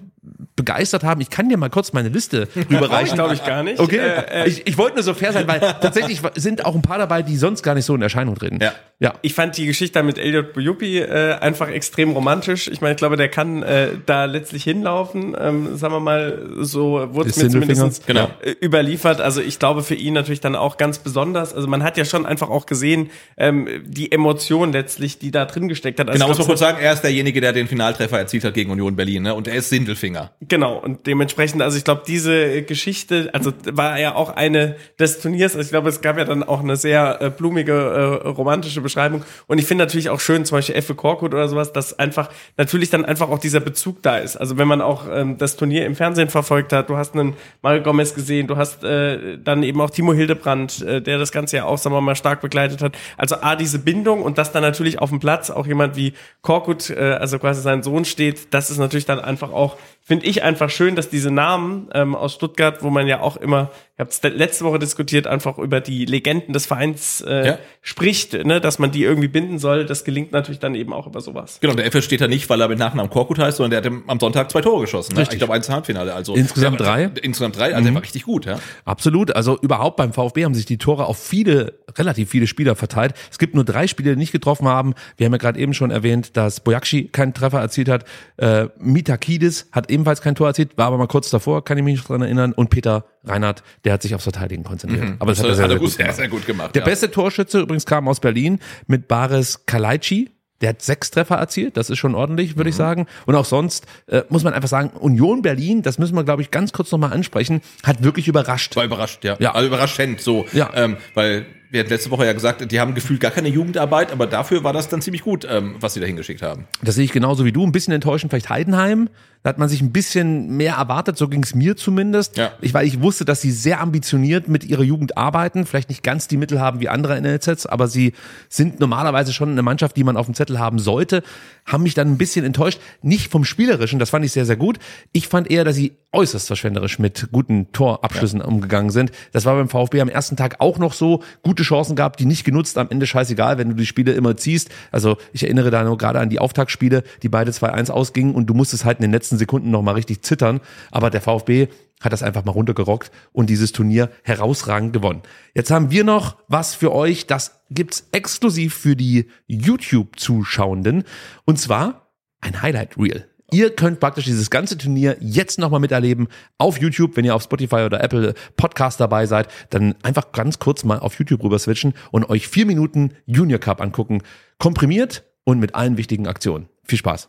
[0.56, 1.20] begeistert haben?
[1.20, 3.14] Ich kann dir mal kurz meine Liste rüberreichen.
[3.16, 3.80] glaube ich gar nicht.
[3.80, 6.82] Okay, Äh, äh, ich, ich wollte nur so fair sein, weil tatsächlich sind auch ein
[6.82, 8.58] paar dabei, die sonst gar nicht so in Erscheinung treten.
[8.60, 8.72] Ja.
[9.00, 9.14] ja.
[9.22, 12.68] ich fand die Geschichte mit Elliot Bojupi äh, einfach extrem romantisch.
[12.68, 15.36] Ich meine, ich glaube, der kann äh, da letztlich hinlaufen.
[15.38, 18.30] Ähm, sagen wir mal, so wurde es mir zumindest Genau.
[18.42, 19.20] äh, überliefert.
[19.20, 21.54] Also ich glaube für ihn natürlich dann auch ganz besonders.
[21.54, 25.68] Also man hat ja schon einfach auch gesehen, ähm, die Emotion letztlich, die da drin
[25.68, 26.08] gesteckt hat.
[26.08, 28.70] Also Genau, muss man kurz sagen, er ist derjenige, der den Finaltreffer erzielt hat gegen
[28.70, 29.34] Union Berlin, ne?
[29.34, 30.32] Und er ist Sindelfinger.
[30.48, 35.20] Genau, und dementsprechend, also ich glaube, diese äh, Geschichte, also war ja auch eine des
[35.20, 38.80] Turniers, also ich glaube, es gab ja dann auch eine sehr äh, blumige, äh, romantische
[38.80, 39.22] Beschreibung.
[39.46, 42.90] Und ich finde natürlich auch schön, zum Beispiel Effe Korkut oder sowas, dass einfach natürlich
[42.90, 44.36] dann einfach auch dieser Bezug da ist.
[44.36, 47.84] Also wenn man auch ähm, das Turnier im Fernsehen verfolgt hat, du hast einen Mario
[47.84, 51.66] Gomez gesehen, du hast äh, dann eben auch Timo Hildebrand, äh, der das Ganze ja
[51.66, 52.96] auch, sagen wir mal, stark begleitet hat.
[53.16, 56.90] Also A, diese Bindung und dass dann natürlich auf dem Platz auch jemand wie Korkut,
[56.90, 60.68] äh, also quasi sein Sohn steht, das ist natürlich dann einfach auch, finde ich einfach
[60.68, 63.70] schön, dass diese Namen ähm, aus Stuttgart, wo man ja auch immer,
[64.02, 67.58] habe es letzte Woche diskutiert, einfach über die Legenden des Vereins äh, Ja.
[67.80, 69.86] spricht, ne, dass man die irgendwie binden soll.
[69.86, 71.58] Das gelingt natürlich dann eben auch über sowas.
[71.60, 74.00] Genau, der FS steht da nicht, weil er mit Nachnamen Korkut heißt, sondern der hat
[74.06, 75.14] am Sonntag zwei Tore geschossen.
[75.14, 75.20] Ne?
[75.20, 75.34] Richtig.
[75.36, 76.14] Ich glaube, eins im Halbfinale.
[76.14, 77.10] Also Insgesamt der, drei?
[77.22, 78.58] Insgesamt drei, also der war richtig gut, ja.
[78.84, 79.34] Absolut.
[79.34, 83.14] Also überhaupt beim VfB haben sich die Tore auf viele, relativ viele Spieler verteilt.
[83.30, 84.94] Es gibt nur drei Spieler, die nicht getroffen haben.
[85.16, 88.04] Wir haben ja gerade eben schon erwähnt, dass Bojakci keinen Treffer erzielt hat.
[88.36, 91.96] Äh, Mitakidis hat ebenfalls kein Tor erzielt, war aber mal kurz davor, kann ich mich
[91.98, 92.52] noch dran erinnern.
[92.52, 95.14] Und Peter Reinhardt, der hat sich aufs Verteidigen konzentriert.
[95.18, 96.16] Aber das hat er sehr, sehr, gut sehr, gemacht.
[96.16, 96.74] sehr gut gemacht.
[96.74, 96.86] Der ja.
[96.86, 100.30] beste Torschütze übrigens kam aus Berlin mit Baris Kalaici.
[100.60, 103.06] Der hat sechs Treffer erzielt, das ist schon ordentlich, würde ich sagen.
[103.26, 106.52] Und auch sonst äh, muss man einfach sagen, Union Berlin, das müssen wir, glaube ich,
[106.52, 108.76] ganz kurz nochmal ansprechen, hat wirklich überrascht.
[108.76, 109.36] War überrascht, ja.
[109.40, 109.56] Ja.
[109.56, 110.46] Also überraschend, so.
[110.52, 110.70] Ja.
[110.72, 114.26] Ähm, weil wir hatten letzte Woche ja gesagt, die haben gefühlt gar keine Jugendarbeit, aber
[114.26, 116.66] dafür war das dann ziemlich gut, ähm, was sie da hingeschickt haben.
[116.82, 117.64] Das sehe ich genauso wie du.
[117.64, 119.08] Ein bisschen enttäuschend vielleicht Heidenheim.
[119.42, 122.36] Da hat man sich ein bisschen mehr erwartet, so ging es mir zumindest.
[122.36, 122.52] Ja.
[122.60, 126.28] Ich, weil ich wusste, dass sie sehr ambitioniert mit ihrer Jugend arbeiten, vielleicht nicht ganz
[126.28, 128.12] die Mittel haben wie andere NLZs, aber sie
[128.48, 131.24] sind normalerweise schon eine Mannschaft, die man auf dem Zettel haben sollte,
[131.66, 132.80] haben mich dann ein bisschen enttäuscht.
[133.02, 134.78] Nicht vom Spielerischen, das fand ich sehr, sehr gut.
[135.10, 139.10] Ich fand eher, dass sie äußerst verschwenderisch mit guten Torabschlüssen umgegangen sind.
[139.32, 141.22] Das war beim VfB am ersten Tag auch noch so.
[141.42, 144.70] Gute Chancen gehabt, die nicht genutzt, am Ende scheißegal, wenn du die Spiele immer ziehst.
[144.90, 148.54] Also ich erinnere da nur gerade an die Auftaktspiele, die beide 2-1 ausgingen und du
[148.54, 150.60] musstest halt in den letzten Sekunden noch mal richtig zittern.
[150.90, 151.68] Aber der VfB
[152.00, 155.22] hat das einfach mal runtergerockt und dieses Turnier herausragend gewonnen.
[155.54, 161.04] Jetzt haben wir noch was für euch, das gibt's exklusiv für die YouTube-Zuschauenden
[161.44, 163.28] und zwar ein Highlight Reel.
[163.52, 167.16] Ihr könnt praktisch dieses ganze Turnier jetzt nochmal miterleben auf YouTube.
[167.16, 171.18] Wenn ihr auf Spotify oder Apple Podcast dabei seid, dann einfach ganz kurz mal auf
[171.18, 174.22] YouTube rüber switchen und euch vier Minuten Junior Cup angucken.
[174.58, 176.70] Komprimiert und mit allen wichtigen Aktionen.
[176.84, 177.28] Viel Spaß.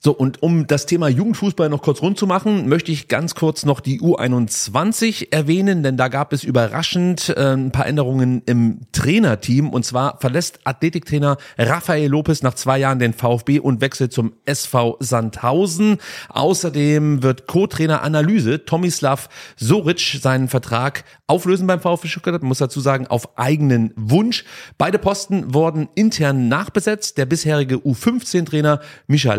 [0.00, 3.66] So, und um das Thema Jugendfußball noch kurz rund zu machen, möchte ich ganz kurz
[3.66, 9.70] noch die U21 erwähnen, denn da gab es überraschend äh, ein paar Änderungen im Trainerteam.
[9.70, 14.98] Und zwar verlässt Athletiktrainer Rafael Lopez nach zwei Jahren den VfB und wechselt zum SV
[15.00, 15.98] Sandhausen.
[16.28, 23.08] Außerdem wird Co-Trainer Analyse Tomislav Soric seinen Vertrag auflösen beim VfB Stuttgart, muss dazu sagen,
[23.08, 24.44] auf eigenen Wunsch.
[24.78, 27.18] Beide Posten wurden intern nachbesetzt.
[27.18, 29.34] Der bisherige U15-Trainer Micha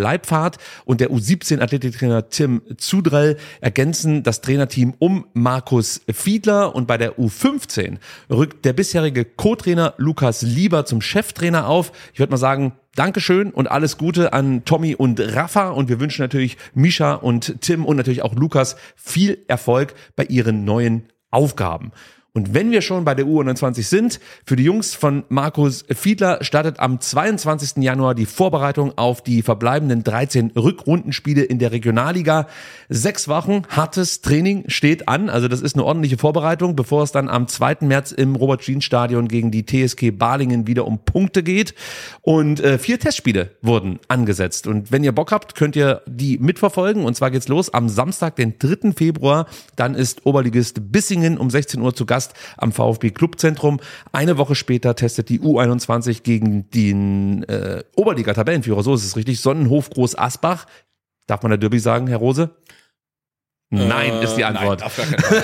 [0.49, 7.17] Leibfahrt und der U17-Athletiktrainer Tim Zudrell ergänzen das Trainerteam um Markus Fiedler und bei der
[7.17, 7.97] U15
[8.29, 11.91] rückt der bisherige Co-Trainer Lukas Lieber zum Cheftrainer auf.
[12.13, 16.21] Ich würde mal sagen, Dankeschön und alles Gute an Tommy und Rafa und wir wünschen
[16.23, 21.91] natürlich Misha und Tim und natürlich auch Lukas viel Erfolg bei ihren neuen Aufgaben.
[22.31, 26.79] Und wenn wir schon bei der U21 sind, für die Jungs von Markus Fiedler startet
[26.79, 27.83] am 22.
[27.83, 32.45] Januar die Vorbereitung auf die verbleibenden 13 Rückrundenspiele in der Regionalliga.
[32.87, 37.29] Sechs Wochen hartes Training steht an, also das ist eine ordentliche Vorbereitung, bevor es dann
[37.29, 37.77] am 2.
[37.81, 41.73] März im Robert-Schlien-Stadion gegen die TSG Balingen wieder um Punkte geht.
[42.21, 44.67] Und äh, vier Testspiele wurden angesetzt.
[44.67, 47.05] Und wenn ihr Bock habt, könnt ihr die mitverfolgen.
[47.05, 48.91] Und zwar geht's los am Samstag, den 3.
[48.95, 49.47] Februar.
[49.75, 52.18] Dann ist Oberligist Bissingen um 16 Uhr zu Gast
[52.57, 53.79] am VfB Clubzentrum.
[54.11, 59.89] Eine Woche später testet die U21 gegen den äh, Oberliga-Tabellenführer, so ist es richtig, Sonnenhof
[59.89, 60.65] Groß Asbach.
[61.27, 62.51] Darf man der Derby sagen, Herr Rose?
[63.71, 64.81] Nein, Äh, ist die Antwort.
[64.81, 65.43] Nein.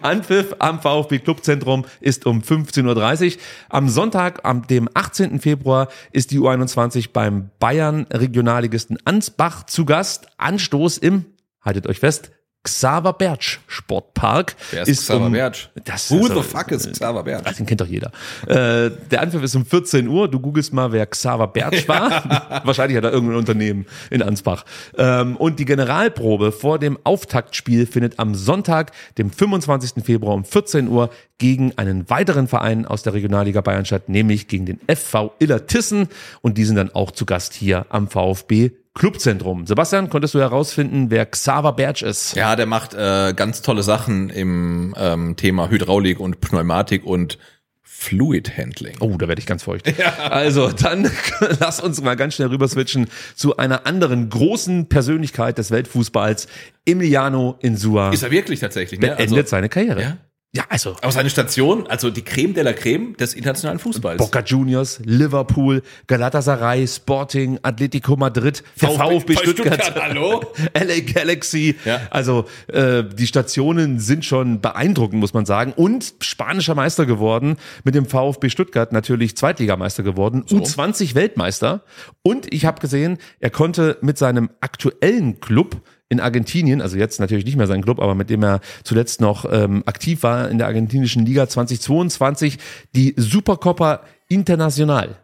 [0.02, 3.40] Anpfiff am VfB Clubzentrum ist um 15.30 Uhr.
[3.68, 5.38] Am Sonntag, am dem 18.
[5.38, 10.26] Februar, ist die U21 beim Bayern Regionalligisten Ansbach zu Gast.
[10.38, 11.24] Anstoß im,
[11.60, 12.32] haltet euch fest,
[12.64, 14.54] Xaver Bertsch Sportpark.
[14.70, 15.68] Wer ist Xaver Bertsch?
[15.84, 17.58] Das Who ist the fuck is Xaver Bertsch?
[17.58, 18.12] Den kennt doch jeder.
[18.46, 20.28] Äh, der Anpfiff ist um 14 Uhr.
[20.28, 22.62] Du googelst mal, wer Xaver Bertsch war.
[22.64, 24.64] Wahrscheinlich hat er irgendein Unternehmen in Ansbach.
[24.96, 30.04] Ähm, und die Generalprobe vor dem Auftaktspiel findet am Sonntag, dem 25.
[30.04, 34.66] Februar um 14 Uhr gegen einen weiteren Verein aus der Regionalliga Bayern statt, nämlich gegen
[34.66, 36.08] den FV Illertissen.
[36.42, 39.66] Und die sind dann auch zu Gast hier am VfB Clubzentrum.
[39.66, 42.36] Sebastian, konntest du herausfinden, wer Xaver Bertsch ist?
[42.36, 47.38] Ja, der macht äh, ganz tolle Sachen im ähm, Thema Hydraulik und Pneumatik und
[47.82, 48.96] Fluid Handling.
[49.00, 49.92] Oh, da werde ich ganz feucht.
[50.18, 51.10] Also, dann
[51.60, 56.48] lass uns mal ganz schnell rüber switchen zu einer anderen großen Persönlichkeit des Weltfußballs.
[56.84, 59.08] Emiliano Insua Ist er wirklich tatsächlich, ne?
[59.08, 60.02] beendet seine Karriere.
[60.02, 60.16] Ja?
[60.54, 64.18] Ja, also Aber seine Station, also die Creme de la Creme des internationalen Fußballs.
[64.18, 70.44] Boca Juniors, Liverpool, Galatasaray, Sporting, Atletico Madrid, der VfB, Stuttgart, hallo?
[70.74, 71.74] LA Galaxy.
[71.86, 72.02] Ja.
[72.10, 75.72] Also äh, die Stationen sind schon beeindruckend, muss man sagen.
[75.74, 81.82] Und spanischer Meister geworden mit dem VfB Stuttgart, natürlich Zweitligameister geworden, U20 Weltmeister.
[82.20, 85.80] Und ich habe gesehen, er konnte mit seinem aktuellen Club
[86.12, 89.50] in Argentinien, also jetzt natürlich nicht mehr sein Club, aber mit dem er zuletzt noch
[89.50, 92.58] ähm, aktiv war in der argentinischen Liga 2022,
[92.94, 95.16] die Supercopa Internacional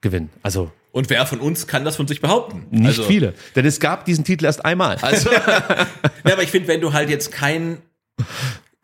[0.00, 0.30] gewinnen.
[0.42, 2.66] Also Und wer von uns kann das von sich behaupten?
[2.70, 4.96] nicht also, viele, denn es gab diesen Titel erst einmal.
[5.00, 5.30] Also,
[6.24, 7.78] ja, aber ich finde, wenn du halt jetzt kein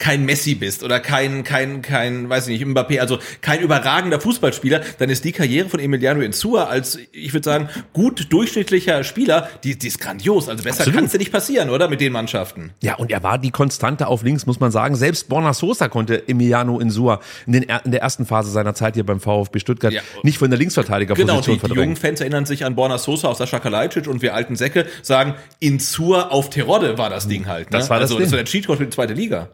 [0.05, 4.83] kein Messi bist oder kein, kein, kein, weiß ich nicht, Mbappé, also kein überragender Fußballspieler,
[4.99, 9.79] dann ist die Karriere von Emiliano Insua als, ich würde sagen, gut durchschnittlicher Spieler, die,
[9.79, 10.51] die ist grandios.
[10.51, 11.89] Also besser kann es ja nicht passieren, oder?
[11.89, 12.73] Mit den Mannschaften.
[12.83, 14.95] Ja, und er war die Konstante auf links, muss man sagen.
[14.95, 19.07] Selbst Borna Sosa konnte Emiliano Insua in, den, in der ersten Phase seiner Zeit hier
[19.07, 20.03] beim VfB Stuttgart Ja.
[20.23, 21.83] nicht von der Linksverteidigerposition Genau, die, die verdrängen.
[21.85, 25.35] jungen Fans erinnern sich an Borna Sosa auf Sascha Kalajdzic und wir alten Säcke sagen,
[25.61, 27.71] Insua auf Terodde war das Ding halt.
[27.71, 27.79] Ne?
[27.79, 28.25] Das war das also, Ding.
[28.25, 29.49] das war der Cheatcode für die zweite Liga.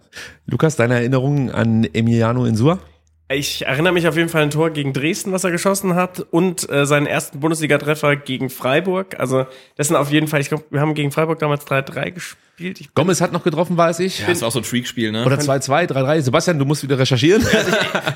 [0.46, 2.78] Lukas, deine Erinnerungen an Emiliano Insua?
[3.32, 6.18] Ich erinnere mich auf jeden Fall an ein Tor gegen Dresden, was er geschossen hat,
[6.32, 9.20] und äh, seinen ersten Bundesliga-Treffer gegen Freiburg.
[9.20, 9.46] Also
[9.76, 12.80] das sind auf jeden Fall, ich glaube, wir haben gegen Freiburg damals 3-3 gespielt.
[12.80, 14.18] Ich Gomez hat noch getroffen, weiß ich.
[14.18, 15.24] Ja, das war auch so ein Freakspiel, ne?
[15.24, 16.22] Oder 2-2, 3-3.
[16.22, 17.46] Sebastian, du musst wieder recherchieren.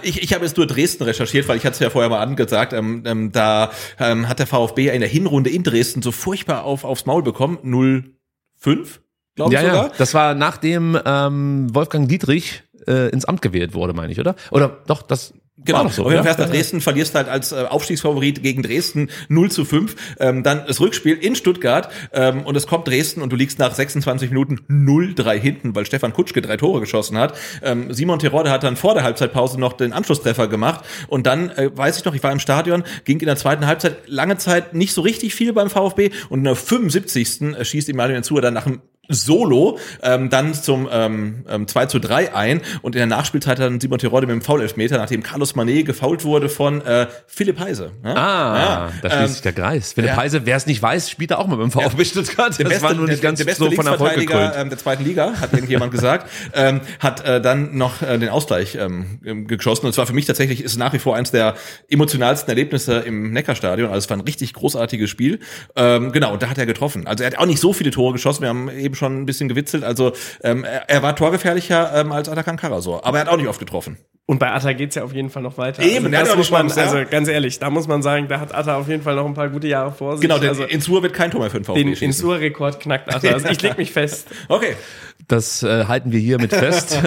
[0.03, 2.75] Ich, ich habe jetzt nur Dresden recherchiert, weil ich hatte es ja vorher mal angesagt.
[2.75, 6.85] Ähm, ähm, da ähm, hat der VfB in der Hinrunde in Dresden so furchtbar auf,
[6.85, 7.59] aufs Maul bekommen.
[7.65, 8.99] 0-5,
[9.35, 9.87] glaube ich ja, sogar.
[9.87, 9.93] ja.
[9.99, 14.35] Das war nachdem ähm, Wolfgang Dietrich äh, ins Amt gewählt wurde, meine ich, oder?
[14.51, 15.35] Oder doch, das
[15.65, 19.51] Genau, so, wenn du fährst nach Dresden, verlierst halt als äh, Aufstiegsfavorit gegen Dresden 0
[19.51, 19.95] zu 5.
[20.19, 23.73] Ähm, dann das Rückspiel in Stuttgart ähm, und es kommt Dresden und du liegst nach
[23.73, 27.35] 26 Minuten 0-3 hinten, weil Stefan Kutschke drei Tore geschossen hat.
[27.63, 31.71] Ähm, Simon Terodde hat dann vor der Halbzeitpause noch den Anschlusstreffer gemacht und dann, äh,
[31.75, 34.93] weiß ich noch, ich war im Stadion, ging in der zweiten Halbzeit lange Zeit nicht
[34.93, 37.57] so richtig viel beim VfB und in der 75.
[37.63, 42.35] schießt Emmanuel Zua dann nach einem Solo ähm, dann zum ähm, ähm, 2 zu 3
[42.35, 45.87] ein und in der Nachspielzeit hat dann Simon Terodde mit dem Foul-Elfmeter, nachdem Carlos Manet
[45.87, 47.93] gefault wurde von äh, Philipp Heise.
[48.05, 48.15] Ja?
[48.15, 49.93] Ah, Ja, da schließt ähm, sich der Kreis.
[49.93, 50.17] Philipp ja.
[50.17, 52.59] Heise, wer es nicht weiß, spielt er auch mal beim VfB Stuttgart.
[52.59, 54.55] Das war nur nicht ganz der beste so von Erfolg gekrönt.
[54.57, 58.77] ähm, der zweiten Liga, hat irgendjemand gesagt, ähm, hat äh, dann noch äh, den Ausgleich
[58.81, 59.87] ähm, ähm, geschossen.
[59.87, 61.55] Und zwar für mich tatsächlich ist es nach wie vor eins der
[61.89, 63.89] emotionalsten Erlebnisse im Neckarstadion.
[63.89, 65.41] Also es war ein richtig großartiges Spiel.
[65.77, 67.07] Ähm, genau, und da hat er getroffen.
[67.07, 68.43] Also er hat auch nicht so viele Tore geschossen.
[68.43, 69.85] Wir haben eben schon ein bisschen gewitzelt.
[69.85, 70.13] Also
[70.43, 73.05] ähm, er, er war torgefährlicher ähm, als Atakan Karasor.
[73.05, 73.99] Aber er hat auch nicht oft getroffen.
[74.27, 75.83] Und bei Atta geht's ja auf jeden Fall noch weiter.
[75.83, 76.87] Eben, also, das muss man, Chance, ja.
[76.87, 79.35] also ganz ehrlich, da muss man sagen, da hat Atta auf jeden Fall noch ein
[79.35, 80.23] paar gute Jahre vor sich.
[80.23, 81.93] Genau, denn also, Insur wird kein Tor mehr für den VfB den.
[81.93, 83.29] Insur-Rekord knackt Atta.
[83.29, 84.29] Also ich leg mich fest.
[84.49, 84.77] Okay.
[85.27, 86.99] Das äh, halten wir hiermit fest.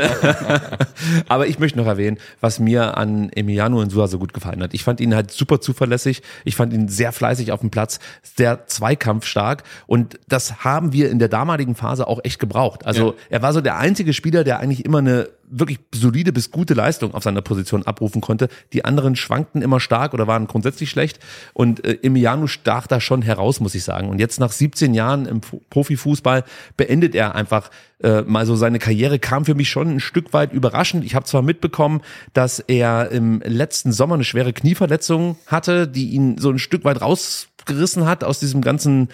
[1.28, 4.74] Aber ich möchte noch erwähnen, was mir an Emiliano Insua so gut gefallen hat.
[4.74, 6.22] Ich fand ihn halt super zuverlässig.
[6.44, 9.64] Ich fand ihn sehr fleißig auf dem Platz, sehr zweikampfstark.
[9.86, 12.86] Und das haben wir in der damaligen Phase auch echt gebraucht.
[12.86, 13.14] Also Ja.
[13.30, 17.14] er war so der einzige Spieler, der eigentlich immer eine wirklich solide bis gute Leistung
[17.14, 18.50] auf seiner Position abrufen konnte.
[18.74, 21.20] Die anderen schwankten immer stark oder waren grundsätzlich schlecht.
[21.54, 24.10] Und äh, Emiliano stach da schon heraus, muss ich sagen.
[24.10, 26.44] Und jetzt nach 17 Jahren im Fu- Profifußball
[26.76, 27.72] beendet er einfach
[28.04, 29.20] äh, mal so seine Karriere.
[29.20, 31.04] Kam für mich schon ein Stück weit überraschend.
[31.06, 32.02] Ich habe zwar mitbekommen,
[32.34, 37.02] dass er im letzten Sommer eine schwere Knieverletzung hatte, die ihn so ein Stück weit
[37.02, 39.10] rausgerissen hat aus diesem ganzen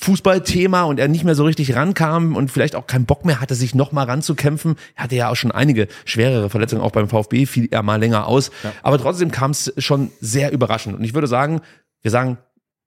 [0.00, 3.54] Fußballthema und er nicht mehr so richtig rankam und vielleicht auch keinen Bock mehr hatte,
[3.54, 4.76] sich noch mal ranzukämpfen.
[4.96, 8.26] Er hatte ja auch schon einige schwerere Verletzungen, auch beim VfB fiel er mal länger
[8.26, 8.50] aus.
[8.82, 10.96] Aber trotzdem kam es schon sehr überraschend.
[10.96, 11.60] Und ich würde sagen,
[12.02, 12.38] wir sagen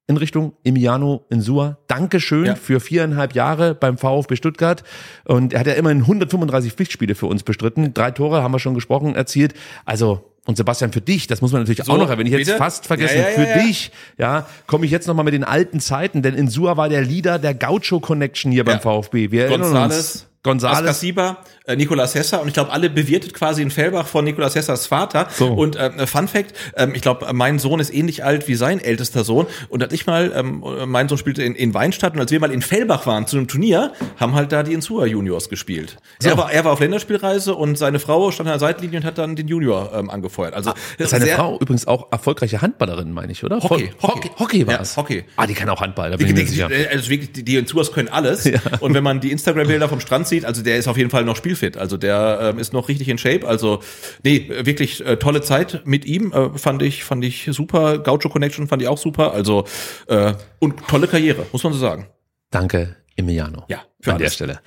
[0.06, 2.54] in Richtung Emiliano Insua, Dankeschön Ja.
[2.56, 4.82] für viereinhalb Jahre beim VfB Stuttgart.
[5.24, 7.94] Und er hat ja immerhin 135 Pflichtspiele für uns bestritten.
[7.94, 9.54] Drei Tore, haben wir schon gesprochen, erzielt.
[9.84, 12.50] Also, und Sebastian, für dich, das muss man natürlich So, auch noch erwähnen, ich hätte
[12.52, 13.58] es fast vergessen, Ja, ja, für ja.
[13.58, 17.02] dich, ja, komme ich jetzt noch mal mit den alten Zeiten, denn Insua war der
[17.02, 18.80] Leader der Gaucho Connection hier beim.
[18.80, 19.30] VfB.
[19.30, 20.26] Wir erinnern Gonzales, uns.
[20.42, 20.78] Gonzales.
[20.78, 24.86] Askasiba, äh, Nicolas Hesser und ich glaube, alle bewirtet quasi in Fellbach von Nicolas Hessers
[24.86, 25.28] Vater.
[25.36, 25.48] So.
[25.52, 29.22] Und äh, Fun Fact, ähm, ich glaube, mein Sohn ist ähnlich alt wie sein ältester
[29.22, 29.46] Sohn.
[29.68, 32.50] Und als ich mal, ähm, mein Sohn spielte in, in Weinstadt und als wir mal
[32.52, 35.98] in Fellbach waren zu einem Turnier, haben halt da die Insua Juniors gespielt.
[36.22, 39.18] Er, war, er war auf Länderspielreise und seine Frau stand an der Seitenlinie und hat
[39.18, 40.54] dann den Junior ähm, angefeuert.
[40.54, 43.58] Also Seine sehr- Frau übrigens auch erfolgreiche Handballerin, meine ich, oder?
[43.62, 44.28] Hockey, Hockey.
[44.28, 44.96] Hockey, Hockey war Ja, es.
[44.96, 45.24] Hockey.
[45.36, 46.68] Ah, die kann auch Handball, da bin Die, ich mir die, sicher.
[46.68, 48.48] die, also wirklich, die, Insuas können alles.
[48.80, 51.36] Und wenn man die Instagram-Bilder vom Strand sieht, also der ist auf jeden Fall noch
[51.36, 51.76] spielfit.
[51.76, 53.46] Also der ähm, ist noch richtig in Shape.
[53.46, 53.80] Also
[54.22, 57.98] nee, wirklich äh, tolle Zeit mit ihm äh, fand ich fand ich super.
[57.98, 59.32] Gaucho Connection fand ich auch super.
[59.32, 59.64] Also
[60.06, 62.06] äh, und tolle Karriere, muss man so sagen.
[62.50, 63.64] Danke, Emiliano.
[63.68, 64.34] Ja, für an der alles.
[64.34, 64.60] Stelle.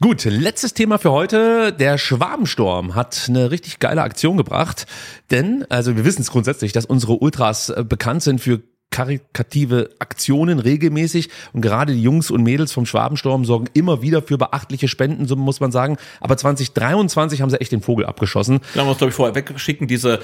[0.00, 1.72] Gut, letztes Thema für heute.
[1.72, 4.86] Der Schwabensturm hat eine richtig geile Aktion gebracht.
[5.30, 8.62] Denn, also wir wissen es grundsätzlich, dass unsere Ultras äh, bekannt sind für
[8.94, 14.38] karikative Aktionen regelmäßig und gerade die Jungs und Mädels vom Schwabensturm sorgen immer wieder für
[14.38, 15.96] beachtliche Spendensummen, muss man sagen.
[16.20, 18.60] Aber 2023 haben sie echt den Vogel abgeschossen.
[18.72, 19.88] Da haben wir uns, glaube ich, vorher wegschicken.
[19.88, 20.20] Diese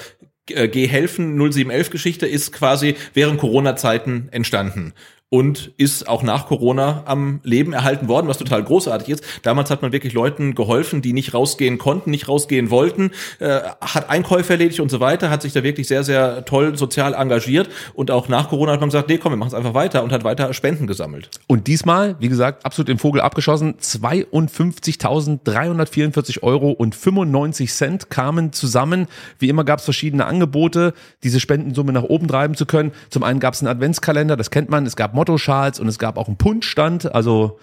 [0.48, 4.94] äh, Geh helfen 0711 Geschichte ist quasi während Corona-Zeiten entstanden.
[5.32, 9.22] Und ist auch nach Corona am Leben erhalten worden, was total großartig ist.
[9.42, 14.10] Damals hat man wirklich Leuten geholfen, die nicht rausgehen konnten, nicht rausgehen wollten, äh, hat
[14.10, 17.68] Einkäufe erledigt und so weiter, hat sich da wirklich sehr, sehr toll sozial engagiert.
[17.94, 20.10] Und auch nach Corona hat man gesagt, nee, komm, wir machen es einfach weiter und
[20.10, 21.30] hat weiter Spenden gesammelt.
[21.46, 23.76] Und diesmal, wie gesagt, absolut den Vogel abgeschossen.
[23.80, 29.06] 52.344 Euro und 95 Cent kamen zusammen.
[29.38, 30.92] Wie immer gab es verschiedene Angebote,
[31.22, 32.90] diese Spendensumme nach oben treiben zu können.
[33.10, 34.86] Zum einen gab es einen Adventskalender, das kennt man.
[34.86, 37.14] Es gab Mottoschals und es gab auch einen Punschstand.
[37.14, 37.58] Also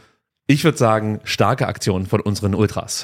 [0.45, 3.03] ich würde sagen, starke Aktion von unseren Ultras.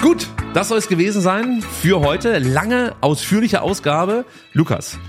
[0.00, 2.38] Gut, das soll es gewesen sein für heute.
[2.38, 4.24] Lange, ausführliche Ausgabe.
[4.52, 5.00] Lukas,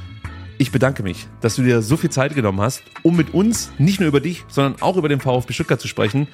[0.63, 3.99] ich bedanke mich, dass du dir so viel Zeit genommen hast, um mit uns nicht
[3.99, 6.27] nur über dich, sondern auch über den VfB Stuttgart zu sprechen.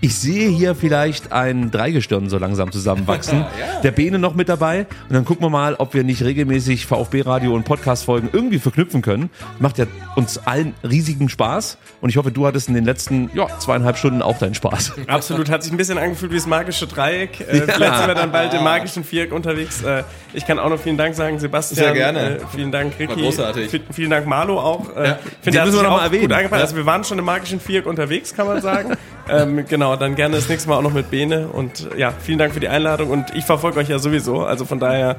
[0.00, 3.44] Ich sehe hier vielleicht ein Dreigestirn so langsam zusammenwachsen.
[3.82, 4.86] Der Bene noch mit dabei.
[5.08, 9.28] Und dann gucken wir mal, ob wir nicht regelmäßig VfB-Radio und Podcast-Folgen irgendwie verknüpfen können.
[9.58, 9.84] Macht ja
[10.16, 11.76] uns allen riesigen Spaß.
[12.00, 14.92] Und ich hoffe, du hattest in den letzten ja, zweieinhalb Stunden auch deinen Spaß.
[15.08, 17.40] Absolut, hat sich ein bisschen angefühlt wie das magische Dreieck.
[17.40, 17.64] Äh, Ja.
[17.74, 19.82] Vielleicht sind wir dann bald im magischen Viereck unterwegs.
[19.82, 21.84] Äh, ich kann auch noch vielen Dank sagen, Sebastian.
[21.84, 22.36] Sehr gerne.
[22.36, 23.10] Äh, vielen Dank, Ricky.
[23.10, 23.70] War großartig.
[23.74, 24.94] Vi- Vielen Dank, Marlo auch.
[24.96, 25.18] Äh, Ja.
[25.42, 26.30] finde, hat müssen wir noch mal erwähnen.
[26.30, 26.36] Ja.
[26.50, 28.96] Also wir waren schon im magischen Viereck unterwegs, kann man sagen.
[29.28, 31.48] ähm, genau, dann gerne das nächste Mal auch noch mit Bene.
[31.48, 33.10] Und ja, vielen Dank für die Einladung.
[33.10, 34.44] Und ich verfolge euch ja sowieso.
[34.44, 35.16] Also von daher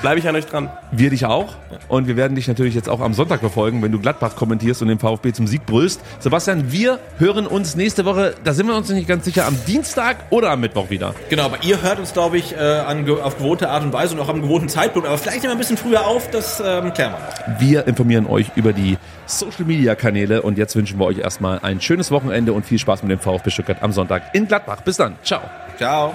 [0.00, 0.70] bleibe ich an euch dran.
[0.90, 1.54] Wir dich auch.
[1.88, 4.88] Und wir werden dich natürlich jetzt auch am Sonntag verfolgen, wenn du Gladbach kommentierst und
[4.88, 6.00] den VfB zum Sieg brüllst.
[6.20, 9.56] Sebastian, wir hören uns nächste Woche, da sind wir uns noch nicht ganz sicher, am
[9.66, 11.14] Dienstag oder am Mittwoch wieder.
[11.30, 14.20] Genau, aber ihr hört uns, glaube ich, äh, an, auf gewohnte Art und Weise und
[14.20, 15.08] auch am gewohnten Zeitpunkt.
[15.08, 17.60] Aber vielleicht immer ein bisschen früher auf, das ähm, klären wir noch.
[17.60, 21.80] Wir informieren euch über die Social Media Kanäle und jetzt wünschen wir euch erstmal ein
[21.80, 24.80] schönes Wochenende und viel Spaß mit dem VfB Stuttgart am Sonntag in Gladbach.
[24.82, 25.16] Bis dann.
[25.22, 25.42] Ciao.
[25.76, 26.14] Ciao.